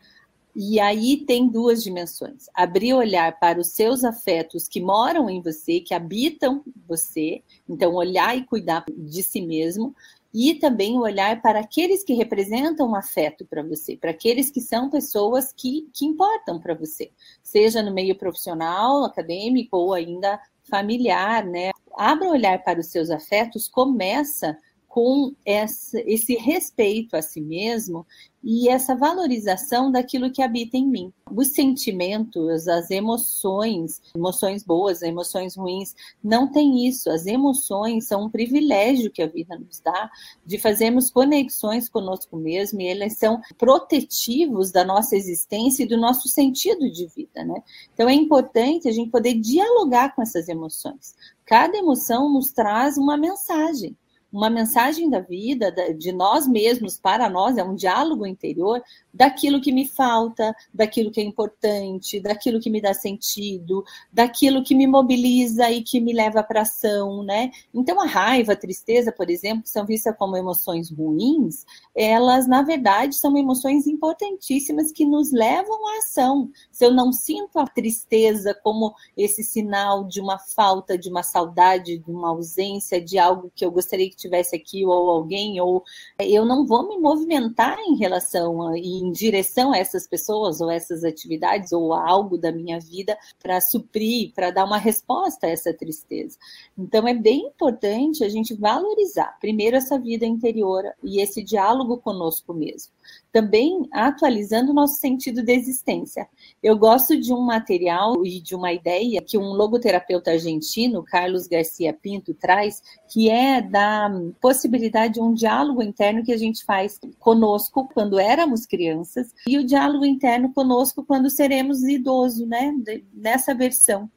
E 0.55 0.79
aí 0.79 1.17
tem 1.17 1.49
duas 1.49 1.83
dimensões: 1.83 2.45
abrir 2.55 2.93
o 2.93 2.99
olhar 2.99 3.37
para 3.37 3.59
os 3.59 3.67
seus 3.67 4.05
afetos 4.05 4.69
que 4.69 4.79
moram 4.79 5.29
em 5.29 5.41
você, 5.41 5.81
que 5.81 5.93
habitam 5.93 6.63
você, 6.87 7.43
então 7.67 7.93
olhar 7.93 8.37
e 8.37 8.45
cuidar 8.45 8.85
de 8.89 9.21
si 9.21 9.41
mesmo, 9.41 9.93
e 10.39 10.53
também 10.53 10.95
o 10.95 11.01
olhar 11.01 11.41
para 11.41 11.61
aqueles 11.61 12.03
que 12.03 12.13
representam 12.13 12.87
um 12.87 12.95
afeto 12.95 13.43
para 13.43 13.63
você, 13.63 13.97
para 13.97 14.11
aqueles 14.11 14.51
que 14.51 14.61
são 14.61 14.87
pessoas 14.87 15.51
que, 15.51 15.89
que 15.91 16.05
importam 16.05 16.59
para 16.59 16.75
você, 16.75 17.09
seja 17.41 17.81
no 17.81 17.91
meio 17.91 18.15
profissional, 18.15 19.03
acadêmico 19.03 19.75
ou 19.75 19.95
ainda 19.95 20.39
familiar, 20.61 21.43
né? 21.43 21.71
Abra 21.95 22.27
o 22.27 22.33
olhar 22.33 22.63
para 22.63 22.79
os 22.79 22.85
seus 22.85 23.09
afetos, 23.09 23.67
começa 23.67 24.55
com 24.97 25.31
essa, 25.45 26.01
esse 26.07 26.33
respeito 26.37 27.15
a 27.15 27.21
si 27.21 27.39
mesmo 27.39 28.03
e 28.43 28.67
essa 28.67 28.95
valorização 28.95 29.91
daquilo 29.91 30.31
que 30.31 30.41
habita 30.41 30.75
em 30.75 30.87
mim. 30.87 31.13
Os 31.31 31.49
sentimentos, 31.49 32.67
as 32.67 32.89
emoções, 32.89 34.01
emoções 34.15 34.63
boas, 34.63 35.03
emoções 35.03 35.55
ruins, 35.55 35.93
não 36.23 36.51
tem 36.51 36.87
isso. 36.87 37.11
As 37.11 37.27
emoções 37.27 38.07
são 38.07 38.23
um 38.23 38.29
privilégio 38.31 39.11
que 39.11 39.21
a 39.21 39.27
vida 39.27 39.55
nos 39.59 39.79
dá 39.81 40.09
de 40.43 40.57
fazermos 40.57 41.11
conexões 41.11 41.87
conosco 41.87 42.35
mesmo 42.35 42.81
e 42.81 42.87
elas 42.87 43.19
são 43.19 43.39
protetivos 43.55 44.71
da 44.71 44.83
nossa 44.83 45.15
existência 45.15 45.83
e 45.83 45.87
do 45.87 45.95
nosso 45.95 46.27
sentido 46.27 46.89
de 46.89 47.05
vida, 47.05 47.45
né? 47.45 47.61
Então 47.93 48.09
é 48.09 48.15
importante 48.15 48.89
a 48.89 48.91
gente 48.91 49.11
poder 49.11 49.35
dialogar 49.35 50.15
com 50.15 50.23
essas 50.23 50.49
emoções. 50.49 51.13
Cada 51.45 51.77
emoção 51.77 52.33
nos 52.33 52.49
traz 52.49 52.97
uma 52.97 53.15
mensagem 53.15 53.95
uma 54.31 54.49
mensagem 54.49 55.09
da 55.09 55.19
vida, 55.19 55.73
de 55.97 56.11
nós 56.11 56.47
mesmos 56.47 56.97
para 56.99 57.29
nós, 57.29 57.57
é 57.57 57.63
um 57.63 57.75
diálogo 57.75 58.25
interior 58.25 58.81
daquilo 59.13 59.61
que 59.61 59.71
me 59.71 59.87
falta, 59.87 60.55
daquilo 60.73 61.11
que 61.11 61.19
é 61.19 61.23
importante, 61.23 62.19
daquilo 62.19 62.59
que 62.59 62.69
me 62.69 62.79
dá 62.79 62.93
sentido, 62.93 63.83
daquilo 64.11 64.63
que 64.63 64.75
me 64.75 64.85
mobiliza 64.85 65.71
e 65.71 65.81
que 65.81 65.99
me 65.99 66.13
leva 66.13 66.43
para 66.43 66.61
ação, 66.61 67.23
né? 67.23 67.49
Então 67.73 67.99
a 67.99 68.05
raiva, 68.05 68.53
a 68.53 68.55
tristeza, 68.55 69.11
por 69.11 69.29
exemplo, 69.29 69.63
são 69.65 69.85
vistas 69.85 70.15
como 70.17 70.37
emoções 70.37 70.91
ruins, 70.91 71.65
elas 71.95 72.47
na 72.47 72.61
verdade 72.61 73.15
são 73.15 73.35
emoções 73.35 73.87
importantíssimas 73.87 74.91
que 74.91 75.05
nos 75.05 75.31
levam 75.31 75.87
à 75.87 75.97
ação. 75.99 76.51
Se 76.71 76.85
eu 76.85 76.93
não 76.93 77.11
sinto 77.11 77.57
a 77.57 77.65
tristeza 77.65 78.53
como 78.53 78.93
esse 79.15 79.43
sinal 79.43 80.03
de 80.03 80.19
uma 80.19 80.37
falta, 80.37 80.97
de 80.97 81.09
uma 81.09 81.23
saudade, 81.23 81.97
de 81.97 82.11
uma 82.11 82.29
ausência, 82.29 83.01
de 83.01 83.17
algo 83.17 83.51
que 83.55 83.65
eu 83.65 83.71
gostaria 83.71 84.09
que 84.09 84.16
tivesse 84.17 84.55
aqui 84.55 84.85
ou 84.85 85.09
alguém, 85.09 85.61
ou 85.61 85.83
eu 86.19 86.45
não 86.45 86.65
vou 86.65 86.87
me 86.87 86.97
movimentar 86.97 87.77
em 87.79 87.95
relação 87.95 88.67
a, 88.67 88.77
em 88.77 89.11
direção 89.11 89.71
a 89.71 89.77
essas 89.77 90.07
pessoas 90.07 90.59
ou 90.59 90.69
essas 90.69 91.03
atividades 91.03 91.71
ou 91.71 91.93
a 91.93 92.07
algo 92.07 92.37
da 92.37 92.51
minha 92.51 92.79
vida 92.79 93.17
para 93.41 93.61
suprir, 93.61 94.33
para 94.33 94.51
dar 94.51 94.65
uma 94.65 94.77
resposta 94.77 95.47
a 95.47 95.49
essa 95.49 95.73
tristeza. 95.73 96.37
Então 96.77 97.07
é 97.07 97.13
bem 97.13 97.47
importante 97.47 98.23
a 98.23 98.29
gente 98.29 98.53
valorizar 98.55 99.37
primeiro 99.39 99.77
essa 99.77 99.99
vida 99.99 100.25
interior 100.25 100.83
e 101.03 101.21
esse 101.21 101.43
diálogo 101.43 101.97
conosco 101.97 102.53
mesmo 102.53 102.91
também 103.37 103.87
atualizando 103.91 104.71
o 104.71 104.73
nosso 104.73 104.95
sentido 104.95 105.43
de 105.43 105.53
existência. 105.53 106.27
Eu 106.63 106.75
gosto 106.75 107.15
de 107.15 107.31
um 107.31 107.41
material 107.41 108.25
e 108.25 108.41
de 108.41 108.55
uma 108.55 108.73
ideia 108.73 109.21
que 109.21 109.37
um 109.37 109.53
logoterapeuta 109.53 110.31
argentino, 110.31 111.03
Carlos 111.03 111.45
Garcia 111.45 111.93
Pinto, 111.93 112.33
traz, 112.33 112.81
que 113.07 113.29
é 113.29 113.61
da 113.61 114.09
possibilidade 114.41 115.15
de 115.15 115.21
um 115.21 115.35
diálogo 115.35 115.83
interno 115.83 116.23
que 116.23 116.33
a 116.33 116.37
gente 116.37 116.65
faz 116.65 116.99
conosco 117.19 117.87
quando 117.93 118.17
éramos 118.17 118.65
crianças 118.65 119.31
e 119.47 119.59
o 119.59 119.63
diálogo 119.63 120.03
interno 120.03 120.51
conosco 120.51 121.05
quando 121.05 121.29
seremos 121.29 121.83
idosos, 121.83 122.47
né? 122.47 122.73
Nessa 123.13 123.53
versão. 123.53 124.09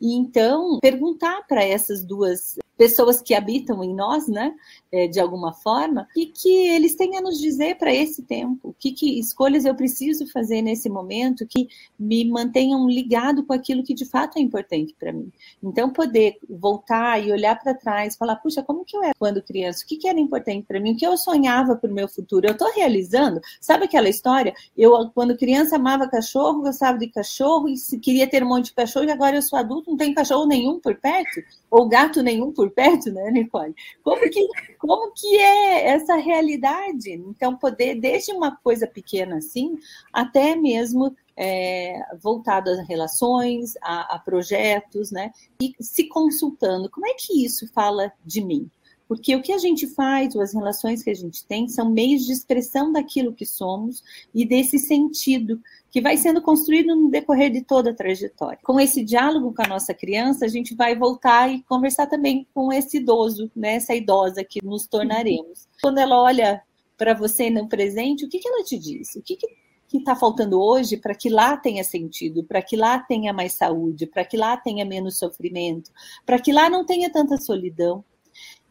E 0.00 0.12
então, 0.12 0.80
perguntar 0.80 1.46
para 1.46 1.64
essas 1.64 2.04
duas 2.04 2.58
pessoas 2.76 3.22
que 3.22 3.34
habitam 3.34 3.82
em 3.82 3.94
nós, 3.94 4.28
né, 4.28 4.54
é, 4.92 5.06
de 5.06 5.18
alguma 5.18 5.52
forma, 5.52 6.06
e 6.16 6.26
que 6.26 6.68
eles 6.68 6.94
têm 6.94 7.16
a 7.16 7.20
nos 7.20 7.38
dizer 7.40 7.76
para 7.76 7.92
esse 7.92 8.22
tempo, 8.22 8.74
que, 8.78 8.92
que 8.92 9.18
escolhas 9.18 9.64
eu 9.64 9.74
preciso 9.74 10.26
fazer 10.26 10.62
nesse 10.62 10.88
momento 10.88 11.46
que 11.46 11.68
me 11.98 12.24
mantenham 12.28 12.88
ligado 12.88 13.44
com 13.44 13.52
aquilo 13.52 13.82
que 13.82 13.94
de 13.94 14.04
fato 14.04 14.38
é 14.38 14.40
importante 14.40 14.94
para 14.98 15.12
mim. 15.12 15.30
Então, 15.62 15.90
poder 15.90 16.36
voltar 16.48 17.24
e 17.24 17.32
olhar 17.32 17.58
para 17.60 17.74
trás, 17.74 18.16
falar, 18.16 18.36
puxa, 18.36 18.62
como 18.62 18.84
que 18.84 18.96
eu 18.96 19.02
era 19.02 19.14
quando 19.18 19.42
criança? 19.42 19.84
O 19.84 19.88
que, 19.88 19.96
que 19.96 20.08
era 20.08 20.18
importante 20.18 20.66
para 20.66 20.80
mim? 20.80 20.92
O 20.92 20.96
que 20.96 21.06
eu 21.06 21.16
sonhava 21.16 21.76
para 21.76 21.90
o 21.90 21.94
meu 21.94 22.08
futuro? 22.08 22.46
Eu 22.46 22.52
estou 22.52 22.72
realizando? 22.74 23.40
Sabe 23.60 23.84
aquela 23.84 24.08
história? 24.08 24.54
Eu, 24.76 25.10
quando 25.14 25.36
criança, 25.36 25.76
amava 25.76 26.08
cachorro, 26.08 26.62
gostava 26.62 26.98
de 26.98 27.08
cachorro, 27.08 27.68
e 27.68 27.98
queria 27.98 28.26
ter 28.26 28.42
um 28.42 28.48
monte 28.48 28.66
de 28.66 28.74
cachorro, 28.74 29.06
e 29.06 29.10
agora 29.10 29.36
eu 29.36 29.42
sou 29.42 29.58
adulto, 29.58 29.90
não 29.90 29.96
tenho 29.96 30.14
cachorro 30.14 30.46
nenhum 30.46 30.78
por 30.78 30.94
perto? 30.96 31.40
Ou 31.70 31.88
gato 31.88 32.22
nenhum 32.22 32.52
por 32.52 32.65
perto, 32.70 33.12
né, 33.12 33.30
Nicole? 33.30 33.74
Como 34.02 34.20
que, 34.30 34.48
como 34.78 35.12
que 35.12 35.36
é 35.36 35.88
essa 35.88 36.16
realidade? 36.16 37.10
Então, 37.12 37.56
poder, 37.56 37.94
desde 38.00 38.32
uma 38.32 38.56
coisa 38.56 38.86
pequena 38.86 39.36
assim, 39.36 39.78
até 40.12 40.54
mesmo 40.56 41.14
é, 41.36 42.00
voltado 42.20 42.70
às 42.70 42.86
relações, 42.86 43.74
a, 43.82 44.14
a 44.14 44.18
projetos, 44.18 45.10
né? 45.10 45.30
E 45.60 45.74
se 45.80 46.08
consultando, 46.08 46.90
como 46.90 47.06
é 47.06 47.14
que 47.14 47.44
isso 47.44 47.68
fala 47.72 48.12
de 48.24 48.42
mim? 48.42 48.70
Porque 49.08 49.36
o 49.36 49.42
que 49.42 49.52
a 49.52 49.58
gente 49.58 49.86
faz, 49.86 50.34
ou 50.34 50.42
as 50.42 50.52
relações 50.52 51.02
que 51.02 51.10
a 51.10 51.14
gente 51.14 51.44
tem, 51.46 51.68
são 51.68 51.88
meios 51.88 52.26
de 52.26 52.32
expressão 52.32 52.90
daquilo 52.90 53.32
que 53.32 53.46
somos 53.46 54.02
e 54.34 54.44
desse 54.44 54.78
sentido 54.78 55.60
que 55.96 56.00
vai 56.02 56.18
sendo 56.18 56.42
construído 56.42 56.94
no 56.94 57.10
decorrer 57.10 57.50
de 57.50 57.62
toda 57.62 57.88
a 57.88 57.94
trajetória. 57.94 58.58
Com 58.62 58.78
esse 58.78 59.02
diálogo 59.02 59.54
com 59.54 59.62
a 59.62 59.66
nossa 59.66 59.94
criança, 59.94 60.44
a 60.44 60.48
gente 60.48 60.74
vai 60.74 60.94
voltar 60.94 61.50
e 61.50 61.62
conversar 61.62 62.06
também 62.06 62.46
com 62.52 62.70
esse 62.70 62.98
idoso, 62.98 63.50
né, 63.56 63.76
essa 63.76 63.94
idosa 63.94 64.44
que 64.44 64.62
nos 64.62 64.86
tornaremos. 64.86 65.66
Quando 65.80 65.96
ela 65.96 66.20
olha 66.20 66.62
para 66.98 67.14
você 67.14 67.48
no 67.48 67.66
presente, 67.66 68.26
o 68.26 68.28
que, 68.28 68.38
que 68.38 68.46
ela 68.46 68.62
te 68.62 68.78
diz? 68.78 69.14
O 69.16 69.22
que, 69.22 69.36
que 69.36 69.46
que 69.88 69.98
está 69.98 70.14
faltando 70.14 70.60
hoje 70.60 70.98
para 70.98 71.14
que 71.14 71.30
lá 71.30 71.56
tenha 71.56 71.82
sentido, 71.82 72.44
para 72.44 72.60
que 72.60 72.76
lá 72.76 72.98
tenha 72.98 73.32
mais 73.32 73.54
saúde, 73.54 74.04
para 74.04 74.24
que 74.24 74.36
lá 74.36 74.54
tenha 74.56 74.84
menos 74.84 75.16
sofrimento, 75.16 75.90
para 76.26 76.38
que 76.38 76.52
lá 76.52 76.68
não 76.68 76.84
tenha 76.84 77.08
tanta 77.08 77.38
solidão. 77.38 78.04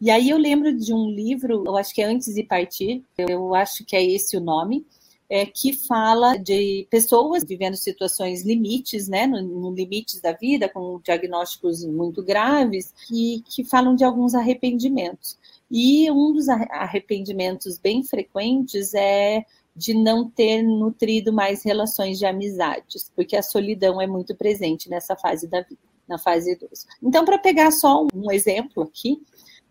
E 0.00 0.10
aí 0.10 0.30
eu 0.30 0.36
lembro 0.36 0.76
de 0.76 0.92
um 0.92 1.10
livro, 1.10 1.64
eu 1.66 1.76
acho 1.76 1.92
que 1.92 2.02
é 2.02 2.04
Antes 2.04 2.34
de 2.34 2.44
Partir, 2.44 3.02
eu 3.16 3.54
acho 3.54 3.84
que 3.84 3.96
é 3.96 4.04
esse 4.04 4.36
o 4.36 4.40
nome, 4.40 4.86
é, 5.28 5.44
que 5.44 5.72
fala 5.72 6.36
de 6.36 6.86
pessoas 6.90 7.44
vivendo 7.44 7.76
situações 7.76 8.44
limites, 8.44 9.08
né, 9.08 9.26
no, 9.26 9.42
no 9.42 9.74
limites 9.74 10.20
da 10.20 10.32
vida, 10.32 10.68
com 10.68 11.00
diagnósticos 11.02 11.84
muito 11.84 12.22
graves, 12.22 12.94
e 13.10 13.42
que 13.48 13.64
falam 13.64 13.94
de 13.94 14.04
alguns 14.04 14.34
arrependimentos. 14.34 15.38
E 15.70 16.10
um 16.10 16.32
dos 16.32 16.48
arrependimentos 16.48 17.78
bem 17.78 18.02
frequentes 18.04 18.94
é 18.94 19.44
de 19.74 19.92
não 19.92 20.30
ter 20.30 20.62
nutrido 20.62 21.32
mais 21.32 21.62
relações 21.62 22.18
de 22.18 22.24
amizades, 22.24 23.10
porque 23.14 23.36
a 23.36 23.42
solidão 23.42 24.00
é 24.00 24.06
muito 24.06 24.34
presente 24.34 24.88
nessa 24.88 25.14
fase 25.16 25.46
da 25.46 25.60
vida, 25.60 25.80
na 26.08 26.18
fase 26.18 26.52
idosa. 26.52 26.86
Então, 27.02 27.24
para 27.24 27.38
pegar 27.38 27.70
só 27.72 28.06
um 28.14 28.30
exemplo 28.30 28.84
aqui, 28.84 29.20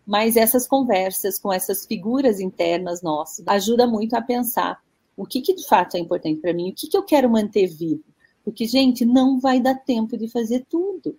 mas 0.06 0.36
essas 0.36 0.68
conversas 0.68 1.38
com 1.38 1.52
essas 1.52 1.84
figuras 1.84 2.38
internas 2.38 3.02
nossas 3.02 3.44
ajuda 3.48 3.86
muito 3.86 4.14
a 4.14 4.22
pensar 4.22 4.80
o 5.16 5.26
que, 5.26 5.40
que 5.40 5.54
de 5.54 5.66
fato 5.66 5.96
é 5.96 6.00
importante 6.00 6.40
para 6.40 6.52
mim, 6.52 6.70
o 6.70 6.74
que, 6.74 6.88
que 6.88 6.96
eu 6.96 7.02
quero 7.02 7.30
manter 7.30 7.66
vivo. 7.66 8.04
Porque, 8.44 8.66
gente, 8.66 9.04
não 9.04 9.40
vai 9.40 9.60
dar 9.60 9.74
tempo 9.74 10.16
de 10.16 10.28
fazer 10.28 10.64
tudo. 10.68 11.18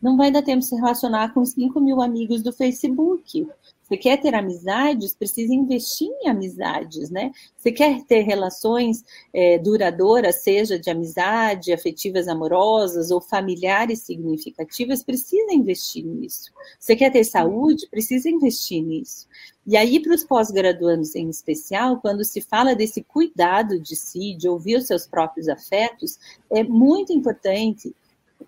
Não 0.00 0.16
vai 0.16 0.30
dar 0.30 0.42
tempo 0.42 0.60
de 0.60 0.66
se 0.66 0.74
relacionar 0.74 1.34
com 1.34 1.44
5 1.44 1.80
mil 1.80 2.00
amigos 2.00 2.42
do 2.42 2.52
Facebook. 2.52 3.46
Você 3.90 3.96
quer 3.96 4.20
ter 4.20 4.36
amizades, 4.36 5.12
precisa 5.12 5.52
investir 5.52 6.08
em 6.22 6.28
amizades, 6.28 7.10
né? 7.10 7.32
Você 7.56 7.72
quer 7.72 8.00
ter 8.04 8.20
relações 8.20 9.04
é, 9.34 9.58
duradouras, 9.58 10.36
seja 10.36 10.78
de 10.78 10.88
amizade, 10.88 11.72
afetivas 11.72 12.28
amorosas 12.28 13.10
ou 13.10 13.20
familiares 13.20 13.98
significativas, 14.02 15.02
precisa 15.02 15.52
investir 15.52 16.06
nisso. 16.06 16.52
Você 16.78 16.94
quer 16.94 17.10
ter 17.10 17.24
saúde, 17.24 17.88
precisa 17.90 18.30
investir 18.30 18.80
nisso. 18.80 19.26
E 19.66 19.76
aí, 19.76 20.00
para 20.00 20.14
os 20.14 20.22
pós-graduandos 20.22 21.16
em 21.16 21.28
especial, 21.28 22.00
quando 22.00 22.24
se 22.24 22.40
fala 22.40 22.76
desse 22.76 23.02
cuidado 23.02 23.78
de 23.80 23.96
si, 23.96 24.34
de 24.34 24.48
ouvir 24.48 24.76
os 24.76 24.86
seus 24.86 25.04
próprios 25.04 25.48
afetos, 25.48 26.16
é 26.48 26.62
muito 26.62 27.12
importante 27.12 27.92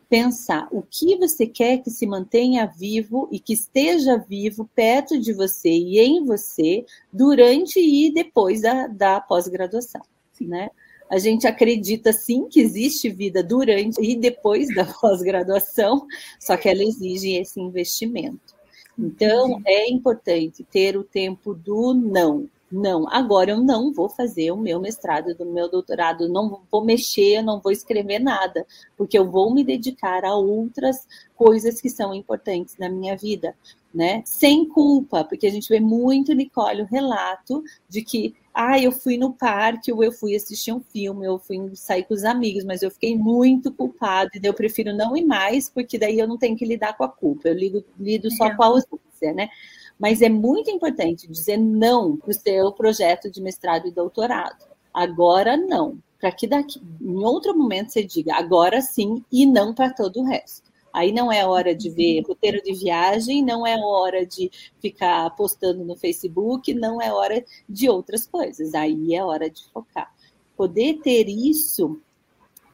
pensar 0.08 0.68
o 0.70 0.82
que 0.82 1.16
você 1.16 1.46
quer 1.46 1.78
que 1.78 1.90
se 1.90 2.06
mantenha 2.06 2.66
vivo 2.66 3.28
e 3.30 3.38
que 3.38 3.52
esteja 3.52 4.16
vivo 4.16 4.68
perto 4.74 5.18
de 5.18 5.32
você 5.32 5.70
e 5.70 5.98
em 5.98 6.24
você 6.24 6.84
durante 7.12 7.78
e 7.80 8.12
depois 8.12 8.62
da, 8.62 8.86
da 8.86 9.20
pós-graduação, 9.20 10.02
né? 10.40 10.70
A 11.10 11.18
gente 11.18 11.46
acredita 11.46 12.10
sim 12.10 12.48
que 12.48 12.58
existe 12.58 13.10
vida 13.10 13.42
durante 13.42 14.00
e 14.00 14.16
depois 14.16 14.74
da 14.74 14.84
pós-graduação, 15.00 16.06
só 16.40 16.56
que 16.56 16.68
ela 16.68 16.82
exige 16.82 17.32
esse 17.32 17.60
investimento. 17.60 18.54
Então, 18.98 19.60
é 19.66 19.90
importante 19.90 20.64
ter 20.64 20.96
o 20.96 21.04
tempo 21.04 21.54
do 21.54 21.92
não. 21.92 22.48
Não, 22.72 23.06
agora 23.10 23.50
eu 23.50 23.60
não 23.60 23.92
vou 23.92 24.08
fazer 24.08 24.50
o 24.50 24.56
meu 24.56 24.80
mestrado, 24.80 25.34
do 25.34 25.44
meu 25.44 25.70
doutorado, 25.70 26.26
não 26.26 26.62
vou 26.70 26.82
mexer, 26.82 27.42
não 27.42 27.60
vou 27.60 27.70
escrever 27.70 28.18
nada, 28.18 28.66
porque 28.96 29.18
eu 29.18 29.30
vou 29.30 29.52
me 29.52 29.62
dedicar 29.62 30.24
a 30.24 30.34
outras 30.34 31.06
coisas 31.36 31.82
que 31.82 31.90
são 31.90 32.14
importantes 32.14 32.78
na 32.78 32.88
minha 32.88 33.14
vida, 33.14 33.54
né? 33.94 34.22
Sem 34.24 34.66
culpa, 34.66 35.22
porque 35.22 35.46
a 35.46 35.50
gente 35.50 35.68
vê 35.68 35.80
muito, 35.80 36.32
Nicole, 36.32 36.80
o 36.80 36.86
relato 36.86 37.62
de 37.90 38.00
que, 38.00 38.34
ah, 38.54 38.80
eu 38.80 38.90
fui 38.90 39.18
no 39.18 39.34
parque, 39.34 39.92
ou 39.92 40.02
eu 40.02 40.10
fui 40.10 40.34
assistir 40.34 40.72
um 40.72 40.80
filme, 40.80 41.26
eu 41.26 41.38
fui 41.38 41.58
sair 41.74 42.04
com 42.04 42.14
os 42.14 42.24
amigos, 42.24 42.64
mas 42.64 42.80
eu 42.80 42.90
fiquei 42.90 43.18
muito 43.18 43.70
culpado, 43.70 44.30
e 44.34 44.46
eu 44.46 44.54
prefiro 44.54 44.96
não 44.96 45.14
ir 45.14 45.26
mais, 45.26 45.68
porque 45.68 45.98
daí 45.98 46.18
eu 46.18 46.26
não 46.26 46.38
tenho 46.38 46.56
que 46.56 46.64
lidar 46.64 46.96
com 46.96 47.04
a 47.04 47.08
culpa, 47.08 47.48
eu 47.48 47.54
lido, 47.54 47.84
lido 48.00 48.30
só 48.30 48.46
é. 48.46 48.56
com 48.56 48.62
a 48.62 48.66
ausência, 48.66 49.34
né? 49.34 49.50
Mas 49.98 50.22
é 50.22 50.28
muito 50.28 50.70
importante 50.70 51.28
dizer 51.28 51.56
não 51.56 52.16
para 52.16 52.30
o 52.30 52.34
seu 52.34 52.72
projeto 52.72 53.30
de 53.30 53.40
mestrado 53.40 53.86
e 53.86 53.92
doutorado. 53.92 54.66
Agora 54.92 55.56
não. 55.56 55.98
Para 56.20 56.32
que 56.32 56.46
daqui, 56.46 56.80
em 57.00 57.24
outro 57.24 57.56
momento 57.56 57.90
você 57.90 58.04
diga 58.04 58.34
agora 58.34 58.80
sim 58.80 59.24
e 59.30 59.44
não 59.44 59.74
para 59.74 59.92
todo 59.92 60.20
o 60.20 60.24
resto. 60.24 60.70
Aí 60.92 61.10
não 61.10 61.32
é 61.32 61.46
hora 61.46 61.74
de 61.74 61.88
ver 61.88 62.22
roteiro 62.22 62.62
de 62.62 62.74
viagem, 62.74 63.42
não 63.42 63.66
é 63.66 63.76
hora 63.76 64.26
de 64.26 64.50
ficar 64.78 65.28
postando 65.30 65.84
no 65.84 65.96
Facebook, 65.96 66.74
não 66.74 67.00
é 67.00 67.10
hora 67.10 67.42
de 67.66 67.88
outras 67.88 68.26
coisas. 68.26 68.74
Aí 68.74 69.14
é 69.14 69.24
hora 69.24 69.48
de 69.48 69.64
focar. 69.72 70.12
Poder 70.54 71.00
ter 71.02 71.28
isso 71.28 71.98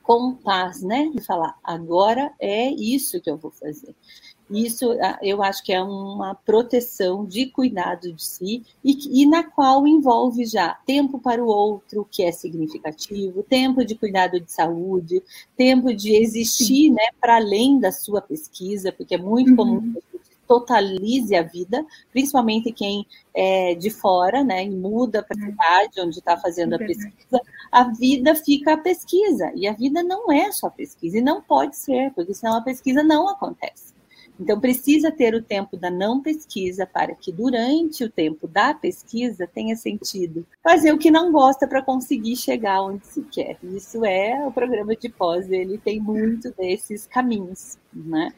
com 0.02 0.34
paz, 0.34 0.82
né? 0.82 1.10
De 1.14 1.20
falar, 1.22 1.56
agora 1.62 2.32
é 2.40 2.70
isso 2.70 3.20
que 3.20 3.30
eu 3.30 3.36
vou 3.36 3.52
fazer. 3.52 3.94
Isso 4.50 4.92
ah, 5.02 5.18
eu 5.20 5.42
acho 5.42 5.62
que 5.62 5.72
é 5.72 5.82
uma 5.82 6.34
proteção 6.34 7.26
de 7.26 7.46
cuidado 7.46 8.12
de 8.12 8.24
si 8.24 8.62
e, 8.82 9.22
e, 9.22 9.26
na 9.26 9.42
qual 9.42 9.86
envolve 9.86 10.46
já 10.46 10.74
tempo 10.86 11.18
para 11.18 11.44
o 11.44 11.46
outro, 11.46 12.06
que 12.10 12.22
é 12.22 12.32
significativo, 12.32 13.42
tempo 13.42 13.84
de 13.84 13.94
cuidado 13.94 14.40
de 14.40 14.50
saúde, 14.50 15.22
tempo 15.56 15.92
de 15.94 16.16
existir 16.16 16.90
né, 16.90 17.08
para 17.20 17.36
além 17.36 17.78
da 17.78 17.92
sua 17.92 18.22
pesquisa, 18.22 18.90
porque 18.90 19.16
é 19.16 19.18
muito 19.18 19.50
uhum. 19.50 19.56
comum 19.56 19.92
que 19.92 19.98
a 19.98 20.16
gente 20.16 20.38
totalize 20.46 21.36
a 21.36 21.42
vida, 21.42 21.84
principalmente 22.10 22.72
quem 22.72 23.06
é 23.34 23.74
de 23.74 23.90
fora, 23.90 24.42
né, 24.42 24.64
e 24.64 24.70
muda 24.70 25.22
para 25.22 25.36
a 25.36 25.42
é. 25.42 25.50
cidade 25.50 26.00
onde 26.00 26.18
está 26.18 26.38
fazendo 26.38 26.72
a 26.72 26.78
pesquisa, 26.78 27.40
a 27.70 27.84
vida 27.92 28.34
fica 28.34 28.72
a 28.72 28.78
pesquisa, 28.78 29.52
e 29.54 29.68
a 29.68 29.74
vida 29.74 30.02
não 30.02 30.32
é 30.32 30.50
só 30.52 30.70
pesquisa, 30.70 31.18
e 31.18 31.20
não 31.20 31.42
pode 31.42 31.76
ser, 31.76 32.10
porque 32.14 32.32
senão 32.32 32.56
a 32.56 32.62
pesquisa 32.62 33.02
não 33.02 33.28
acontece. 33.28 33.97
Então, 34.40 34.60
precisa 34.60 35.10
ter 35.10 35.34
o 35.34 35.42
tempo 35.42 35.76
da 35.76 35.90
não 35.90 36.22
pesquisa 36.22 36.86
para 36.86 37.14
que, 37.14 37.32
durante 37.32 38.04
o 38.04 38.10
tempo 38.10 38.46
da 38.46 38.72
pesquisa, 38.72 39.48
tenha 39.52 39.74
sentido 39.74 40.46
fazer 40.62 40.92
o 40.92 40.98
que 40.98 41.10
não 41.10 41.32
gosta 41.32 41.66
para 41.66 41.82
conseguir 41.82 42.36
chegar 42.36 42.82
onde 42.82 43.04
se 43.04 43.22
quer. 43.22 43.58
Isso 43.62 44.04
é 44.04 44.46
o 44.46 44.52
programa 44.52 44.94
de 44.94 45.08
pós, 45.08 45.50
ele 45.50 45.76
tem 45.76 46.00
muito 46.00 46.52
desses 46.52 47.06
caminhos, 47.06 47.76
né? 47.92 48.32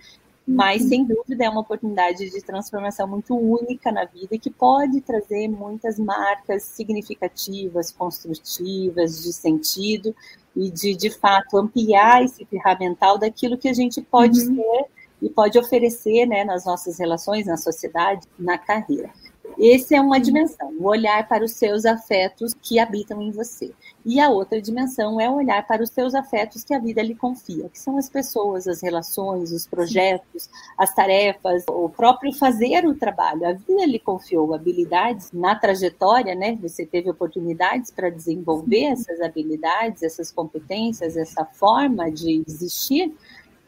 Mas, 0.47 0.83
sem 0.83 1.05
dúvida, 1.05 1.45
é 1.45 1.49
uma 1.49 1.61
oportunidade 1.61 2.29
de 2.29 2.43
transformação 2.43 3.07
muito 3.07 3.37
única 3.37 3.93
na 3.93 4.05
vida 4.05 4.35
e 4.35 4.39
que 4.39 4.51
pode 4.51 5.01
trazer 5.01 5.47
muitas 5.47 5.97
marcas 5.99 6.65
significativas, 6.65 7.93
construtivas, 7.93 9.23
de 9.23 9.33
sentido 9.33 10.17
e 10.57 10.69
de, 10.71 10.97
de 10.97 11.11
fato, 11.11 11.57
ampliar 11.57 12.25
esse 12.25 12.45
ferramental 12.47 13.17
daquilo 13.17 13.57
que 13.57 13.69
a 13.69 13.73
gente 13.73 14.03
pode 14.03 14.41
uhum. 14.41 14.57
ser 14.57 14.87
e 15.21 15.29
pode 15.29 15.59
oferecer 15.59 16.27
né, 16.27 16.45
nas 16.45 16.65
nossas 16.65 16.99
relações, 16.99 17.47
na 17.47 17.57
sociedade, 17.57 18.27
na 18.39 18.59
carreira. 18.59 19.11
Essa 19.59 19.97
é 19.97 20.01
uma 20.01 20.19
dimensão, 20.19 20.73
o 20.79 20.87
olhar 20.87 21.27
para 21.29 21.45
os 21.45 21.53
seus 21.53 21.85
afetos 21.85 22.55
que 22.55 22.79
habitam 22.79 23.21
em 23.21 23.31
você. 23.31 23.73
E 24.05 24.19
a 24.19 24.31
outra 24.31 24.61
dimensão 24.61 25.21
é 25.21 25.29
olhar 25.29 25.67
para 25.67 25.83
os 25.83 25.91
seus 25.91 26.15
afetos 26.15 26.65
que 26.65 26.73
a 26.73 26.79
vida 26.79 27.03
lhe 27.03 27.15
confia, 27.15 27.69
que 27.69 27.79
são 27.79 27.99
as 27.99 28.09
pessoas, 28.09 28.67
as 28.67 28.81
relações, 28.81 29.53
os 29.53 29.67
projetos, 29.67 30.49
as 30.79 30.95
tarefas, 30.95 31.65
o 31.69 31.89
próprio 31.89 32.33
fazer 32.33 32.87
o 32.87 32.95
trabalho. 32.95 33.47
A 33.47 33.53
vida 33.53 33.85
lhe 33.85 33.99
confiou 33.99 34.55
habilidades 34.55 35.31
na 35.33 35.55
trajetória, 35.55 36.35
né? 36.35 36.57
Você 36.63 36.87
teve 36.87 37.11
oportunidades 37.11 37.91
para 37.91 38.09
desenvolver 38.09 38.85
essas 38.85 39.21
habilidades, 39.21 40.03
essas 40.03 40.33
competências, 40.33 41.17
essa 41.17 41.45
forma 41.45 42.11
de 42.11 42.43
existir 42.49 43.13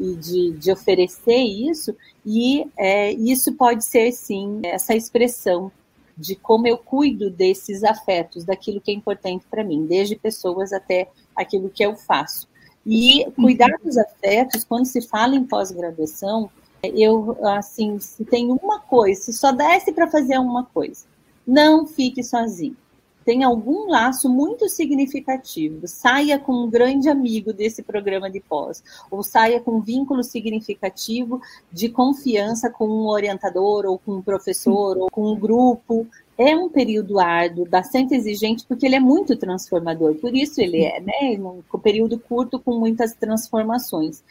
e 0.03 0.17
de, 0.17 0.51
de 0.59 0.73
oferecer 0.73 1.37
isso, 1.37 1.95
e 2.27 2.67
é, 2.77 3.12
isso 3.12 3.53
pode 3.55 3.85
ser, 3.85 4.11
sim, 4.11 4.61
essa 4.65 4.95
expressão 4.95 5.71
de 6.19 6.35
como 6.35 6.67
eu 6.67 6.77
cuido 6.77 7.31
desses 7.31 7.85
afetos, 7.85 8.45
daquilo 8.45 8.81
que 8.81 8.91
é 8.91 8.95
importante 8.95 9.47
para 9.49 9.62
mim, 9.62 9.87
desde 9.87 10.17
pessoas 10.17 10.73
até 10.73 11.09
aquilo 11.37 11.71
que 11.71 11.85
eu 11.85 11.95
faço. 11.95 12.49
E 12.85 13.25
cuidar 13.37 13.71
dos 13.83 13.97
afetos, 13.97 14.65
quando 14.65 14.87
se 14.87 15.01
fala 15.01 15.37
em 15.37 15.45
pós-graduação, 15.45 16.51
eu, 16.83 17.37
assim, 17.47 17.99
se 18.01 18.25
tem 18.25 18.51
uma 18.51 18.81
coisa, 18.81 19.23
se 19.23 19.33
só 19.33 19.53
desse 19.53 19.93
para 19.93 20.11
fazer 20.11 20.37
uma 20.38 20.65
coisa, 20.65 21.07
não 21.47 21.87
fique 21.87 22.25
sozinho 22.25 22.77
tem 23.24 23.44
algum 23.44 23.88
laço 23.88 24.28
muito 24.28 24.68
significativo, 24.68 25.87
saia 25.87 26.38
com 26.38 26.52
um 26.52 26.70
grande 26.70 27.08
amigo 27.08 27.52
desse 27.52 27.82
programa 27.82 28.30
de 28.30 28.40
pós, 28.40 28.82
ou 29.11 29.22
saia 29.22 29.61
com 29.61 29.72
um 29.72 29.80
vínculo 29.80 30.22
significativo 30.22 31.40
de 31.72 31.88
confiança 31.88 32.70
com 32.70 32.87
um 32.87 33.06
orientador, 33.06 33.87
ou 33.87 33.98
com 33.98 34.16
um 34.16 34.22
professor, 34.22 34.96
ou 34.98 35.11
com 35.11 35.32
um 35.32 35.38
grupo. 35.38 36.06
É 36.37 36.56
um 36.56 36.68
período 36.68 37.20
árduo, 37.20 37.68
bastante 37.68 38.14
exigente, 38.14 38.64
porque 38.66 38.87
ele 38.87 38.96
é 38.96 39.00
muito 39.00 39.37
transformador, 39.37 40.14
por 40.14 40.35
isso 40.35 40.61
ele 40.61 40.82
é, 40.82 40.98
né? 40.98 41.38
Um 41.38 41.78
período 41.78 42.18
curto 42.18 42.58
com 42.58 42.78
muitas 42.78 43.12
transformações 43.14 44.22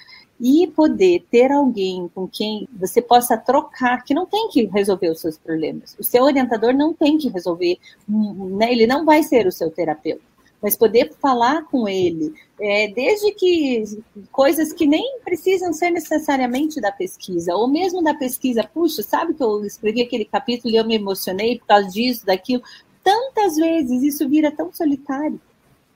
e 0.42 0.66
poder 0.66 1.24
ter 1.30 1.52
alguém 1.52 2.10
com 2.16 2.28
quem 2.28 2.68
você 2.74 3.00
possa 3.00 3.38
trocar, 3.38 4.04
que 4.04 4.12
não 4.12 4.26
tem 4.26 4.50
que 4.50 4.66
resolver 4.66 5.10
os 5.10 5.22
seus 5.22 5.38
problemas. 5.38 5.96
O 6.00 6.04
seu 6.04 6.24
orientador 6.24 6.74
não 6.74 6.96
tem 6.96 7.16
que 7.20 7.30
resolver, 7.30 7.78
né? 8.08 8.72
ele 8.72 8.88
não 8.88 9.06
vai 9.06 9.22
ser 9.22 9.46
o 9.46 9.52
seu 9.52 9.70
terapeuta, 9.70 10.24
mas 10.60 10.76
poder 10.76 11.14
falar 11.22 11.66
com 11.66 11.88
ele, 11.88 12.34
é, 12.60 12.88
desde 12.88 13.32
que 13.34 13.84
coisas 14.32 14.74
que 14.74 14.88
nem 14.88 15.20
precisam 15.24 15.72
ser 15.72 15.92
necessariamente 15.92 16.82
da 16.82 16.92
pesquisa, 16.92 17.54
ou 17.56 17.68
mesmo 17.68 18.02
da 18.02 18.16
pesquisa, 18.16 18.64
puxa, 18.64 19.04
sabe 19.04 19.36
que 19.36 19.44
eu 19.44 19.64
escrevi 19.64 20.02
aquele 20.02 20.26
capítulo 20.26 20.74
e 20.74 20.78
eu 20.78 20.86
me 20.86 20.96
emocionei 20.96 21.60
por 21.60 21.68
causa 21.68 21.88
disso, 21.88 22.26
daquilo. 22.26 22.64
Tantas 23.04 23.58
vezes 23.58 24.02
isso 24.02 24.28
vira 24.28 24.52
tão 24.52 24.74
solitário. 24.74 25.40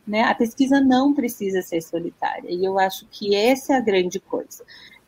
Né? 0.07 0.21
A 0.23 0.35
pesquisa 0.35 0.79
não 0.79 1.13
precisa 1.13 1.61
ser 1.61 1.81
solitária, 1.81 2.49
e 2.51 2.63
eu 2.63 2.77
acho 2.77 3.07
que 3.09 3.35
essa 3.35 3.73
é 3.73 3.77
a 3.77 3.81
grande 3.81 4.19
coisa. 4.19 4.63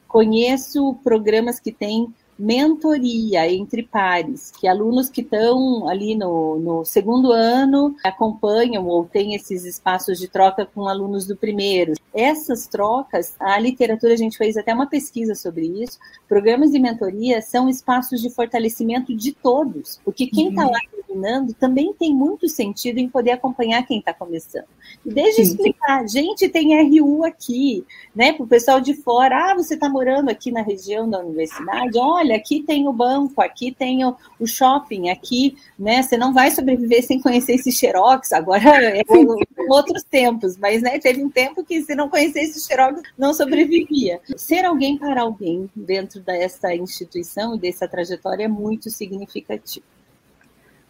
Conheço 0.07 0.95
programas 1.03 1.59
que 1.59 1.71
têm 1.71 2.13
mentoria 2.37 3.51
entre 3.51 3.83
pares, 3.83 4.51
que 4.51 4.67
alunos 4.67 5.09
que 5.09 5.21
estão 5.21 5.87
ali 5.87 6.15
no, 6.15 6.59
no 6.59 6.85
segundo 6.85 7.31
ano 7.31 7.95
acompanham 8.03 8.85
ou 8.85 9.05
têm 9.05 9.33
esses 9.33 9.65
espaços 9.65 10.19
de 10.19 10.27
troca 10.27 10.65
com 10.65 10.87
alunos 10.87 11.25
do 11.25 11.35
primeiro. 11.35 11.93
Essas 12.13 12.67
trocas, 12.67 13.35
a 13.39 13.57
literatura, 13.59 14.13
a 14.13 14.17
gente 14.17 14.37
fez 14.37 14.55
até 14.55 14.73
uma 14.73 14.87
pesquisa 14.87 15.33
sobre 15.33 15.65
isso. 15.65 15.97
Programas 16.27 16.71
de 16.71 16.79
mentoria 16.79 17.41
são 17.41 17.67
espaços 17.67 18.21
de 18.21 18.29
fortalecimento 18.29 19.15
de 19.15 19.31
todos, 19.33 19.99
porque 20.05 20.27
quem 20.27 20.49
está 20.49 20.65
uhum. 20.65 20.71
lá 20.71 20.79
terminando 20.91 21.53
também 21.53 21.93
tem 21.93 22.13
muito 22.13 22.47
sentido 22.47 22.99
em 22.99 23.09
poder 23.09 23.31
acompanhar 23.31 23.85
quem 23.85 23.99
está 23.99 24.13
começando. 24.13 24.67
E 25.05 25.09
desde 25.11 25.43
Sim. 25.43 25.51
explicar, 25.51 26.07
gente, 26.07 26.49
tem 26.49 26.99
RU 26.99 27.23
aqui, 27.23 27.83
né, 28.15 28.33
para 28.33 28.43
o 28.43 28.47
pessoal 28.47 28.79
de 28.79 28.93
fora, 28.93 29.51
ah, 29.51 29.55
você 29.55 29.73
está 29.73 29.89
morando 29.89 30.29
aqui 30.29 30.51
na 30.51 30.61
região 30.61 31.09
da 31.09 31.19
universidade, 31.19 31.97
olha 31.97 32.26
olha, 32.27 32.35
aqui 32.35 32.61
tem 32.63 32.87
o 32.87 32.93
banco, 32.93 33.41
aqui 33.41 33.71
tem 33.71 34.05
o, 34.05 34.15
o 34.39 34.45
shopping, 34.45 35.09
aqui, 35.09 35.57
né? 35.79 36.03
Você 36.03 36.17
não 36.17 36.33
vai 36.33 36.51
sobreviver 36.51 37.03
sem 37.03 37.19
conhecer 37.19 37.53
esse 37.53 37.71
Xerox, 37.71 38.33
agora 38.33 38.97
é 38.97 39.01
outros 39.69 40.03
tempos, 40.03 40.57
mas 40.57 40.81
né, 40.81 40.99
teve 40.99 41.23
um 41.23 41.29
tempo 41.29 41.63
que 41.63 41.81
se 41.81 41.95
não 41.95 42.09
conhecesse 42.09 42.65
Xerox, 42.67 43.01
não 43.17 43.33
sobrevivia. 43.33 44.19
Ser 44.35 44.65
alguém 44.65 44.97
para 44.97 45.21
alguém 45.21 45.69
dentro 45.75 46.19
dessa 46.21 46.75
instituição 46.75 47.55
e 47.55 47.59
dessa 47.59 47.87
trajetória 47.87 48.43
é 48.43 48.47
muito 48.47 48.89
significativo. 48.89 49.85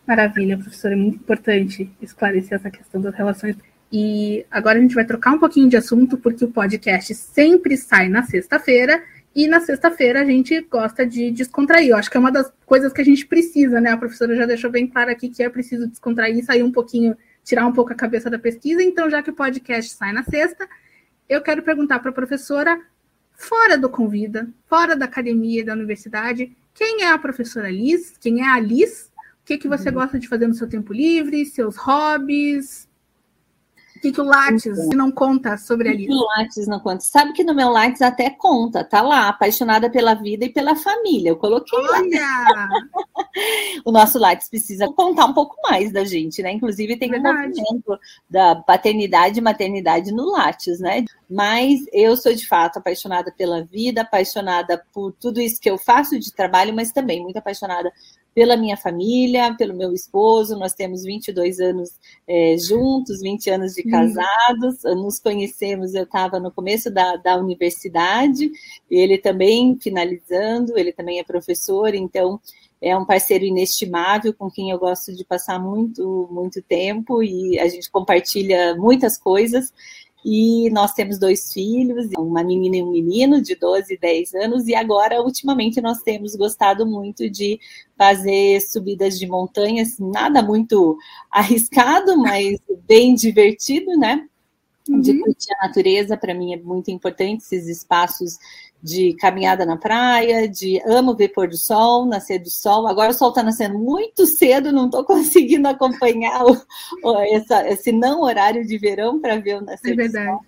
Maravilha, 0.06 0.58
professora, 0.58 0.93
é 0.93 0.97
muito 0.97 1.15
importante 1.15 1.89
esclarecer 2.02 2.58
essa 2.58 2.71
questão 2.71 3.02
das 3.02 3.13
relações. 3.13 3.56
E 3.91 4.45
agora 4.50 4.80
a 4.80 4.82
gente 4.82 4.95
vai 4.95 5.06
trocar 5.06 5.32
um 5.32 5.39
pouquinho 5.39 5.69
de 5.69 5.78
assunto, 5.78 6.17
porque 6.17 6.44
o 6.44 6.52
podcast 6.52 7.13
sempre 7.13 7.77
sai 7.77 8.10
na 8.10 8.23
sexta-feira 8.23 9.02
e 9.38 9.46
na 9.46 9.62
sexta-feira 9.62 10.21
a 10.21 10.25
gente 10.25 10.60
gosta 10.62 11.06
de 11.06 11.29
descontrair. 11.29 11.90
Eu 11.90 11.98
acho 11.98 12.10
que 12.10 12.17
é 12.17 12.19
uma 12.19 12.31
das 12.31 12.52
coisas 12.65 12.92
que 12.92 13.02
a 13.02 13.06
gente 13.06 13.23
precisa, 13.23 13.79
né? 13.79 13.92
A 13.92 13.98
professora 13.98 14.35
já 14.35 14.48
deixou 14.48 14.71
bem 14.71 14.88
claro 14.88 15.12
aqui 15.12 15.29
que 15.29 15.44
é 15.44 15.48
preciso 15.48 15.88
descontrair, 15.88 16.44
sair 16.44 16.63
um 16.63 16.71
pouquinho 16.71 17.15
tirar 17.44 17.67
um 17.67 17.71
pouco 17.71 17.94
a 17.94 17.96
cabeça 17.96 18.31
da 18.31 18.40
pesquisa. 18.40 18.81
Então, 18.81 19.08
já 19.12 19.21
que 19.21 19.29
o 19.29 19.35
podcast 19.35 19.94
sai 19.94 20.12
na 20.12 20.23
sexta, 20.23 20.67
eu 21.29 21.40
quero 21.40 21.62
perguntar 21.62 22.00
para 22.00 22.10
a 22.10 22.13
professora, 22.13 22.81
fora 23.35 23.77
do 23.77 23.92
Convida, 23.92 24.50
fora 24.65 24.96
da 24.96 25.06
academia 25.06 25.63
da 25.63 25.73
universidade, 25.73 26.58
quem 26.73 27.04
é 27.04 27.12
a 27.12 27.19
professora 27.19 27.69
Liz? 27.69 28.17
Quem 28.19 28.42
é 28.42 28.50
a 28.50 28.60
Liz? 28.60 29.12
O 29.40 29.46
que, 29.46 29.60
que 29.60 29.67
você 29.67 29.90
uhum. 29.90 29.96
gosta 29.96 30.17
de 30.17 30.27
fazer 30.27 30.48
no 30.48 30.56
seu 30.56 30.67
tempo 30.67 30.92
livre? 30.92 31.46
Seus 31.46 31.75
hobbies? 31.77 32.87
O 34.10 34.13
que, 34.13 34.21
o 34.21 34.23
Lattes 34.23 34.65
então, 34.65 34.97
não 34.97 35.12
conta 35.12 35.58
sobre 35.58 35.89
a 35.89 35.93
Liz? 35.93 36.10
O 36.10 36.25
Lattes 36.25 36.67
não 36.67 36.79
conta. 36.79 37.01
Sabe 37.01 37.33
que 37.33 37.43
no 37.43 37.53
meu 37.53 37.69
Lattes 37.69 38.01
até 38.01 38.29
conta, 38.29 38.83
tá 38.83 39.01
lá, 39.01 39.27
apaixonada 39.27 39.89
pela 39.89 40.13
vida 40.13 40.45
e 40.45 40.49
pela 40.49 40.75
família. 40.75 41.29
Eu 41.29 41.37
coloquei 41.37 41.77
Olha! 41.79 42.19
lá. 42.21 42.69
o 43.85 43.91
nosso 43.91 44.19
Lattes 44.19 44.49
precisa 44.49 44.87
contar 44.87 45.25
um 45.25 45.33
pouco 45.33 45.55
mais 45.63 45.91
da 45.91 46.03
gente, 46.03 46.41
né? 46.41 46.51
Inclusive 46.51 46.97
tem 46.97 47.13
um 47.13 47.21
movimento 47.21 47.99
da 48.29 48.55
paternidade 48.55 49.39
e 49.39 49.41
maternidade 49.41 50.12
no 50.12 50.31
Lattes, 50.31 50.79
né? 50.79 51.05
Mas 51.29 51.81
eu 51.91 52.15
sou 52.15 52.33
de 52.33 52.47
fato 52.47 52.79
apaixonada 52.79 53.31
pela 53.31 53.63
vida, 53.63 54.01
apaixonada 54.01 54.81
por 54.93 55.12
tudo 55.12 55.41
isso 55.41 55.60
que 55.60 55.69
eu 55.69 55.77
faço 55.77 56.19
de 56.19 56.33
trabalho, 56.33 56.73
mas 56.73 56.91
também 56.91 57.21
muito 57.21 57.37
apaixonada 57.37 57.91
pela 58.38 58.56
minha 58.56 58.77
família, 58.77 59.56
pelo 59.56 59.73
meu 59.73 59.92
esposo. 59.92 60.60
Nós 60.60 60.75
temos 60.75 61.02
22 61.02 61.60
anos 61.60 61.90
é, 62.27 62.56
juntos, 62.56 63.19
20 63.19 63.50
anos 63.50 63.73
de 63.73 63.81
casados. 63.81 64.83
Uhum. 64.85 65.06
Nos 65.06 65.19
conhecemos, 65.19 65.96
eu 65.96 66.04
estava 66.04 66.40
no 66.40 66.52
começo 66.52 66.92
da, 66.92 67.15
da 67.15 67.35
universidade, 67.35 68.52
ele 68.92 69.17
também 69.17 69.75
finalizando, 69.81 70.77
ele 70.77 70.92
também 70.92 71.17
é 71.17 71.23
professor, 71.23 71.96
então 71.96 72.40
é 72.79 72.96
um 72.96 73.06
parceiro 73.06 73.44
inestimável 73.44 74.31
com 74.31 74.52
quem 74.52 74.69
eu 74.69 74.77
gosto 74.77 75.15
de 75.15 75.25
passar 75.25 75.60
muito, 75.60 76.29
muito 76.31 76.62
tempo 76.62 77.23
e 77.23 77.58
a 77.58 77.67
gente 77.67 77.90
compartilha 77.90 78.75
muitas 78.75 79.17
coisas. 79.17 79.73
E 80.30 80.69
nós 80.71 80.92
temos 80.92 81.17
dois 81.17 81.54
filhos, 81.54 82.10
uma 82.17 82.44
menina 82.44 82.75
e 82.75 82.84
um 82.84 82.92
menino 82.92 83.42
de 83.42 83.56
12 83.56 83.94
e 83.94 83.98
10 83.98 84.34
anos, 84.36 84.67
e 84.67 84.75
agora, 84.75 85.21
ultimamente, 85.23 85.80
nós 85.80 86.02
temos 86.02 86.36
gostado 86.36 86.86
muito 86.86 87.30
de 87.30 87.58
fazer 87.98 88.60
subidas 88.60 89.17
de 89.17 89.25
montanhas, 89.25 89.98
nada 89.98 90.42
muito 90.42 90.98
arriscado, 91.32 92.17
mas 92.17 92.60
bem 92.86 93.15
divertido, 93.15 93.98
né? 93.98 94.28
De 94.88 95.12
uhum. 95.12 95.21
curtir 95.21 95.54
a 95.60 95.67
natureza, 95.67 96.17
para 96.17 96.33
mim 96.33 96.54
é 96.54 96.58
muito 96.58 96.90
importante 96.90 97.44
esses 97.44 97.67
espaços 97.67 98.38
de 98.81 99.13
caminhada 99.15 99.65
na 99.65 99.75
praia, 99.75 100.48
de 100.48 100.81
amo 100.85 101.15
ver 101.15 101.29
pôr 101.29 101.48
do 101.48 101.58
sol, 101.58 102.06
nascer 102.06 102.40
do 102.40 102.50
sol. 102.50 102.88
Agora 102.88 103.12
o 103.12 103.13
sol 103.13 103.29
está 103.29 103.44
nascendo 103.44 103.77
muito 103.77 104.25
cedo, 104.25 104.71
não 104.71 104.85
estou 104.85 105.04
conseguindo 105.06 105.67
acompanhar 105.67 106.46
o, 106.46 106.58
o, 107.04 107.17
essa, 107.33 107.67
esse 107.67 107.92
não 107.92 108.21
horário 108.21 108.65
de 108.65 108.77
verão 108.77 109.19
para 109.19 109.38
ver 109.38 109.58
o 109.58 109.62
nascer 109.62 110.00
é 110.00 110.08
do 110.08 110.12
sol 110.12 110.42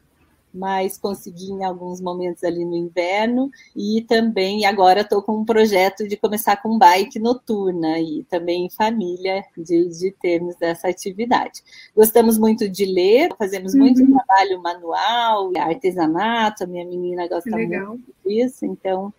mas 0.54 0.98
consegui 0.98 1.52
em 1.52 1.64
alguns 1.64 2.02
momentos 2.02 2.44
ali 2.44 2.66
no 2.66 2.76
inverno 2.76 3.52
e 3.76 4.02
também 4.08 4.66
agora 4.66 5.02
estou 5.02 5.22
com 5.22 5.38
um 5.38 5.46
projeto 5.46 6.08
de 6.08 6.18
começar 6.18 6.58
com 6.58 6.78
bike 6.78 7.20
noturna 7.20 8.00
e 8.00 8.24
também 8.24 8.66
em 8.66 8.70
família 8.70 9.44
de, 9.58 9.88
de 9.90 10.12
termos 10.12 10.56
dessa 10.56 10.88
atividade. 10.88 11.62
Gostamos 11.96 12.38
muito 12.38 12.68
de 12.68 12.86
ler, 12.86 13.30
fazemos 13.38 13.74
uhum. 13.74 13.82
muito 13.82 14.06
trabalho 14.06 14.62
manual, 14.62 15.52
artesanato, 15.58 16.64
a 16.64 16.68
minha 16.68 16.86
menina 16.86 17.28
gosta 17.28 17.50
muito 17.50 18.02
disso, 18.26 18.66
então 18.66 19.14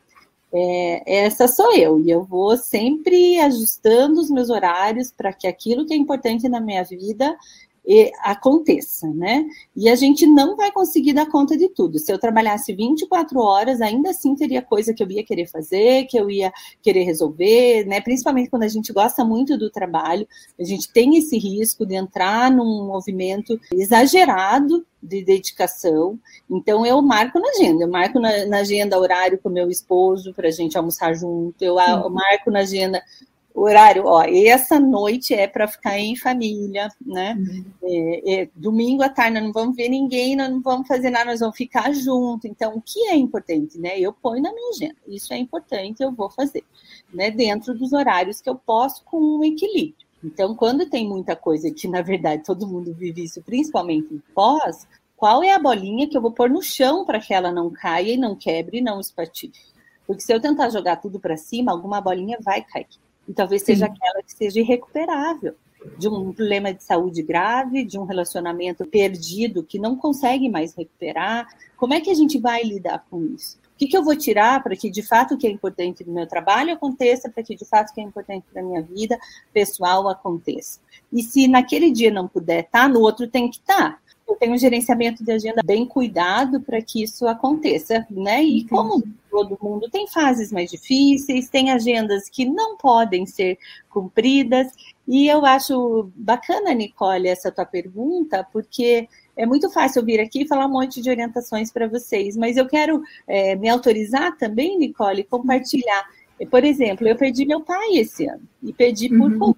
é, 0.53 1.25
essa 1.25 1.47
sou 1.47 1.73
eu, 1.77 2.01
e 2.01 2.11
eu 2.11 2.25
vou 2.25 2.57
sempre 2.57 3.39
ajustando 3.39 4.21
os 4.21 4.29
meus 4.29 4.51
horários 4.51 5.13
para 5.13 5.33
que 5.33 5.47
aquilo 5.47 5.87
que 5.87 5.95
é 5.95 5.97
importante 5.97 6.49
na 6.49 6.61
minha 6.61 6.83
vida 6.83 7.37
aconteça, 8.23 9.09
né? 9.09 9.45
E 9.75 9.89
a 9.89 9.95
gente 9.95 10.27
não 10.27 10.57
vai 10.57 10.71
conseguir 10.71 11.13
dar 11.13 11.27
conta 11.27 11.57
de 11.57 11.69
tudo. 11.69 11.99
Se 11.99 12.13
eu 12.13 12.19
trabalhasse 12.19 12.73
24 12.73 13.41
horas, 13.41 13.81
ainda 13.81 14.11
assim 14.11 14.35
teria 14.35 14.63
coisa 14.63 14.95
que 14.95 15.03
eu 15.03 15.11
ia 15.11 15.25
querer 15.25 15.47
fazer, 15.47 16.05
que 16.05 16.19
eu 16.19 16.31
ia 16.31 16.53
querer 16.83 17.05
resolver, 17.05 17.85
né? 17.87 18.01
Principalmente 18.01 18.51
quando 18.51 18.65
a 18.65 18.69
gente 18.69 18.93
gosta 18.93 19.25
muito 19.25 19.59
do 19.59 19.71
trabalho, 19.71 20.27
a 20.59 20.65
gente 20.65 20.93
tem 20.93 21.17
esse 21.17 21.37
risco 21.39 21.85
de 21.85 21.95
entrar 21.95 22.51
num 22.51 22.87
movimento 22.87 23.59
exagerado 23.73 24.87
de 25.03 25.25
dedicação. 25.25 26.19
Então 26.49 26.85
eu 26.85 27.01
marco 27.01 27.39
na 27.39 27.49
agenda, 27.49 27.85
eu 27.85 27.91
marco 27.91 28.21
na, 28.21 28.47
na 28.47 28.59
agenda 28.59 28.99
horário 28.99 29.39
com 29.43 29.49
meu 29.49 29.71
esposo 29.71 30.35
para 30.35 30.49
a 30.49 30.53
gente 30.53 30.77
almoçar 30.77 31.15
junto, 31.15 31.63
eu, 31.63 31.79
eu 31.81 32.11
marco 32.11 32.51
na 32.51 32.61
agenda 32.61 33.03
horário, 33.55 34.05
ó, 34.07 34.23
essa 34.23 34.79
noite 34.79 35.35
é 35.35 35.47
para 35.47 35.67
ficar 35.67 35.99
em 35.99 36.17
família, 36.17 36.89
né? 37.05 37.35
Uhum. 37.39 37.65
É, 37.83 38.35
é, 38.35 38.49
domingo 38.55 39.03
à 39.03 39.09
tarde 39.09 39.35
nós 39.35 39.45
não 39.45 39.53
vamos 39.53 39.77
ver 39.77 39.89
ninguém, 39.89 40.37
nós 40.37 40.51
não 40.51 40.61
vamos 40.61 40.87
fazer 40.87 41.11
nada, 41.11 41.31
nós 41.31 41.41
vamos 41.41 41.57
ficar 41.57 41.93
junto. 41.93 42.47
Então, 42.47 42.77
o 42.77 42.83
que 42.83 43.09
é 43.09 43.17
importante, 43.17 43.79
né? 43.79 43.99
Eu 43.99 44.13
ponho 44.13 44.43
na 44.43 44.53
minha 44.53 44.71
agenda, 44.71 44.97
isso 45.09 45.33
é 45.33 45.39
importante, 45.39 46.03
eu 46.03 46.13
vou 46.13 46.31
fazer, 46.31 46.65
né? 47.13 47.31
Dentro 47.31 47.75
dos 47.75 47.93
horários 47.93 48.41
que 48.41 48.49
eu 48.49 48.55
posso, 48.55 49.05
com 49.05 49.19
um 49.19 49.45
equilíbrio. 49.45 50.07
Então, 50.23 50.55
quando 50.55 50.87
tem 50.87 51.09
muita 51.09 51.35
coisa 51.35 51.71
que, 51.71 51.89
na 51.89 52.03
verdade, 52.03 52.45
todo 52.45 52.67
mundo 52.67 52.95
vive 52.95 53.25
isso, 53.25 53.43
principalmente 53.43 54.13
em 54.13 54.23
pós, 54.35 54.87
qual 55.17 55.43
é 55.43 55.53
a 55.53 55.59
bolinha 55.59 56.09
que 56.09 56.17
eu 56.17 56.21
vou 56.21 56.33
pôr 56.33 56.49
no 56.49 56.63
chão 56.63 57.05
para 57.05 57.21
que 57.21 57.35
ela 57.35 57.51
não 57.51 57.71
caia 57.71 58.15
e 58.15 58.17
não 58.17 58.37
quebre 58.37 58.79
e 58.79 58.83
não 58.83 59.01
espartilhe? 59.01 59.53
Porque 60.07 60.23
se 60.23 60.33
eu 60.33 60.41
tentar 60.41 60.71
jogar 60.71 60.97
tudo 60.97 61.21
para 61.21 61.37
cima, 61.37 61.73
alguma 61.73 62.01
bolinha 62.01 62.39
vai 62.43 62.63
cair. 62.63 62.89
E 63.31 63.33
talvez 63.33 63.63
seja 63.63 63.87
Sim. 63.87 63.93
aquela 63.93 64.25
que 64.25 64.33
seja 64.33 64.59
irrecuperável, 64.59 65.55
de 65.97 66.09
um 66.09 66.33
problema 66.33 66.75
de 66.75 66.83
saúde 66.83 67.23
grave, 67.23 67.85
de 67.85 67.97
um 67.97 68.03
relacionamento 68.03 68.85
perdido 68.85 69.63
que 69.63 69.79
não 69.79 69.95
consegue 69.95 70.49
mais 70.49 70.75
recuperar. 70.75 71.47
Como 71.77 71.95
é 71.95 72.01
que 72.01 72.11
a 72.11 72.15
gente 72.15 72.41
vai 72.41 72.65
lidar 72.65 73.07
com 73.09 73.25
isso? 73.25 73.57
O 73.57 73.79
que, 73.79 73.87
que 73.87 73.97
eu 73.97 74.03
vou 74.03 74.17
tirar 74.17 74.61
para 74.65 74.75
que 74.75 74.91
de 74.91 75.01
fato 75.01 75.35
o 75.35 75.39
que 75.39 75.47
é 75.47 75.51
importante 75.51 76.05
no 76.05 76.13
meu 76.13 76.27
trabalho 76.27 76.73
aconteça, 76.73 77.31
para 77.31 77.45
que 77.45 77.55
de 77.55 77.65
fato 77.65 77.91
o 77.91 77.95
que 77.95 78.01
é 78.01 78.05
importante 78.05 78.45
para 78.53 78.63
a 78.63 78.65
minha 78.65 78.83
vida 78.83 79.17
pessoal 79.55 80.09
aconteça? 80.09 80.81
E 81.13 81.23
se 81.23 81.47
naquele 81.47 81.93
dia 81.93 82.11
não 82.11 82.27
puder 82.27 82.65
estar, 82.65 82.83
tá, 82.83 82.89
no 82.89 82.99
outro 82.99 83.29
tem 83.29 83.49
que 83.49 83.59
estar. 83.59 83.93
Tá 83.93 83.99
eu 84.31 84.37
tenho 84.37 84.55
um 84.55 84.59
gerenciamento 84.59 85.25
de 85.25 85.33
agenda 85.33 85.63
bem 85.63 85.85
cuidado 85.87 86.61
para 86.61 86.81
que 86.81 87.03
isso 87.03 87.27
aconteça, 87.27 88.07
né? 88.11 88.43
E 88.43 88.67
como 88.67 89.03
todo 89.31 89.59
mundo 89.61 89.89
tem 89.91 90.07
fases 90.07 90.51
mais 90.51 90.71
difíceis, 90.71 91.49
tem 91.49 91.71
agendas 91.71 92.29
que 92.29 92.45
não 92.45 92.77
podem 92.77 93.27
ser 93.27 93.59
cumpridas, 93.89 94.69
e 95.07 95.27
eu 95.27 95.45
acho 95.45 96.11
bacana, 96.15 96.73
Nicole, 96.73 97.29
essa 97.29 97.51
tua 97.51 97.65
pergunta, 97.65 98.47
porque 98.53 99.09
é 99.37 99.45
muito 99.45 99.71
fácil 99.71 100.01
eu 100.01 100.05
vir 100.05 100.21
aqui 100.21 100.43
e 100.43 100.47
falar 100.49 100.67
um 100.67 100.73
monte 100.73 101.01
de 101.01 101.11
orientações 101.11 101.73
para 101.73 101.89
vocês, 101.89 102.37
mas 102.37 102.57
eu 102.57 102.69
quero 102.69 103.03
é, 103.27 103.57
me 103.57 103.69
autorizar 103.69 104.37
também, 104.37 104.79
Nicole, 104.79 105.25
compartilhar. 105.25 106.05
Por 106.47 106.65
exemplo, 106.65 107.07
eu 107.07 107.17
perdi 107.17 107.45
meu 107.45 107.61
pai 107.61 107.97
esse 107.97 108.27
ano, 108.27 108.43
e 108.63 108.73
perdi 108.73 109.09
por 109.09 109.33
uhum. 109.33 109.55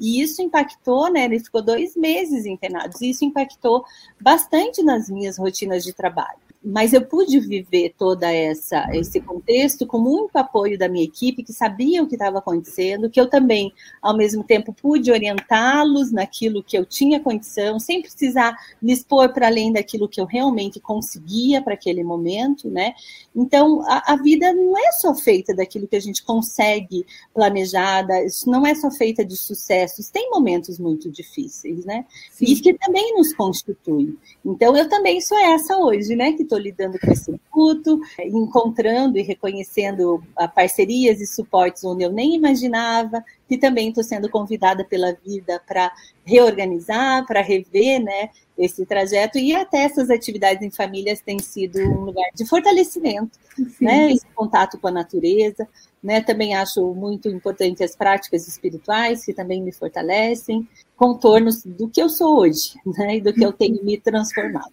E 0.00 0.22
isso 0.22 0.40
impactou, 0.40 1.12
né? 1.12 1.26
Ele 1.26 1.38
ficou 1.38 1.60
dois 1.60 1.94
meses 1.94 2.46
internado. 2.46 2.96
E 3.00 3.10
isso 3.10 3.24
impactou 3.24 3.84
bastante 4.18 4.82
nas 4.82 5.10
minhas 5.10 5.36
rotinas 5.36 5.84
de 5.84 5.92
trabalho 5.92 6.45
mas 6.66 6.92
eu 6.92 7.00
pude 7.00 7.38
viver 7.38 7.94
toda 7.96 8.32
essa 8.32 8.88
esse 8.92 9.20
contexto 9.20 9.86
com 9.86 9.98
muito 9.98 10.36
apoio 10.36 10.76
da 10.76 10.88
minha 10.88 11.04
equipe 11.04 11.44
que 11.44 11.52
sabia 11.52 12.02
o 12.02 12.08
que 12.08 12.16
estava 12.16 12.38
acontecendo, 12.38 13.08
que 13.08 13.20
eu 13.20 13.30
também 13.30 13.72
ao 14.02 14.16
mesmo 14.16 14.42
tempo 14.42 14.72
pude 14.72 15.12
orientá-los 15.12 16.10
naquilo 16.10 16.64
que 16.64 16.76
eu 16.76 16.84
tinha 16.84 17.20
condição, 17.20 17.78
sem 17.78 18.02
precisar 18.02 18.56
me 18.82 18.92
expor 18.92 19.32
para 19.32 19.46
além 19.46 19.72
daquilo 19.72 20.08
que 20.08 20.20
eu 20.20 20.24
realmente 20.24 20.80
conseguia 20.80 21.62
para 21.62 21.74
aquele 21.74 22.02
momento, 22.02 22.68
né? 22.68 22.94
Então 23.34 23.82
a, 23.82 24.14
a, 24.14 24.16
vida 24.16 24.52
não 24.52 24.76
é 24.76 24.90
só 24.90 25.14
feita 25.14 25.54
daquilo 25.54 25.86
que 25.86 25.94
a 25.94 26.00
gente 26.00 26.24
consegue 26.24 27.06
planejada, 27.32 28.12
não 28.44 28.66
é 28.66 28.74
só 28.74 28.90
feita 28.90 29.24
de 29.24 29.36
sucessos, 29.36 30.08
tem 30.08 30.30
momentos 30.30 30.80
muito 30.80 31.08
difíceis, 31.10 31.84
né? 31.84 32.04
Sim. 32.32 32.46
E 32.46 32.60
que 32.60 32.74
também 32.74 33.14
nos 33.14 33.32
constituem. 33.32 34.16
Então 34.44 34.76
eu 34.76 34.88
também 34.88 35.20
sou 35.20 35.38
essa 35.38 35.76
hoje, 35.76 36.16
né? 36.16 36.32
Que 36.32 36.42
estou 36.42 36.55
lidando 36.58 36.98
com 36.98 37.10
esse 37.10 37.34
luto, 37.54 38.00
encontrando 38.18 39.18
e 39.18 39.22
reconhecendo 39.22 40.22
parcerias 40.54 41.20
e 41.20 41.26
suportes 41.26 41.84
onde 41.84 42.04
eu 42.04 42.10
nem 42.10 42.34
imaginava, 42.34 43.24
e 43.48 43.56
também 43.56 43.88
estou 43.88 44.02
sendo 44.02 44.28
convidada 44.28 44.84
pela 44.84 45.12
vida 45.24 45.60
para 45.66 45.92
reorganizar, 46.24 47.26
para 47.26 47.40
rever 47.40 48.02
né, 48.02 48.30
esse 48.58 48.84
trajeto, 48.84 49.38
e 49.38 49.54
até 49.54 49.84
essas 49.84 50.10
atividades 50.10 50.62
em 50.62 50.70
famílias 50.70 51.20
têm 51.20 51.38
sido 51.38 51.78
um 51.78 52.04
lugar 52.04 52.28
de 52.34 52.46
fortalecimento, 52.46 53.38
né, 53.80 54.10
esse 54.12 54.26
contato 54.34 54.78
com 54.78 54.88
a 54.88 54.92
natureza. 54.92 55.68
Né, 56.02 56.20
também 56.20 56.54
acho 56.54 56.94
muito 56.94 57.28
importante 57.28 57.82
as 57.82 57.96
práticas 57.96 58.46
espirituais, 58.46 59.24
que 59.24 59.34
também 59.34 59.60
me 59.60 59.72
fortalecem, 59.72 60.68
contornos 60.94 61.64
do 61.64 61.88
que 61.88 62.00
eu 62.00 62.08
sou 62.08 62.38
hoje, 62.38 62.74
né, 62.98 63.16
e 63.16 63.20
do 63.20 63.32
que 63.32 63.44
eu 63.44 63.52
tenho 63.52 63.82
me 63.82 63.98
transformado. 63.98 64.70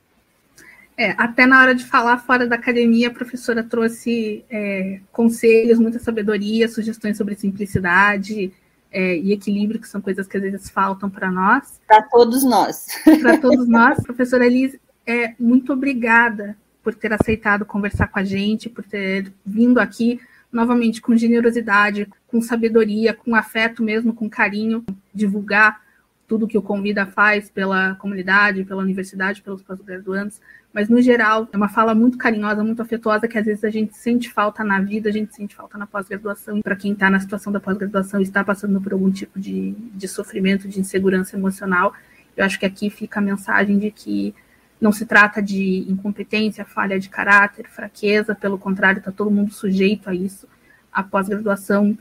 É, 0.97 1.11
até 1.17 1.45
na 1.45 1.59
hora 1.59 1.73
de 1.73 1.85
falar 1.85 2.17
fora 2.17 2.45
da 2.45 2.55
academia, 2.55 3.07
a 3.07 3.13
professora 3.13 3.63
trouxe 3.63 4.45
é, 4.49 4.99
conselhos, 5.11 5.79
muita 5.79 5.99
sabedoria, 5.99 6.67
sugestões 6.67 7.17
sobre 7.17 7.35
simplicidade, 7.35 8.53
é, 8.91 9.17
e 9.17 9.31
equilíbrio, 9.33 9.81
que 9.81 9.87
são 9.87 9.99
coisas 9.99 10.27
que 10.27 10.37
às 10.37 10.43
vezes 10.43 10.69
faltam 10.69 11.09
para 11.09 11.31
nós. 11.31 11.81
Para 11.87 12.03
todos 12.03 12.43
nós. 12.43 12.85
Para 13.21 13.37
todos 13.39 13.67
nós. 13.67 14.01
Professora 14.03 14.45
Elise, 14.45 14.79
é, 15.05 15.33
muito 15.39 15.73
obrigada 15.73 16.55
por 16.83 16.93
ter 16.93 17.11
aceitado 17.11 17.65
conversar 17.65 18.07
com 18.07 18.19
a 18.19 18.23
gente, 18.23 18.69
por 18.69 18.83
ter 18.83 19.33
vindo 19.43 19.79
aqui 19.79 20.19
novamente 20.51 21.01
com 21.01 21.15
generosidade, 21.15 22.07
com 22.27 22.39
sabedoria, 22.39 23.13
com 23.13 23.33
afeto 23.33 23.81
mesmo, 23.81 24.13
com 24.13 24.29
carinho, 24.29 24.85
divulgar 25.11 25.81
tudo 26.27 26.47
que 26.47 26.57
o 26.57 26.61
Convida 26.61 27.05
faz 27.05 27.49
pela 27.49 27.95
comunidade, 27.95 28.63
pela 28.63 28.81
universidade, 28.81 29.41
pelos 29.41 29.63
pós-graduandos, 29.63 30.39
mas 30.73 30.89
no 30.89 30.99
geral 30.99 31.47
é 31.53 31.55
uma 31.55 31.69
fala 31.69 31.93
muito 31.93 32.17
carinhosa, 32.17 32.63
muito 32.63 32.81
afetuosa 32.81 33.27
que 33.27 33.37
às 33.37 33.45
vezes 33.45 33.63
a 33.63 33.69
gente 33.69 33.95
sente 33.95 34.27
falta 34.29 34.63
na 34.63 34.81
vida, 34.81 35.07
a 35.07 35.11
gente 35.11 35.35
sente 35.35 35.55
falta 35.55 35.77
na 35.77 35.85
pós-graduação. 35.85 36.63
Para 36.63 36.75
quem 36.75 36.93
está 36.93 37.11
na 37.11 37.19
situação 37.19 37.53
da 37.53 37.59
pós-graduação 37.59 38.19
e 38.19 38.23
está 38.23 38.43
passando 38.43 38.81
por 38.81 38.91
algum 38.91 39.11
tipo 39.11 39.39
de, 39.39 39.75
de 39.93 40.07
sofrimento, 40.07 40.67
de 40.67 40.79
insegurança 40.79 41.37
emocional, 41.37 41.93
eu 42.35 42.43
acho 42.43 42.59
que 42.59 42.65
aqui 42.65 42.89
fica 42.89 43.19
a 43.19 43.23
mensagem 43.23 43.77
de 43.77 43.91
que 43.91 44.33
não 44.81 44.91
se 44.91 45.05
trata 45.05 45.43
de 45.43 45.85
incompetência, 45.87 46.65
falha 46.65 46.99
de 46.99 47.07
caráter, 47.07 47.69
fraqueza, 47.69 48.33
pelo 48.33 48.57
contrário, 48.57 48.97
está 48.97 49.11
todo 49.11 49.29
mundo 49.29 49.53
sujeito 49.53 50.09
a 50.09 50.15
isso. 50.15 50.47
A 50.91 51.03
pós-graduação, 51.03 51.95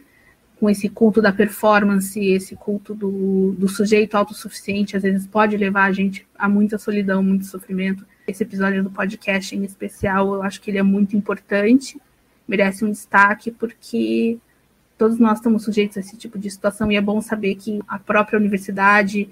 com 0.59 0.71
esse 0.71 0.89
culto 0.89 1.21
da 1.21 1.31
performance, 1.31 2.19
esse 2.19 2.57
culto 2.57 2.95
do, 2.95 3.55
do 3.59 3.69
sujeito 3.69 4.17
autossuficiente, 4.17 4.97
às 4.97 5.03
vezes 5.03 5.27
pode 5.27 5.59
levar 5.59 5.85
a 5.85 5.93
gente 5.93 6.27
a 6.35 6.49
muita 6.49 6.79
solidão, 6.79 7.23
muito 7.23 7.45
sofrimento. 7.45 8.05
Esse 8.27 8.43
episódio 8.43 8.83
do 8.83 8.91
podcast 8.91 9.55
em 9.57 9.65
especial, 9.65 10.35
eu 10.35 10.43
acho 10.43 10.61
que 10.61 10.71
ele 10.71 10.79
é 10.79 10.83
muito 10.83 11.17
importante, 11.17 12.01
merece 12.47 12.85
um 12.85 12.91
destaque, 12.91 13.51
porque 13.51 14.39
todos 14.97 15.19
nós 15.19 15.39
estamos 15.39 15.65
sujeitos 15.65 15.97
a 15.97 16.01
esse 16.01 16.17
tipo 16.17 16.39
de 16.39 16.51
situação 16.51 16.91
e 16.91 16.97
é 16.97 17.01
bom 17.01 17.21
saber 17.21 17.57
que 17.57 17.81
a 17.89 17.99
própria 17.99 18.39
universidade 18.39 19.29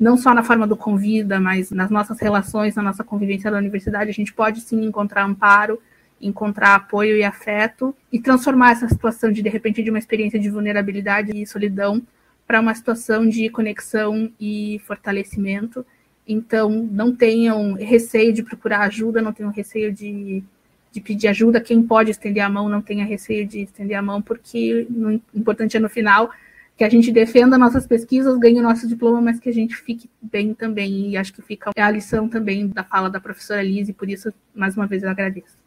não 0.00 0.16
só 0.16 0.32
na 0.32 0.42
forma 0.42 0.66
do 0.66 0.76
convida, 0.76 1.38
mas 1.38 1.70
nas 1.70 1.90
nossas 1.90 2.18
relações, 2.18 2.74
na 2.74 2.82
nossa 2.82 3.04
convivência 3.04 3.50
na 3.50 3.58
universidade, 3.58 4.08
a 4.08 4.14
gente 4.14 4.32
pode 4.32 4.62
sim 4.62 4.82
encontrar 4.82 5.24
amparo, 5.24 5.78
encontrar 6.18 6.74
apoio 6.74 7.16
e 7.16 7.22
afeto 7.22 7.94
e 8.10 8.18
transformar 8.18 8.72
essa 8.72 8.88
situação 8.88 9.30
de 9.30 9.42
de 9.42 9.48
repente 9.50 9.82
de 9.82 9.90
uma 9.90 9.98
experiência 9.98 10.38
de 10.38 10.48
vulnerabilidade 10.48 11.32
e 11.34 11.46
solidão 11.46 12.02
para 12.46 12.60
uma 12.60 12.74
situação 12.74 13.28
de 13.28 13.50
conexão 13.50 14.32
e 14.40 14.80
fortalecimento. 14.86 15.84
Então, 16.32 16.70
não 16.70 17.14
tenham 17.14 17.74
receio 17.74 18.32
de 18.32 18.42
procurar 18.42 18.82
ajuda, 18.82 19.20
não 19.20 19.32
tenham 19.32 19.50
receio 19.50 19.92
de, 19.92 20.44
de 20.92 21.00
pedir 21.00 21.26
ajuda. 21.26 21.60
Quem 21.60 21.82
pode 21.82 22.12
estender 22.12 22.42
a 22.42 22.48
mão, 22.48 22.68
não 22.68 22.80
tenha 22.80 23.04
receio 23.04 23.44
de 23.44 23.62
estender 23.62 23.96
a 23.96 24.02
mão, 24.02 24.22
porque 24.22 24.86
o 24.88 25.20
importante 25.36 25.76
é 25.76 25.80
no 25.80 25.88
final 25.88 26.30
que 26.76 26.84
a 26.84 26.88
gente 26.88 27.10
defenda 27.10 27.58
nossas 27.58 27.84
pesquisas, 27.86 28.38
ganhe 28.38 28.60
o 28.60 28.62
nosso 28.62 28.86
diploma, 28.86 29.20
mas 29.20 29.40
que 29.40 29.48
a 29.48 29.52
gente 29.52 29.74
fique 29.74 30.08
bem 30.22 30.54
também. 30.54 31.10
E 31.10 31.16
acho 31.16 31.32
que 31.32 31.42
fica 31.42 31.70
a 31.76 31.90
lição 31.90 32.28
também 32.28 32.68
da 32.68 32.84
fala 32.84 33.10
da 33.10 33.20
professora 33.20 33.62
Lise, 33.62 33.92
por 33.92 34.08
isso, 34.08 34.32
mais 34.54 34.76
uma 34.76 34.86
vez, 34.86 35.02
eu 35.02 35.10
agradeço. 35.10 35.58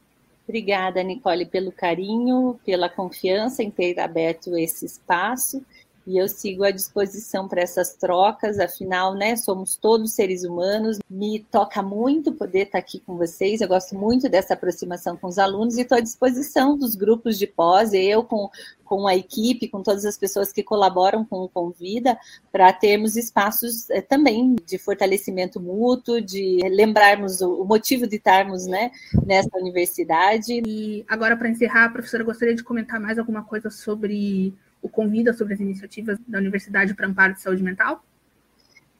Obrigada, 0.47 1.03
Nicole, 1.03 1.45
pelo 1.45 1.71
carinho, 1.71 2.59
pela 2.65 2.89
confiança 2.89 3.61
em 3.61 3.69
ter 3.69 3.99
aberto 3.99 4.57
esse 4.57 4.85
espaço 4.85 5.63
e 6.05 6.17
eu 6.17 6.27
sigo 6.27 6.63
à 6.63 6.71
disposição 6.71 7.47
para 7.47 7.61
essas 7.61 7.93
trocas, 7.93 8.59
afinal, 8.59 9.13
né, 9.13 9.35
somos 9.35 9.77
todos 9.77 10.13
seres 10.13 10.43
humanos, 10.43 10.99
me 11.09 11.39
toca 11.39 11.81
muito 11.81 12.33
poder 12.33 12.63
estar 12.63 12.79
aqui 12.79 12.99
com 12.99 13.17
vocês, 13.17 13.61
eu 13.61 13.67
gosto 13.67 13.95
muito 13.95 14.27
dessa 14.27 14.53
aproximação 14.53 15.15
com 15.15 15.27
os 15.27 15.39
alunos 15.39 15.77
e 15.77 15.81
estou 15.81 15.97
à 15.97 16.01
disposição 16.01 16.77
dos 16.77 16.95
grupos 16.95 17.37
de 17.39 17.47
pós, 17.47 17.93
eu 17.93 18.23
com, 18.23 18.49
com 18.83 19.07
a 19.07 19.15
equipe, 19.15 19.67
com 19.67 19.81
todas 19.81 20.05
as 20.05 20.17
pessoas 20.17 20.51
que 20.51 20.61
colaboram 20.61 21.23
com 21.23 21.37
o 21.37 21.49
Convida, 21.49 22.17
para 22.51 22.71
termos 22.73 23.15
espaços 23.15 23.89
é, 23.89 24.01
também 24.01 24.55
de 24.65 24.77
fortalecimento 24.77 25.59
mútuo, 25.59 26.21
de 26.21 26.59
lembrarmos 26.69 27.41
o, 27.41 27.61
o 27.61 27.65
motivo 27.65 28.05
de 28.05 28.17
estarmos 28.17 28.67
né, 28.67 28.91
nessa 29.25 29.57
universidade. 29.57 30.61
E 30.65 31.05
agora, 31.07 31.37
para 31.37 31.49
encerrar, 31.49 31.89
professora, 31.89 32.23
gostaria 32.23 32.55
de 32.55 32.63
comentar 32.63 32.99
mais 32.99 33.17
alguma 33.17 33.43
coisa 33.43 33.69
sobre 33.69 34.53
o 34.83 34.89
convida 34.89 35.33
sobre 35.33 35.55
as 35.55 35.59
iniciativas 35.59 36.19
da 36.27 36.37
Universidade 36.37 36.93
para 36.93 37.07
Amparo 37.07 37.33
de 37.33 37.41
Saúde 37.41 37.63
Mental? 37.63 38.03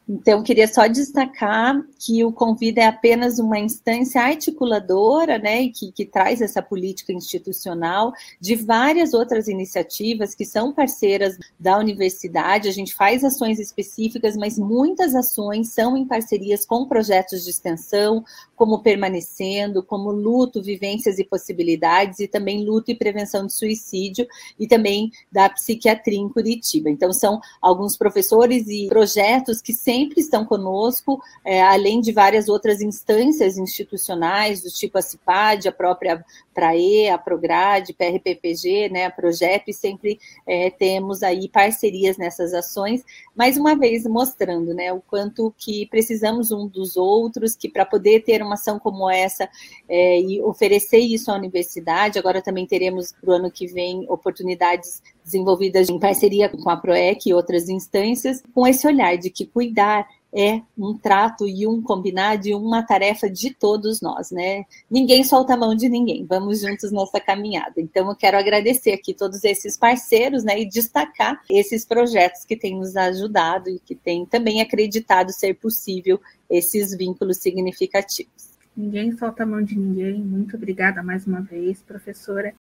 Então, 0.08 0.44
queria 0.44 0.68
só 0.68 0.86
destacar 0.86 1.82
que 1.98 2.26
o 2.26 2.32
Convida 2.32 2.82
é 2.82 2.86
apenas 2.86 3.40
uma 3.40 3.58
instância 3.58 4.22
articuladora, 4.22 5.38
né, 5.38 5.70
que, 5.70 5.94
que 5.94 6.06
traz 6.06 6.42
essa 6.42 6.62
política 6.62 7.14
institucional 7.14 8.12
de 8.40 8.54
várias 8.54 9.14
outras 9.14 9.48
iniciativas 9.48 10.36
que 10.36 10.44
são 10.44 10.74
parceiras 10.74 11.38
da 11.58 11.78
universidade. 11.78 12.68
A 12.68 12.74
gente 12.74 12.94
faz 12.94 13.24
ações 13.24 13.60
específicas, 13.60 14.36
mas 14.36 14.60
muitas 14.60 15.16
ações 15.16 15.70
são 15.70 15.96
em 15.96 16.06
parcerias 16.06 16.66
com 16.66 16.86
projetos 16.86 17.46
de 17.46 17.52
extensão, 17.52 18.26
como 18.58 18.84
Permanecendo, 18.84 19.82
como 19.82 20.12
Luto, 20.12 20.62
Vivências 20.62 21.18
e 21.18 21.24
Possibilidades, 21.24 22.20
e 22.20 22.28
também 22.28 22.66
Luto 22.66 22.92
e 22.92 22.96
Prevenção 22.96 23.48
de 23.48 23.54
Suicídio, 23.54 24.28
e 24.60 24.68
também 24.68 25.12
da 25.32 25.50
Psiquiatria 25.50 26.20
em 26.20 26.28
Curitiba. 26.28 26.90
Então, 26.90 27.14
são 27.14 27.40
alguns 27.62 27.96
professores 27.96 28.68
e 28.68 28.88
projetos 28.88 29.62
que 29.62 29.74
sempre 29.74 29.93
sempre 29.94 30.20
estão 30.20 30.44
conosco, 30.44 31.22
é, 31.46 31.62
além 31.62 32.02
de 32.02 32.12
várias 32.12 32.50
outras 32.50 32.82
instâncias 32.82 33.60
institucionais, 33.60 34.64
do 34.64 34.72
tipo 34.72 34.98
a 34.98 35.02
CIPAD, 35.02 35.68
a 35.68 35.72
própria 35.72 36.26
PRAE, 36.52 37.10
a 37.10 37.18
Prograde, 37.18 37.94
PRPPG, 37.94 38.90
né, 38.90 39.06
a 39.06 39.12
Progep, 39.12 39.72
sempre 39.72 40.20
é, 40.48 40.72
temos 40.72 41.22
aí 41.22 41.48
parcerias 41.48 42.18
nessas 42.18 42.54
ações, 42.54 43.04
mais 43.36 43.56
uma 43.56 43.76
vez 43.76 44.06
mostrando 44.06 44.74
né, 44.74 44.92
o 44.92 45.02
quanto 45.02 45.54
que 45.58 45.86
precisamos 45.88 46.52
um 46.52 46.68
dos 46.68 46.98
outros, 46.98 47.56
que 47.56 47.70
para 47.70 47.86
poder 47.86 48.24
ter 48.24 48.42
uma 48.42 48.56
ação 48.56 48.80
como 48.80 49.10
essa 49.10 49.48
é, 49.88 50.20
e 50.20 50.42
oferecer 50.42 51.00
isso 51.00 51.32
à 51.32 51.36
universidade, 51.36 52.18
agora 52.18 52.42
também 52.42 52.66
teremos 52.66 53.12
para 53.12 53.30
o 53.30 53.34
ano 53.34 53.52
que 53.52 53.68
vem 53.68 54.06
oportunidades 54.10 55.02
desenvolvidas 55.24 55.90
em 55.90 56.00
parceria 56.00 56.50
com 56.50 56.70
a 56.70 56.78
PROEC 56.78 57.30
e 57.30 57.34
outras 57.34 57.70
instâncias, 57.70 58.42
com 58.54 58.68
esse 58.68 58.86
olhar 58.86 59.18
de 59.18 59.30
que 59.30 59.46
cuidar 59.46 60.08
é 60.36 60.62
um 60.76 60.98
trato 60.98 61.48
e 61.48 61.68
um 61.68 61.80
combinado 61.80 62.48
e 62.48 62.56
uma 62.56 62.82
tarefa 62.82 63.30
de 63.30 63.54
todos 63.54 64.02
nós, 64.02 64.32
né? 64.32 64.66
Ninguém 64.90 65.24
solta 65.24 65.54
a 65.54 65.58
mão 65.58 65.76
de 65.76 65.88
ninguém, 65.88 66.26
vamos 66.26 66.62
juntos 66.62 66.92
nessa 66.92 67.20
caminhada. 67.20 67.76
Então, 67.78 68.10
eu 68.10 68.16
quero 68.16 68.38
agradecer 68.38 68.94
aqui 68.94 69.14
todos 69.14 69.44
esses 69.44 69.78
parceiros, 69.78 70.44
né, 70.44 70.60
e 70.60 70.66
destacar 70.66 71.40
esses 71.48 71.86
projetos 71.86 72.44
que 72.46 72.56
têm 72.56 72.80
nos 72.80 72.96
ajudado 72.96 73.70
e 73.70 73.80
que 73.80 73.94
têm 73.94 74.26
também 74.26 74.60
acreditado 74.60 75.32
ser 75.32 75.54
possível 75.54 76.20
esses 76.50 76.98
vínculos 76.98 77.38
significativos. 77.38 78.54
Ninguém 78.76 79.16
solta 79.16 79.44
a 79.44 79.46
mão 79.46 79.62
de 79.62 79.78
ninguém. 79.78 80.20
Muito 80.20 80.56
obrigada 80.56 81.04
mais 81.04 81.28
uma 81.28 81.42
vez, 81.42 81.80
professora. 81.84 82.56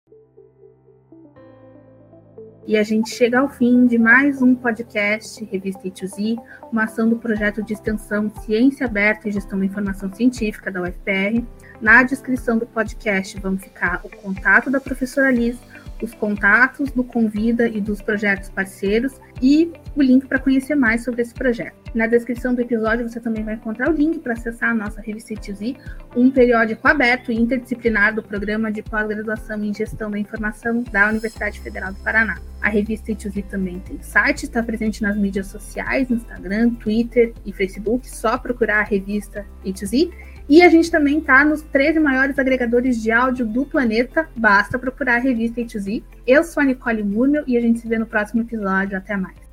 E 2.71 2.77
a 2.77 2.83
gente 2.83 3.09
chega 3.09 3.37
ao 3.37 3.49
fim 3.49 3.85
de 3.85 3.97
mais 3.97 4.41
um 4.41 4.55
podcast 4.55 5.43
Revista 5.43 5.89
I2Z, 5.89 6.41
uma 6.71 6.85
ação 6.85 7.09
do 7.09 7.17
projeto 7.17 7.61
de 7.61 7.73
extensão 7.73 8.31
Ciência 8.45 8.85
Aberta 8.85 9.27
e 9.27 9.31
Gestão 9.33 9.59
da 9.59 9.65
Informação 9.65 10.09
Científica 10.13 10.71
da 10.71 10.81
UFPR. 10.81 11.43
Na 11.81 12.01
descrição 12.01 12.57
do 12.57 12.65
podcast 12.65 13.37
vão 13.41 13.57
ficar 13.57 13.99
o 14.05 14.09
contato 14.09 14.71
da 14.71 14.79
professora 14.79 15.29
Liz, 15.29 15.57
os 16.01 16.13
contatos 16.13 16.91
do 16.91 17.03
Convida 17.03 17.67
e 17.67 17.79
dos 17.79 18.01
projetos 18.01 18.49
parceiros 18.49 19.19
e 19.41 19.71
o 19.95 20.01
link 20.01 20.25
para 20.25 20.39
conhecer 20.39 20.75
mais 20.75 21.03
sobre 21.03 21.21
esse 21.21 21.33
projeto. 21.33 21.81
Na 21.93 22.07
descrição 22.07 22.53
do 22.55 22.61
episódio 22.61 23.07
você 23.07 23.19
também 23.19 23.43
vai 23.43 23.55
encontrar 23.55 23.89
o 23.89 23.93
link 23.93 24.19
para 24.19 24.33
acessar 24.33 24.69
a 24.69 24.73
nossa 24.73 25.01
revista 25.01 25.33
ITZ, 25.33 25.75
um 26.15 26.31
periódico 26.31 26.87
aberto 26.87 27.31
e 27.31 27.35
interdisciplinar 27.35 28.15
do 28.15 28.23
programa 28.23 28.71
de 28.71 28.81
pós-graduação 28.81 29.63
em 29.63 29.73
gestão 29.73 30.09
da 30.09 30.17
informação 30.17 30.83
da 30.83 31.09
Universidade 31.09 31.59
Federal 31.59 31.91
do 31.91 31.99
Paraná. 31.99 32.39
A 32.61 32.69
revista 32.69 33.11
ITZ 33.11 33.43
também 33.49 33.79
tem 33.79 34.01
site, 34.01 34.43
está 34.43 34.63
presente 34.63 35.01
nas 35.01 35.17
mídias 35.17 35.47
sociais, 35.47 36.09
Instagram, 36.09 36.75
Twitter 36.75 37.33
e 37.45 37.51
Facebook, 37.51 38.09
só 38.09 38.37
procurar 38.37 38.79
a 38.79 38.83
revista 38.83 39.45
ITZ 39.65 40.09
e 40.49 40.61
a 40.61 40.69
gente 40.69 40.89
também 40.91 41.19
está 41.19 41.45
nos 41.45 41.61
13 41.61 41.99
maiores 41.99 42.37
agregadores 42.37 43.01
de 43.01 43.11
áudio 43.11 43.45
do 43.45 43.65
planeta. 43.65 44.27
Basta 44.35 44.77
procurar 44.77 45.15
a 45.15 45.19
revista 45.19 45.61
A2Z. 45.61 46.03
Eu 46.25 46.43
sou 46.43 46.61
a 46.61 46.65
Nicole 46.65 47.03
Murmel 47.03 47.43
e 47.47 47.57
a 47.57 47.61
gente 47.61 47.79
se 47.79 47.87
vê 47.87 47.97
no 47.97 48.05
próximo 48.05 48.41
episódio. 48.41 48.97
Até 48.97 49.15
mais. 49.15 49.50